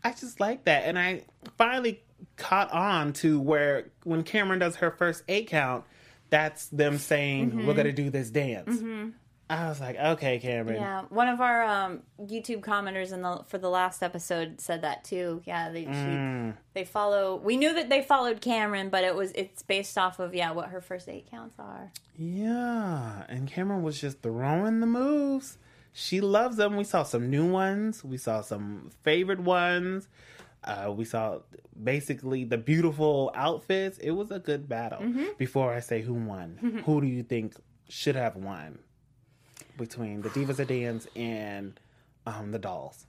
I 0.03 0.11
just 0.11 0.41
like 0.41 0.65
that. 0.65 0.83
And 0.83 0.99
I 0.99 1.23
finally 1.57 2.03
caught 2.35 2.69
on 2.73 3.13
to 3.13 3.39
where 3.39 3.89
when 4.03 4.23
Cameron 4.23 4.59
does 4.59 4.75
her 4.77 4.91
first 4.91 5.23
eight 5.29 5.47
count, 5.47 5.85
that's 6.29 6.67
them 6.67 6.97
saying, 6.97 7.51
Mhm. 7.51 7.65
We're 7.67 7.73
going 7.73 7.85
to 7.87 7.93
do 7.93 8.09
this 8.09 8.29
dance. 8.29 8.81
Mhm. 8.81 9.13
I 9.49 9.69
was 9.69 9.79
like, 9.79 9.95
okay, 9.97 10.39
Cameron. 10.39 10.75
yeah. 10.75 11.03
One 11.09 11.29
of 11.29 11.39
our 11.39 11.63
um, 11.63 12.01
YouTube 12.21 12.59
commenters 12.59 13.13
in 13.13 13.21
the 13.21 13.43
for 13.47 13.57
the 13.57 13.69
last 13.69 14.03
episode 14.03 14.59
said 14.59 14.81
that 14.81 15.05
too. 15.05 15.41
Yeah, 15.45 15.69
they 15.71 15.83
she, 15.85 15.89
Mm. 15.91 16.53
they 16.73 16.83
follow. 16.83 17.37
We 17.37 17.55
knew 17.55 17.73
that 17.75 17.87
they 17.89 18.01
followed 18.01 18.41
Cameron, 18.41 18.89
but 18.89 19.05
it 19.05 19.15
was 19.15 19.31
it's 19.35 19.63
based 19.63 19.97
off 19.97 20.19
of 20.19 20.35
yeah 20.35 20.51
what 20.51 20.69
her 20.69 20.81
first 20.81 21.07
eight 21.07 21.29
counts 21.31 21.55
are. 21.59 21.91
Yeah. 22.17 23.23
And 23.29 23.47
Cameron 23.47 23.83
was 23.83 23.99
just 23.99 24.21
throwing 24.21 24.79
the 24.81 24.85
moves. 24.87 25.57
She 25.93 26.21
loves 26.21 26.57
them. 26.57 26.75
We 26.75 26.83
saw 26.83 27.03
some 27.03 27.29
new 27.29 27.49
ones, 27.49 28.03
we 28.03 28.17
saw 28.17 28.41
some 28.41 28.91
favorite 29.03 29.39
ones. 29.39 30.07
Uh, 30.63 30.91
we 30.95 31.05
saw 31.05 31.39
basically 31.81 32.43
the 32.43 32.57
beautiful 32.57 33.31
outfits. 33.33 33.97
It 33.99 34.11
was 34.11 34.29
a 34.31 34.39
good 34.39 34.67
battle. 34.67 34.99
Mhm. 35.01 35.37
Before 35.37 35.71
I 35.73 35.79
say 35.79 36.01
who 36.01 36.13
won, 36.13 36.81
who 36.85 36.99
do 36.99 37.07
you 37.07 37.23
think 37.23 37.55
should 37.89 38.15
have 38.15 38.35
won 38.35 38.79
between 39.77 40.21
the 40.21 40.29
Divas 40.29 40.59
of 40.59 40.67
Dance 40.67 41.07
and 41.15 41.79
um, 42.25 42.51
the 42.51 42.59
Dolls? 42.59 43.05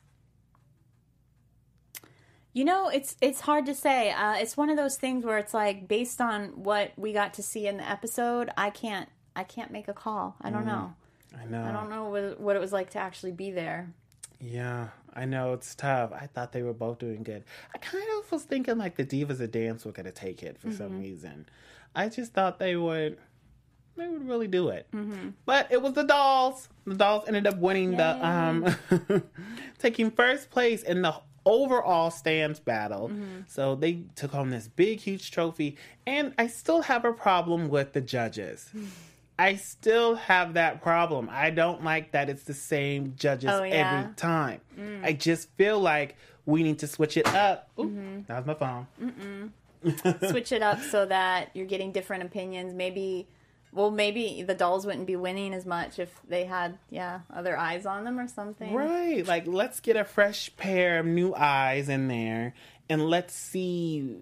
You 2.52 2.64
know, 2.64 2.88
it's 2.88 3.16
it's 3.20 3.40
hard 3.42 3.66
to 3.66 3.74
say. 3.74 4.10
Uh, 4.10 4.34
it's 4.34 4.56
one 4.56 4.70
of 4.70 4.76
those 4.76 4.96
things 4.96 5.24
where 5.24 5.38
it's 5.38 5.54
like 5.54 5.86
based 5.86 6.20
on 6.20 6.62
what 6.64 6.92
we 6.96 7.12
got 7.12 7.34
to 7.34 7.42
see 7.42 7.66
in 7.66 7.76
the 7.76 7.88
episode, 7.88 8.50
I 8.56 8.70
can't 8.70 9.08
I 9.36 9.44
can't 9.44 9.70
make 9.70 9.86
a 9.88 9.92
call. 9.92 10.34
I 10.40 10.50
don't 10.50 10.62
Mm, 10.64 10.66
know. 10.66 10.94
I 11.40 11.44
know. 11.44 11.64
I 11.64 11.72
don't 11.72 11.90
know 11.90 12.08
what, 12.08 12.40
what 12.40 12.56
it 12.56 12.58
was 12.58 12.72
like 12.72 12.90
to 12.90 12.98
actually 12.98 13.32
be 13.32 13.50
there. 13.50 13.92
Yeah, 14.40 14.88
I 15.14 15.24
know 15.26 15.52
it's 15.52 15.74
tough. 15.74 16.10
I 16.12 16.26
thought 16.26 16.52
they 16.52 16.62
were 16.62 16.72
both 16.72 16.98
doing 16.98 17.22
good. 17.22 17.44
I 17.74 17.78
kind 17.78 18.04
of 18.18 18.32
was 18.32 18.44
thinking 18.44 18.78
like 18.78 18.96
the 18.96 19.04
Divas 19.04 19.40
of 19.40 19.50
Dance 19.52 19.84
were 19.84 19.92
gonna 19.92 20.10
take 20.10 20.42
it 20.42 20.58
for 20.58 20.70
some 20.72 20.92
Mhm. 20.92 21.00
reason. 21.00 21.46
I 21.94 22.08
just 22.08 22.32
thought 22.32 22.58
they 22.58 22.76
would, 22.76 23.18
they 23.98 24.08
would 24.08 24.26
really 24.28 24.48
do 24.48 24.68
it. 24.68 24.86
Mhm. 24.94 25.34
But 25.44 25.70
it 25.70 25.82
was 25.82 25.92
the 25.92 26.04
Dolls. 26.04 26.68
The 26.86 26.94
Dolls 26.94 27.24
ended 27.26 27.46
up 27.46 27.58
winning 27.58 27.96
the 27.96 28.26
um, 28.26 28.74
taking 29.78 30.10
first 30.10 30.50
place 30.50 30.82
in 30.82 31.02
the 31.02 31.14
overall 31.44 32.10
stands 32.10 32.60
battle. 32.60 33.08
Mhm. 33.10 33.44
So 33.48 33.74
they 33.74 34.04
took 34.14 34.32
home 34.32 34.50
this 34.50 34.68
big, 34.68 35.00
huge 35.00 35.30
trophy. 35.30 35.76
And 36.06 36.34
I 36.38 36.46
still 36.46 36.82
have 36.82 37.04
a 37.04 37.12
problem 37.12 37.68
with 37.68 37.92
the 37.92 38.00
judges. 38.00 38.70
I 39.40 39.54
still 39.54 40.16
have 40.16 40.54
that 40.54 40.82
problem. 40.82 41.28
I 41.30 41.50
don't 41.50 41.84
like 41.84 42.10
that 42.10 42.28
it's 42.28 42.42
the 42.42 42.54
same 42.54 43.14
judges 43.16 43.50
Oh, 43.52 43.62
yeah? 43.62 44.00
every 44.00 44.14
time. 44.14 44.60
Mm. 44.78 45.04
I 45.04 45.12
just 45.12 45.48
feel 45.56 45.78
like 45.78 46.16
we 46.44 46.62
need 46.64 46.80
to 46.80 46.86
switch 46.88 47.16
it 47.16 47.26
up. 47.34 47.68
Ooh, 47.78 47.84
Mhm. 47.84 48.26
That 48.26 48.38
was 48.38 48.46
my 48.46 48.54
phone. 48.54 49.52
Switch 50.30 50.50
it 50.50 50.60
up 50.62 50.80
so 50.82 51.06
that 51.06 51.50
you're 51.54 51.66
getting 51.66 51.92
different 51.92 52.24
opinions. 52.24 52.74
Maybe, 52.74 53.28
well, 53.72 53.90
maybe 53.90 54.42
the 54.42 54.54
dolls 54.54 54.86
wouldn't 54.86 55.06
be 55.06 55.16
winning 55.16 55.52
as 55.54 55.66
much 55.66 55.98
if 55.98 56.20
they 56.28 56.44
had, 56.44 56.78
yeah, 56.90 57.20
other 57.32 57.56
eyes 57.56 57.86
on 57.86 58.04
them 58.04 58.18
or 58.18 58.26
something. 58.28 58.72
Right. 58.72 59.26
Like, 59.26 59.46
let's 59.46 59.80
get 59.80 59.96
a 59.96 60.04
fresh 60.04 60.50
pair 60.56 60.98
of 61.00 61.06
new 61.06 61.34
eyes 61.34 61.88
in 61.88 62.08
there 62.08 62.54
and 62.88 63.08
let's 63.08 63.34
see 63.34 64.16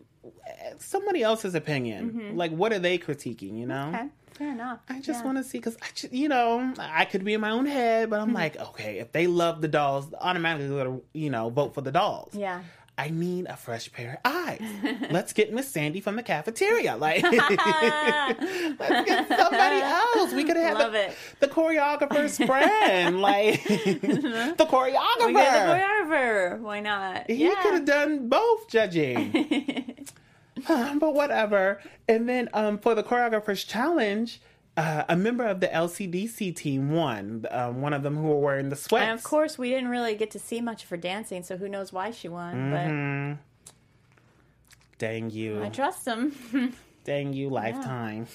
somebody 0.79 1.23
else's 1.23 1.55
opinion. 1.55 2.11
Mhm. 2.13 2.37
Like, 2.37 2.51
what 2.51 2.73
are 2.73 2.79
they 2.79 2.99
critiquing, 2.99 3.59
you 3.59 3.67
know? 3.67 3.89
Okay, 3.95 4.09
fair 4.33 4.51
enough. 4.51 4.81
I 4.89 5.01
just 5.01 5.21
Yeah. 5.21 5.25
want 5.27 5.39
to 5.39 5.45
see 5.45 5.59
because 5.59 5.77
I 5.81 5.87
just, 5.95 6.13
you 6.13 6.29
know, 6.29 6.75
I 6.79 7.05
could 7.05 7.25
be 7.25 7.35
in 7.35 7.41
my 7.41 7.51
own 7.51 7.67
head, 7.67 8.11
but 8.11 8.21
I'm 8.21 8.33
like, 8.33 8.57
okay, 8.59 8.99
if 8.99 9.13
they 9.13 9.27
love 9.29 9.61
the 9.61 9.69
dolls, 9.69 10.13
automatically 10.21 11.01
you 11.15 11.31
know, 11.31 11.49
vote 11.51 11.75
for 11.75 11.81
the 11.81 11.93
dolls. 11.93 12.35
Yeah. 12.35 12.63
I 12.99 13.11
need 13.11 13.47
a 13.47 13.57
fresh 13.57 13.93
pair 13.93 14.21
of 14.25 14.33
eyes. 14.33 14.63
Let's 15.11 15.35
get 15.35 15.53
Miss 15.53 15.69
Sandy 15.69 16.01
from 16.01 16.17
the 16.17 16.23
cafeteria. 16.23 16.97
Like, 16.97 17.23
let's 17.23 17.57
get 19.07 19.29
somebody 19.29 19.83
else. 19.83 20.33
We 20.33 20.45
could 20.45 20.57
have 20.57 20.79
the, 20.93 21.13
the 21.41 21.49
choreographer's 21.49 22.39
friend, 22.39 23.21
like 23.21 23.63
the 23.65 24.67
choreographer. 24.69 25.27
We 25.27 25.33
got 25.35 25.53
the 25.53 25.85
choreographer. 26.15 26.61
Why 26.61 26.81
not? 26.81 27.31
He 27.31 27.49
could 27.49 27.75
have 27.75 27.85
done 27.85 28.31
both 28.31 28.69
judging. 28.69 30.07
but 30.67 31.15
whatever. 31.15 31.83
And 32.09 32.27
then 32.27 32.49
um, 32.55 32.79
for 32.79 32.95
the 32.95 33.03
choreographer's 33.03 33.65
challenge, 33.65 34.41
uh, 34.77 35.05
a 35.09 35.17
member 35.17 35.47
of 35.47 35.61
the 35.61 35.69
LCDC 35.69 36.55
team 36.57 36.91
won. 36.91 37.47
Um, 37.51 37.81
one 37.81 37.93
of 37.93 38.03
them 38.03 38.17
who 38.17 38.29
were 38.29 38.39
wearing 38.39 38.69
the 38.69 38.77
sweats. 38.77 39.05
And 39.05 39.13
of 39.19 39.25
course, 39.25 39.57
we 39.57 39.71
didn't 39.71 39.89
really 39.89 40.15
get 40.15 40.31
to 40.33 40.39
see 40.39 40.61
much 40.61 40.85
of 40.85 40.91
her 40.91 40.97
dancing, 40.97 41.43
so 41.43 41.57
who 41.57 41.69
knows 41.69 41.93
why 41.93 42.11
she 42.11 42.29
won. 42.29 42.55
Mhm. 42.73 43.39
Dang 44.99 45.31
you. 45.31 45.63
I 45.63 45.69
trust 45.69 46.07
him. 46.07 46.75
Dang 47.05 47.33
you, 47.33 47.49
lifetime. 47.51 48.27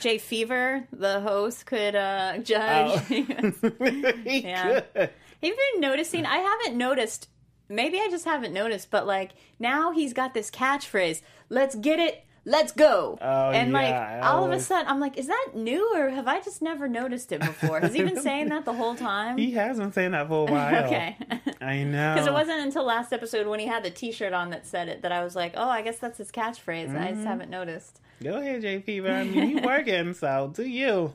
Jay 0.00 0.18
Fever, 0.18 0.84
the 0.92 1.20
host, 1.20 1.66
could 1.66 1.94
uh, 1.94 2.38
judge. 2.38 3.02
yeah. 3.10 4.80
Have 4.94 5.10
you 5.42 5.56
been 5.72 5.80
noticing? 5.80 6.24
I 6.26 6.38
haven't 6.38 6.78
noticed. 6.78 7.28
Maybe 7.68 7.98
I 7.98 8.08
just 8.10 8.24
haven't 8.24 8.52
noticed, 8.52 8.90
but 8.90 9.06
like 9.06 9.32
now 9.58 9.92
he's 9.92 10.12
got 10.12 10.34
this 10.34 10.50
catchphrase: 10.50 11.22
"Let's 11.48 11.74
get 11.74 11.98
it." 11.98 12.24
Let's 12.46 12.72
go. 12.72 13.18
Oh, 13.20 13.50
and 13.50 13.70
like 13.72 13.88
yeah, 13.90 14.20
I 14.22 14.28
all 14.28 14.44
of 14.46 14.50
a 14.52 14.58
sudden 14.60 14.86
I'm 14.88 14.98
like, 14.98 15.18
is 15.18 15.26
that 15.26 15.48
new 15.54 15.94
or 15.94 16.08
have 16.08 16.26
I 16.26 16.40
just 16.40 16.62
never 16.62 16.88
noticed 16.88 17.32
it 17.32 17.40
before? 17.40 17.80
Has 17.80 17.92
he 17.92 18.02
been 18.02 18.20
saying 18.22 18.48
that 18.48 18.64
the 18.64 18.72
whole 18.72 18.94
time? 18.94 19.36
He 19.36 19.50
has 19.52 19.78
been 19.78 19.92
saying 19.92 20.12
that 20.12 20.26
for 20.28 20.48
a 20.48 20.50
while. 20.52 20.84
okay. 20.86 21.16
I 21.60 21.82
know. 21.84 22.14
Because 22.14 22.26
it 22.26 22.32
wasn't 22.32 22.60
until 22.60 22.84
last 22.84 23.12
episode 23.12 23.46
when 23.46 23.60
he 23.60 23.66
had 23.66 23.82
the 23.84 23.90
T-shirt 23.90 24.32
on 24.32 24.50
that 24.50 24.66
said 24.66 24.88
it 24.88 25.02
that 25.02 25.12
I 25.12 25.22
was 25.22 25.36
like, 25.36 25.52
oh, 25.56 25.68
I 25.68 25.82
guess 25.82 25.98
that's 25.98 26.16
his 26.16 26.30
catchphrase. 26.32 26.96
I 26.98 27.10
just 27.10 27.20
Mhm. 27.20 27.26
haven't 27.26 27.50
noticed. 27.50 28.00
Go 28.22 28.38
ahead, 28.38 28.62
J 28.62 28.80
Fever. 28.80 29.10
I 29.10 29.24
mean, 29.24 29.50
you 29.50 29.62
working, 29.62 30.12
so 30.14 30.50
do 30.54 30.64
you. 30.64 31.14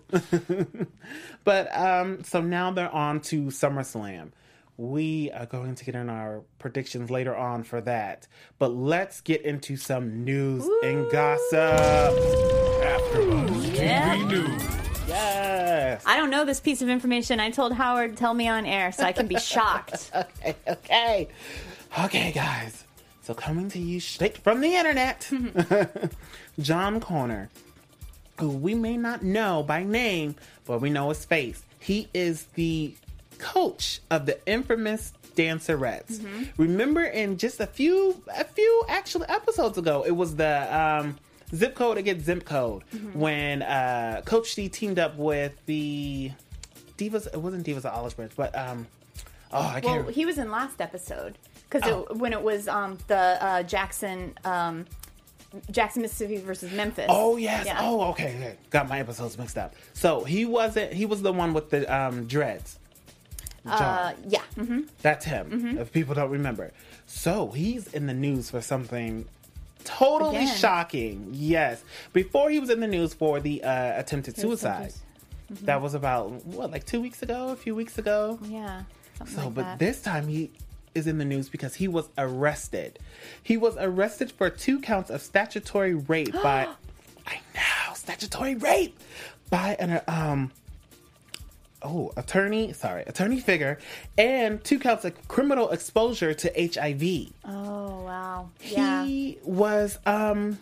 but 1.43 1.75
um, 1.75 2.23
so 2.23 2.41
now 2.41 2.71
they're 2.71 2.89
on 2.93 3.19
to 3.21 3.43
SummerSlam. 3.45 4.29
We 4.77 5.31
are 5.31 5.45
going 5.45 5.75
to 5.75 5.85
get 5.85 5.95
in 5.95 6.09
our 6.09 6.41
predictions 6.59 7.09
later 7.09 7.35
on 7.35 7.63
for 7.63 7.79
that. 7.81 8.27
But 8.59 8.73
let's 8.75 9.21
get 9.21 9.41
into 9.43 9.77
some 9.77 10.25
news 10.25 10.67
and 10.83 11.09
gossip. 11.11 11.53
AfterBuzz 12.83 13.75
Yeah. 13.79 14.15
news. 14.27 14.63
Yes. 15.07 16.03
I 16.05 16.17
don't 16.17 16.29
know 16.29 16.43
this 16.43 16.59
piece 16.59 16.81
of 16.81 16.89
information. 16.89 17.39
I 17.39 17.51
told 17.51 17.71
Howard, 17.73 18.17
tell 18.17 18.33
me 18.33 18.47
on 18.49 18.65
air 18.65 18.91
so 18.91 19.03
I 19.03 19.13
can 19.13 19.27
be 19.27 19.39
shocked. 19.39 20.11
okay, 20.13 20.55
okay. 20.67 21.27
Okay, 21.99 22.31
guys. 22.33 22.83
So 23.21 23.33
coming 23.33 23.69
to 23.69 23.79
you 23.79 23.99
straight 24.01 24.37
from 24.39 24.59
the 24.61 24.75
internet, 24.75 25.29
John 26.59 26.99
Corner, 26.99 27.49
who 28.39 28.49
we 28.49 28.75
may 28.75 28.97
not 28.97 29.23
know 29.23 29.63
by 29.63 29.83
name, 29.83 30.35
but 30.65 30.81
we 30.81 30.89
know 30.89 31.09
his 31.09 31.23
face. 31.23 31.63
He 31.79 32.09
is 32.13 32.43
the 32.55 32.93
coach 33.39 34.01
of 34.09 34.25
the 34.25 34.37
infamous 34.47 35.13
Dancerettes. 35.35 36.25
Remember, 36.57 37.03
in 37.03 37.37
just 37.37 37.59
a 37.59 37.67
few, 37.67 38.21
a 38.35 38.43
few 38.45 38.83
actual 38.87 39.25
episodes 39.27 39.77
ago, 39.77 40.03
it 40.07 40.11
was 40.11 40.35
the 40.35 40.75
um, 40.75 41.17
zip 41.53 41.75
code 41.75 41.97
against 41.97 42.25
zip 42.25 42.45
code 42.45 42.83
when 43.13 43.61
uh, 43.61 44.21
Coach 44.25 44.55
D 44.55 44.69
teamed 44.69 44.97
up 44.99 45.17
with 45.17 45.53
the 45.65 46.31
Divas. 46.97 47.27
It 47.27 47.37
wasn't 47.41 47.65
Divas 47.65 47.79
of 47.79 47.87
Olive 47.87 48.15
Branch, 48.15 48.31
but 48.37 48.57
um, 48.57 48.87
oh, 49.51 49.59
I 49.61 49.81
can't. 49.81 50.05
Well, 50.05 50.13
he 50.13 50.25
was 50.25 50.37
in 50.37 50.49
last 50.51 50.79
episode 50.79 51.37
because 51.69 51.83
Oh. 51.91 52.07
when 52.15 52.31
it 52.31 52.41
was 52.41 52.67
um, 52.69 52.97
the 53.07 53.17
uh, 53.43 53.63
Jackson, 53.63 54.33
um, 54.45 54.85
Jackson, 55.71 56.01
Mississippi 56.01 56.37
versus 56.37 56.71
Memphis. 56.71 57.07
Oh 57.09 57.35
yes. 57.35 57.65
Yeah. 57.65 57.79
Oh 57.81 58.09
okay. 58.11 58.29
okay. 58.37 58.55
Got 58.69 58.87
my 58.87 58.99
episodes 58.99 59.37
mixed 59.37 59.57
up. 59.57 59.75
So 59.93 60.23
he 60.23 60.45
wasn't. 60.45 60.93
He 60.93 61.05
was 61.05 61.21
the 61.21 61.33
one 61.33 61.53
with 61.53 61.69
the 61.71 61.93
um, 61.93 62.25
dreads. 62.25 62.79
Uh, 63.65 64.13
yeah. 64.27 64.41
hmm 64.55 64.81
That's 65.01 65.25
him. 65.25 65.49
Mhm. 65.49 65.79
If 65.81 65.91
people 65.91 66.13
don't 66.15 66.29
remember. 66.31 66.71
So 67.07 67.47
he's 67.51 67.87
in 67.93 68.05
the 68.07 68.13
news 68.13 68.49
for 68.51 68.61
something 68.61 69.25
totally 69.83 70.37
Again. 70.37 70.55
shocking. 70.57 71.29
Yes. 71.33 71.83
Before 72.13 72.49
he 72.49 72.59
was 72.59 72.69
in 72.69 72.79
the 72.79 72.87
news 72.87 73.13
for 73.13 73.39
the 73.39 73.63
uh, 73.63 73.99
attempted 73.99 74.37
suicide. 74.37 74.93
Mhm. 75.51 75.65
That 75.65 75.81
was 75.81 75.93
about 75.93 76.31
what, 76.45 76.71
like 76.71 76.85
two 76.85 77.01
weeks 77.01 77.21
ago, 77.21 77.49
a 77.49 77.55
few 77.55 77.75
weeks 77.75 77.97
ago. 77.97 78.39
Yeah. 78.43 78.83
So, 79.27 79.45
like 79.45 79.53
but 79.53 79.61
that. 79.63 79.79
this 79.79 80.01
time 80.01 80.27
he 80.27 80.51
is 80.95 81.07
in 81.07 81.17
the 81.17 81.25
news 81.25 81.49
because 81.49 81.75
he 81.75 81.87
was 81.87 82.07
arrested. 82.17 82.99
He 83.43 83.57
was 83.57 83.75
arrested 83.77 84.31
for 84.31 84.49
two 84.49 84.79
counts 84.79 85.09
of 85.09 85.21
statutory 85.21 85.93
rape 85.93 86.33
by 86.33 86.67
I 87.27 87.39
know 87.53 87.93
statutory 87.93 88.55
rape 88.55 88.97
by 89.49 89.75
an 89.79 90.01
um 90.07 90.51
oh 91.85 92.11
attorney 92.17 92.73
sorry 92.73 93.03
attorney 93.07 93.39
figure 93.39 93.77
and 94.17 94.63
two 94.63 94.79
counts 94.79 95.05
of 95.05 95.27
criminal 95.27 95.69
exposure 95.69 96.33
to 96.33 96.51
HIV. 96.57 97.31
Oh 97.45 98.01
wow. 98.03 98.49
Yeah. 98.61 99.05
He 99.05 99.37
was 99.43 99.97
um 100.05 100.59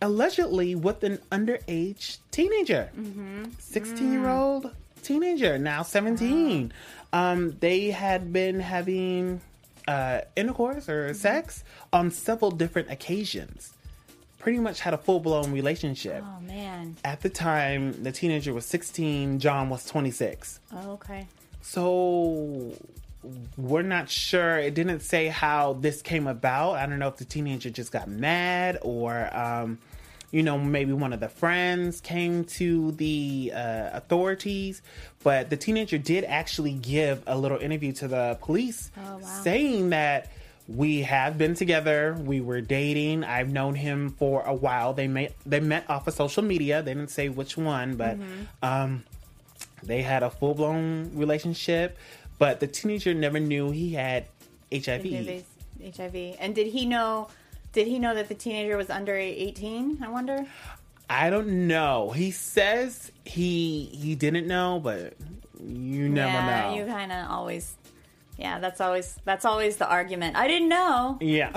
allegedly 0.00 0.74
with 0.74 1.02
an 1.04 1.18
underage 1.30 2.18
teenager. 2.30 2.90
Mm-hmm. 2.96 3.44
16 3.58 4.12
year 4.12 4.28
old 4.28 4.70
teenager, 5.02 5.58
now 5.58 5.82
17. 5.82 6.72
Um, 7.12 7.56
they 7.60 7.90
had 7.90 8.32
been 8.32 8.60
having 8.60 9.40
uh, 9.86 10.22
intercourse 10.36 10.88
or 10.88 11.08
Mm-hmm. 11.10 11.14
sex 11.14 11.62
on 11.92 12.10
several 12.10 12.50
different 12.50 12.90
occasions. 12.90 13.73
Pretty 14.44 14.58
much 14.58 14.80
had 14.80 14.92
a 14.92 14.98
full 14.98 15.20
blown 15.20 15.52
relationship. 15.52 16.22
Oh 16.22 16.40
man. 16.42 16.96
At 17.02 17.22
the 17.22 17.30
time, 17.30 18.02
the 18.02 18.12
teenager 18.12 18.52
was 18.52 18.66
16, 18.66 19.38
John 19.40 19.70
was 19.70 19.86
26. 19.86 20.60
Oh, 20.70 20.90
okay. 20.92 21.26
So 21.62 22.72
we're 23.56 23.80
not 23.80 24.10
sure. 24.10 24.58
It 24.58 24.74
didn't 24.74 25.00
say 25.00 25.28
how 25.28 25.72
this 25.72 26.02
came 26.02 26.26
about. 26.26 26.72
I 26.74 26.84
don't 26.84 26.98
know 26.98 27.08
if 27.08 27.16
the 27.16 27.24
teenager 27.24 27.70
just 27.70 27.90
got 27.90 28.06
mad 28.06 28.78
or, 28.82 29.34
um, 29.34 29.78
you 30.30 30.42
know, 30.42 30.58
maybe 30.58 30.92
one 30.92 31.14
of 31.14 31.20
the 31.20 31.28
friends 31.30 32.02
came 32.02 32.44
to 32.44 32.92
the 32.92 33.50
uh, 33.54 33.88
authorities. 33.94 34.82
But 35.22 35.48
the 35.48 35.56
teenager 35.56 35.96
did 35.96 36.24
actually 36.24 36.74
give 36.74 37.22
a 37.26 37.38
little 37.38 37.56
interview 37.58 37.92
to 37.94 38.08
the 38.08 38.36
police 38.42 38.90
Oh, 38.98 39.16
wow. 39.16 39.40
saying 39.42 39.88
that 39.88 40.30
we 40.66 41.02
have 41.02 41.36
been 41.36 41.54
together. 41.54 42.16
We 42.18 42.40
were 42.40 42.60
dating. 42.60 43.22
I've 43.24 43.50
known 43.52 43.74
him 43.74 44.10
for 44.10 44.42
a 44.42 44.54
while. 44.54 44.94
They 44.94 45.08
met 45.08 45.34
they 45.44 45.60
met 45.60 45.88
off 45.90 46.06
of 46.06 46.14
social 46.14 46.42
media. 46.42 46.82
They 46.82 46.94
didn't 46.94 47.10
say 47.10 47.28
which 47.28 47.56
one, 47.56 47.96
but 47.96 48.18
Mhm. 48.18 48.46
um, 48.62 49.04
they 49.82 50.02
had 50.02 50.22
a 50.22 50.30
full 50.30 50.54
blown 50.54 51.10
relationship. 51.14 51.98
But 52.38 52.60
the 52.60 52.66
teenager 52.66 53.12
never 53.14 53.38
knew 53.38 53.70
he 53.70 53.92
had 53.94 54.24
HIV. 54.72 55.04
HIV. 55.04 55.44
HIV. 55.96 56.36
And 56.40 56.54
did 56.54 56.68
he 56.68 56.86
know? 56.86 57.28
Did 57.72 57.86
he 57.86 57.98
know 57.98 58.14
that 58.14 58.28
the 58.28 58.34
teenager 58.34 58.76
was 58.76 58.88
under 58.90 59.14
eighteen? 59.14 59.98
I 60.02 60.08
wonder. 60.08 60.46
I 61.10 61.28
don't 61.28 61.66
know. 61.68 62.10
He 62.12 62.30
says 62.30 63.12
he 63.26 63.84
he 63.92 64.14
didn't 64.14 64.46
know, 64.46 64.80
but 64.82 65.12
you 65.62 66.08
never 66.08 66.32
yeah, 66.32 66.62
know. 66.70 66.74
you 66.76 66.86
kind 66.86 67.12
of 67.12 67.30
always. 67.30 67.74
Yeah, 68.38 68.58
that's 68.58 68.80
always 68.80 69.16
that's 69.24 69.44
always 69.44 69.76
the 69.76 69.88
argument. 69.88 70.36
I 70.36 70.48
didn't 70.48 70.68
know. 70.68 71.18
Yeah. 71.20 71.52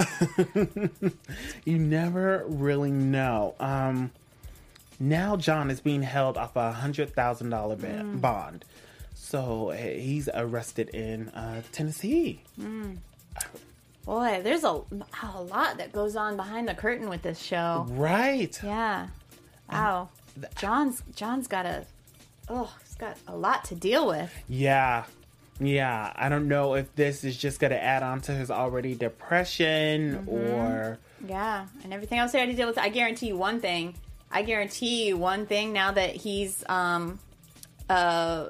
you 1.65 1.77
never 1.79 2.45
really 2.47 2.91
know. 2.91 3.55
Um, 3.59 4.11
now 4.99 5.35
John 5.37 5.69
is 5.71 5.79
being 5.79 6.03
held 6.03 6.37
off 6.37 6.55
a 6.55 6.71
hundred 6.71 7.13
thousand 7.13 7.49
dollar 7.49 7.75
Mm. 7.75 8.21
bond, 8.21 8.65
so 9.15 9.69
eh, 9.71 9.97
he's 9.99 10.29
arrested 10.33 10.89
in 10.89 11.29
uh, 11.29 11.61
Tennessee. 11.71 12.41
Mm. 12.59 12.97
Boy, 14.05 14.41
there's 14.43 14.63
a 14.63 14.81
a 15.23 15.41
lot 15.41 15.77
that 15.77 15.91
goes 15.91 16.15
on 16.15 16.35
behind 16.37 16.67
the 16.67 16.73
curtain 16.75 17.09
with 17.09 17.21
this 17.23 17.39
show. 17.39 17.85
Right. 17.89 18.57
Yeah. 18.63 19.07
Wow. 19.71 20.09
John's 20.57 21.01
John's 21.15 21.47
got 21.47 21.65
a 21.65 21.85
oh, 22.49 22.71
he's 22.85 22.95
got 22.95 23.17
a 23.27 23.35
lot 23.35 23.65
to 23.65 23.75
deal 23.75 24.07
with. 24.07 24.31
Yeah. 24.47 25.05
Yeah. 25.59 26.11
I 26.15 26.29
don't 26.29 26.47
know 26.47 26.75
if 26.75 26.93
this 26.95 27.23
is 27.23 27.35
just 27.37 27.59
going 27.59 27.71
to 27.71 27.81
add 27.83 28.03
on 28.03 28.21
to 28.21 28.31
his 28.31 28.51
already 28.51 28.95
depression 28.95 30.25
Mm-hmm. 30.27 30.29
or. 30.29 30.97
Yeah, 31.27 31.65
and 31.83 31.93
everything 31.93 32.19
else 32.19 32.31
he 32.31 32.37
had 32.37 32.47
to 32.49 32.55
deal 32.55 32.67
with. 32.67 32.77
I 32.77 32.89
guarantee 32.89 33.27
you 33.27 33.37
one 33.37 33.59
thing. 33.59 33.95
I 34.31 34.43
guarantee 34.43 35.07
you 35.07 35.17
one 35.17 35.47
thing. 35.47 35.73
Now 35.73 35.91
that 35.93 36.15
he's 36.15 36.63
um, 36.69 37.17
uh, 37.89 38.49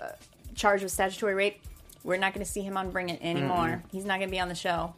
uh, 0.00 0.08
charged 0.54 0.84
with 0.84 0.92
statutory 0.92 1.34
rape, 1.34 1.60
we're 2.04 2.16
not 2.16 2.32
going 2.32 2.44
to 2.46 2.50
see 2.50 2.60
him 2.62 2.76
on 2.76 2.90
Bring 2.92 3.08
It 3.08 3.20
anymore. 3.22 3.56
Mm-mm. 3.66 3.82
He's 3.90 4.04
not 4.04 4.18
going 4.18 4.28
to 4.28 4.32
be 4.32 4.38
on 4.40 4.48
the 4.48 4.54
show. 4.54 4.94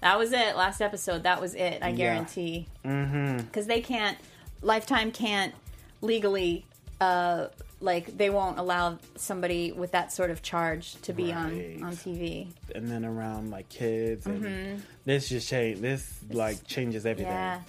That 0.00 0.18
was 0.18 0.32
it. 0.32 0.56
Last 0.56 0.80
episode. 0.80 1.24
That 1.24 1.40
was 1.40 1.54
it. 1.54 1.82
I 1.82 1.88
Yeah. 1.90 1.96
guarantee. 1.96 2.66
Mm-hmm. 2.84 3.36
Because 3.38 3.66
they 3.66 3.80
can't. 3.82 4.16
Lifetime 4.62 5.12
can't 5.12 5.54
legally. 6.00 6.64
Uh, 7.00 7.48
like 7.82 8.16
they 8.16 8.30
won't 8.30 8.58
allow 8.58 8.98
somebody 9.16 9.72
with 9.72 9.90
that 9.92 10.12
sort 10.12 10.30
of 10.30 10.42
charge 10.42 10.94
to 11.02 11.12
be 11.12 11.32
on 11.32 11.50
on 11.82 11.96
TV. 11.96 12.48
And 12.74 12.88
then 12.88 13.04
around 13.04 13.50
like 13.50 13.68
kids, 13.68 14.26
and 14.26 14.42
Mhm. 14.42 14.80
this 15.04 15.28
just 15.28 15.48
change. 15.48 15.80
This 15.80 16.18
like 16.30 16.64
changes 16.66 17.04
everything. 17.04 17.32
Yeah. 17.32 17.60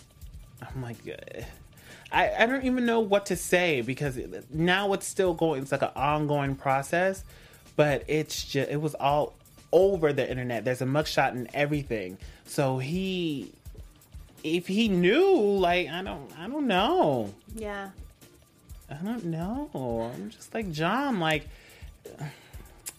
I'm 0.62 0.82
like, 0.82 0.98
uh, 1.08 1.42
I, 2.12 2.44
I 2.44 2.46
don't 2.46 2.64
even 2.64 2.86
know 2.86 3.00
what 3.00 3.26
to 3.28 3.36
say 3.36 3.82
because 3.82 4.18
now 4.52 4.94
it's 4.94 5.08
still 5.08 5.34
going. 5.34 5.62
It's 5.64 5.72
like 5.72 5.82
an 5.82 5.92
ongoing 5.96 6.56
process, 6.56 7.24
but 7.76 8.04
it's 8.08 8.44
just 8.46 8.70
it 8.70 8.80
was 8.80 8.94
all 8.96 9.34
over 9.72 10.14
the 10.14 10.30
internet. 10.30 10.64
There's 10.64 10.82
a 10.82 10.86
mugshot 10.86 11.30
and 11.32 11.50
everything. 11.54 12.18
So 12.46 12.78
he 12.78 13.52
if 14.44 14.68
he 14.68 14.90
knew, 14.90 15.36
like 15.58 15.88
I 15.90 16.04
don't, 16.04 16.30
I 16.38 16.48
don't 16.48 16.68
know. 16.68 17.34
Yeah. 17.56 17.90
I 19.02 19.06
don't 19.06 19.26
know. 19.26 19.70
I'm 20.14 20.30
just 20.30 20.54
like 20.54 20.72
John. 20.72 21.20
Like, 21.20 21.48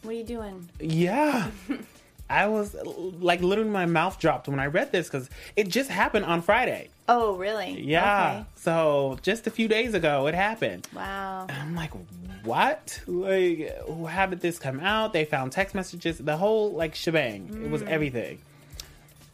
What 0.02 0.10
are 0.10 0.12
you 0.12 0.24
doing? 0.24 0.68
yeah. 0.80 1.50
I 2.30 2.46
was 2.46 2.74
like 3.20 3.42
literally 3.42 3.68
my 3.68 3.84
mouth 3.84 4.18
dropped 4.18 4.48
when 4.48 4.58
I 4.58 4.64
read 4.66 4.90
this 4.92 5.08
because 5.08 5.28
it 5.56 5.68
just 5.68 5.90
happened 5.90 6.24
on 6.24 6.40
Friday. 6.40 6.88
Oh, 7.06 7.34
really? 7.36 7.78
Yeah. 7.82 8.44
So 8.54 9.18
just 9.22 9.46
a 9.46 9.50
few 9.50 9.68
days 9.68 9.92
ago, 9.92 10.26
it 10.26 10.34
happened. 10.34 10.88
Wow. 10.94 11.44
And 11.50 11.58
I'm 11.58 11.74
like, 11.76 11.90
what? 12.42 12.98
Like, 13.06 13.76
how 14.08 14.24
did 14.24 14.40
this 14.40 14.58
come 14.58 14.80
out? 14.80 15.12
They 15.12 15.26
found 15.26 15.52
text 15.52 15.74
messages, 15.74 16.16
the 16.16 16.38
whole 16.38 16.72
like 16.72 16.94
shebang. 16.94 17.62
It 17.62 17.70
was 17.70 17.82
Mm. 17.82 17.88
everything. 17.88 18.38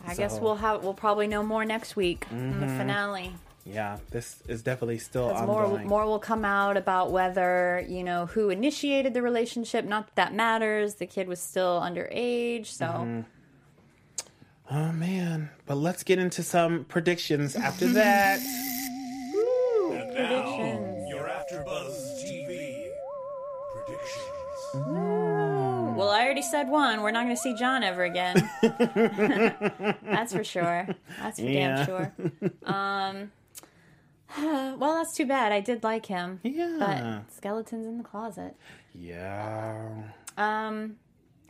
I 0.04 0.14
guess 0.16 0.40
we'll 0.40 0.56
have 0.56 0.82
we'll 0.82 0.92
probably 0.94 1.28
know 1.28 1.44
more 1.44 1.64
next 1.64 1.94
week 1.94 2.26
in 2.32 2.58
the 2.60 2.66
Mhm. 2.66 2.76
finale. 2.76 3.32
Yeah, 3.64 3.98
this 4.10 4.42
is 4.48 4.62
definitely 4.62 4.98
still 4.98 5.28
more 5.46 5.64
ongoing. 5.64 5.86
more 5.86 6.06
will 6.06 6.18
come 6.18 6.44
out 6.44 6.76
about 6.76 7.12
whether 7.12 7.84
you 7.88 8.02
know 8.02 8.26
who 8.26 8.50
initiated 8.50 9.12
the 9.14 9.22
relationship. 9.22 9.84
Not 9.84 10.06
that 10.06 10.16
that 10.16 10.34
matters. 10.34 10.94
The 10.96 11.06
kid 11.06 11.28
was 11.28 11.40
still 11.40 11.80
underage, 11.80 12.66
so 12.66 12.86
Mhm. 12.86 13.24
Oh 14.70 14.92
man, 14.92 15.50
but 15.66 15.74
let's 15.76 16.02
get 16.04 16.18
into 16.18 16.42
some 16.42 16.84
predictions 16.84 17.54
after 17.56 17.86
that. 17.92 18.40
predictions. 20.14 21.08
Your 21.08 21.28
AfterBuzz 21.28 22.24
TV 22.24 22.88
predictions. 23.74 24.36
Well, 25.96 26.10
I 26.10 26.22
already 26.24 26.42
said 26.42 26.68
one. 26.68 27.02
We're 27.02 27.10
not 27.10 27.24
going 27.24 27.34
to 27.36 27.40
see 27.42 27.54
John 27.54 27.82
ever 27.82 28.04
again. 28.04 28.48
that's 30.04 30.32
for 30.32 30.44
sure. 30.44 30.86
That's 31.20 31.38
for 31.40 31.44
Yeah. 31.46 31.76
damn 31.76 31.86
sure. 31.86 32.12
Um, 32.64 33.32
well, 34.78 34.94
that's 34.94 35.14
too 35.16 35.26
bad. 35.26 35.52
I 35.52 35.60
did 35.60 35.82
like 35.82 36.06
him. 36.06 36.40
Yeah. 36.42 36.76
But 36.78 37.32
skeletons 37.32 37.86
in 37.86 37.98
the 37.98 38.04
closet. 38.04 38.56
Yeah. 38.94 40.02
Um, 40.36 40.96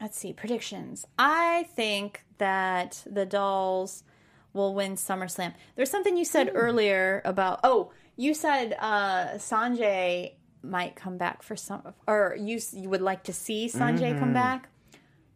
let's 0.01 0.19
see 0.19 0.33
predictions. 0.33 1.07
I 1.19 1.69
think 1.75 2.25
that 2.39 3.03
the 3.11 3.27
dolls 3.27 4.05
will 4.53 4.75
win 4.75 4.95
SummerSlam. 4.97 5.55
There's 5.77 5.91
something 5.91 6.17
you 6.17 6.25
said 6.25 6.51
earlier 6.55 7.23
about. 7.25 7.61
Oh, 7.63 7.93
you 8.17 8.35
said 8.35 8.77
uh, 8.81 9.35
Sunjai 9.37 10.33
might 10.63 10.97
come 10.97 11.17
back 11.17 11.43
for 11.43 11.57
some, 11.57 11.95
or 12.07 12.37
you 12.39 12.61
you 12.73 12.89
would 12.89 13.01
like 13.01 13.25
to 13.25 13.33
see 13.33 13.69
Sunjai 13.69 14.19
come 14.19 14.31
Mhm. 14.31 14.35
back. 14.35 14.69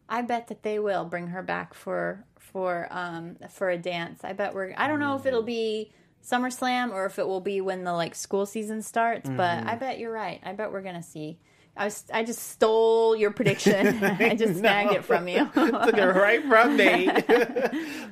I 0.08 0.20
bet 0.22 0.48
that 0.48 0.62
they 0.62 0.78
will 0.78 1.04
bring 1.06 1.28
her 1.28 1.42
back 1.42 1.72
for 1.74 2.24
for 2.38 2.88
um 2.90 3.36
for 3.50 3.70
a 3.70 3.78
dance. 3.78 4.22
I 4.24 4.32
bet 4.34 4.54
we're. 4.54 4.74
I 4.76 4.86
don't 4.88 5.00
know 5.00 5.16
if 5.16 5.24
it'll 5.24 5.42
be 5.42 5.92
SummerSlam 6.24 6.90
or 6.92 7.04
if 7.06 7.18
it 7.18 7.26
will 7.26 7.40
be 7.40 7.60
when 7.60 7.84
the 7.84 7.92
like 7.92 8.14
school 8.14 8.46
season 8.46 8.82
starts. 8.82 9.28
But 9.28 9.58
Mhm. 9.64 9.66
I 9.66 9.74
bet 9.76 9.98
you're 9.98 10.12
right. 10.12 10.40
I 10.44 10.52
bet 10.52 10.72
we're 10.72 10.82
gonna 10.82 11.02
see. 11.02 11.38
I 11.76 11.86
was. 11.86 12.04
I 12.12 12.22
just 12.24 12.38
stole 12.50 13.16
your 13.16 13.32
prediction. 13.32 14.02
I 14.04 14.36
just 14.36 14.58
snagged 14.60 14.92
No. 14.92 14.96
it 14.98 15.04
from 15.04 15.26
you. 15.28 15.44
Took 15.54 15.98
it 15.98 16.04
right 16.06 16.42
from 16.44 16.76
me. 16.76 17.08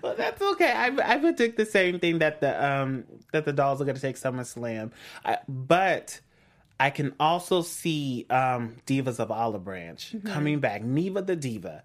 well, 0.02 0.14
that's 0.16 0.42
okay. 0.42 0.72
I 0.72 0.86
I 1.14 1.18
predict 1.18 1.56
the 1.56 1.64
same 1.66 1.98
thing 2.00 2.18
that 2.18 2.40
the 2.40 2.52
um 2.64 3.04
that 3.32 3.44
the 3.44 3.52
dolls 3.52 3.80
are 3.80 3.84
to 3.86 3.94
take 4.00 4.16
SummerSlam, 4.16 4.90
I, 5.24 5.38
but 5.48 6.20
I 6.80 6.90
can 6.90 7.14
also 7.20 7.62
see 7.62 8.26
um 8.30 8.76
Divas 8.86 9.20
of 9.20 9.30
Olive 9.30 9.64
Branch 9.64 10.12
Mhm. 10.12 10.26
coming 10.26 10.58
back. 10.60 10.82
Neva 10.82 11.22
the 11.22 11.36
Diva, 11.36 11.84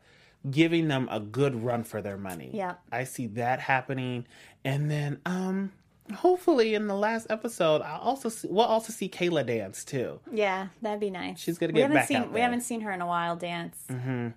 giving 0.49 0.87
them 0.87 1.07
a 1.11 1.19
good 1.19 1.63
run 1.63 1.83
for 1.83 2.01
their 2.01 2.17
money. 2.17 2.49
Yeah. 2.53 2.75
I 2.91 3.03
see 3.03 3.27
that 3.27 3.59
happening, 3.59 4.25
and 4.65 4.89
then 4.89 5.19
um 5.27 5.71
hopefully 6.15 6.73
in 6.75 6.87
the 6.87 6.95
last 6.95 7.27
episode 7.29 7.81
I'll 7.81 7.99
also 8.01 8.29
see, 8.29 8.47
we'll 8.49 8.65
also 8.65 8.91
see 8.93 9.09
Kayla 9.09 9.45
dance 9.45 9.83
too. 9.83 10.19
Yeah, 10.31 10.67
that'd 10.81 10.99
be 10.99 11.09
nice. 11.09 11.39
She's 11.39 11.57
gonna 11.57 11.73
get 11.73 11.91
back 11.93 12.07
seen 12.07 12.17
out 12.17 12.31
we 12.31 12.39
haven't 12.41 12.61
seen 12.61 12.81
her 12.81 12.91
in 12.91 13.01
a 13.01 13.07
while 13.07 13.35
dance. 13.35 13.77
hmm 13.89 14.29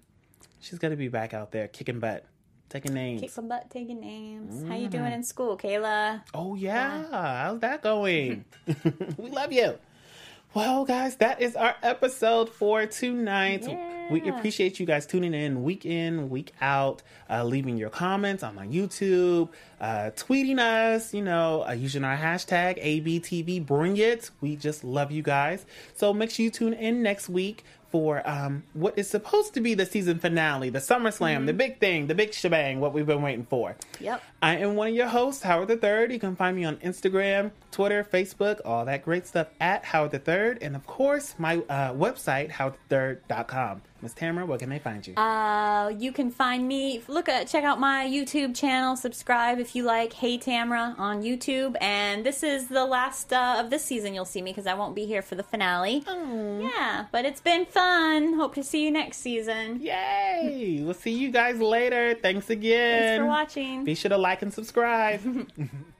She's 0.61 0.79
gonna 0.79 0.97
be 0.97 1.09
back 1.09 1.33
out 1.33 1.53
there 1.53 1.68
kicking 1.68 2.01
butt, 2.01 2.25
taking 2.68 2.93
names. 2.93 3.21
Kick 3.21 3.31
some 3.31 3.49
butt, 3.49 3.71
taking 3.71 4.01
names. 4.01 4.68
How 4.68 4.77
you 4.77 4.89
doing 4.89 5.12
in 5.12 5.23
school, 5.23 5.57
Kayla? 5.57 6.23
Oh 6.35 6.55
yeah, 6.55 7.05
how's 7.11 7.61
that 7.61 7.83
going? 7.83 8.45
we 9.16 9.31
love 9.31 9.53
you. 9.53 9.79
Well, 10.53 10.85
guys, 10.85 11.16
that 11.16 11.41
is 11.41 11.55
our 11.57 11.77
episode 11.83 12.49
for 12.51 12.85
tonight. 12.87 13.64
We 14.11 14.29
appreciate 14.29 14.81
you 14.81 14.87
guys 14.87 15.07
tuning 15.07 15.35
in 15.35 15.63
week 15.63 15.87
in, 15.87 16.31
week 16.31 16.53
out, 16.61 17.03
uh, 17.29 17.45
leaving 17.45 17.77
your 17.77 17.91
comments 17.91 18.43
on 18.43 18.55
my 18.55 18.67
YouTube, 18.67 19.51
uh, 19.81 20.11
tweeting 20.17 20.59
us, 20.59 21.15
you 21.15 21.23
know, 21.23 21.65
uh, 21.67 21.73
using 21.73 22.05
our 22.05 22.17
hashtag 22.17 22.83
ABTV. 22.83 23.65
Bring 23.65 23.97
it. 23.97 24.31
We 24.41 24.57
just 24.57 24.85
love 24.85 25.11
you 25.11 25.23
guys. 25.23 25.65
So 25.95 26.13
make 26.13 26.31
sure 26.31 26.45
you 26.45 26.51
tune 26.51 26.75
in 26.75 27.03
next 27.03 27.29
week 27.29 27.65
for 27.91 28.29
um, 28.29 28.63
what 28.73 28.97
is 28.97 29.09
supposed 29.11 29.55
to 29.55 29.61
be 29.61 29.75
the 29.75 29.85
season 29.85 30.19
finale, 30.19 30.71
the 30.71 30.79
SummerSlam, 30.79 31.47
the 31.47 31.53
big 31.53 31.79
thing, 31.81 32.07
the 32.07 32.15
big 32.15 32.33
shebang, 32.33 32.81
what 32.81 32.93
we've 32.93 33.07
been 33.07 33.23
waiting 33.23 33.47
for. 33.47 33.77
Yep. 33.99 34.23
I 34.41 34.57
am 34.59 34.77
one 34.77 34.89
of 34.89 34.95
your 34.95 35.09
hosts, 35.09 35.43
Howard 35.43 35.69
the 35.69 35.77
Third. 35.77 36.13
You 36.13 36.21
can 36.21 36.37
find 36.37 36.57
me 36.57 36.65
on 36.65 36.77
Instagram, 36.77 37.51
Twitter, 37.73 38.05
Facebook, 38.05 38.61
all 38.65 38.85
that 38.85 39.05
great 39.05 39.27
stuff 39.27 39.49
at 39.61 39.85
Howard 39.85 40.13
the 40.13 40.19
Third, 40.19 40.59
and 40.63 40.77
of 40.77 40.87
course 40.87 41.35
my 41.39 41.57
uh, 41.69 41.93
website, 41.93 42.51
howardthird.com. 42.53 43.83
Miss 44.03 44.14
Tamara, 44.14 44.46
where 44.46 44.59
can 44.59 44.70
they 44.70 44.78
find 44.78 45.07
you? 45.07 45.14
Uh, 45.14 45.90
you 45.90 46.12
can 46.12 46.30
find 46.30 46.66
me. 46.66 47.03
Look 47.07 47.28
at 47.28 47.48
check 47.48 47.64
out 47.64 47.78
my 47.78 48.07
YouTube 48.07 48.55
channel. 48.57 48.96
Subscribe 48.96 49.59
if 49.59 49.76
you 49.76 49.82
like. 49.82 50.12
Hey 50.14 50.38
Tamra 50.38 50.98
on 50.98 51.22
YouTube. 51.22 51.76
And 51.80 52.24
this 52.24 52.42
is 52.42 52.68
the 52.68 52.86
last 52.86 53.32
uh, 53.32 53.57
of 53.59 53.70
this 53.70 53.84
season. 53.84 54.14
You'll 54.14 54.24
see 54.24 54.40
me 54.40 54.53
because 54.53 54.66
I 54.66 54.74
won't 54.74 54.94
be 54.94 55.07
here 55.07 55.22
for 55.22 55.34
the 55.34 55.42
finale. 55.42 56.03
Yeah, 56.07 57.07
but 57.12 57.24
it's 57.24 57.40
been 57.40 57.66
fun. 57.66 58.34
Hope 58.34 58.55
to 58.55 58.62
see 58.64 58.84
you 58.84 58.90
next 58.90 59.18
season. 59.18 59.80
Yay! 59.80 60.80
we'll 60.84 60.94
see 60.94 61.12
you 61.12 61.30
guys 61.30 61.61
later. 61.61 62.14
Thanks 62.14 62.48
again. 62.51 63.03
Thanks 63.03 63.20
for 63.20 63.26
watching. 63.26 63.84
Be 63.84 63.94
sure 63.94 64.09
to 64.09 64.18
like 64.18 64.42
and 64.42 64.53
subscribe. 64.53 65.20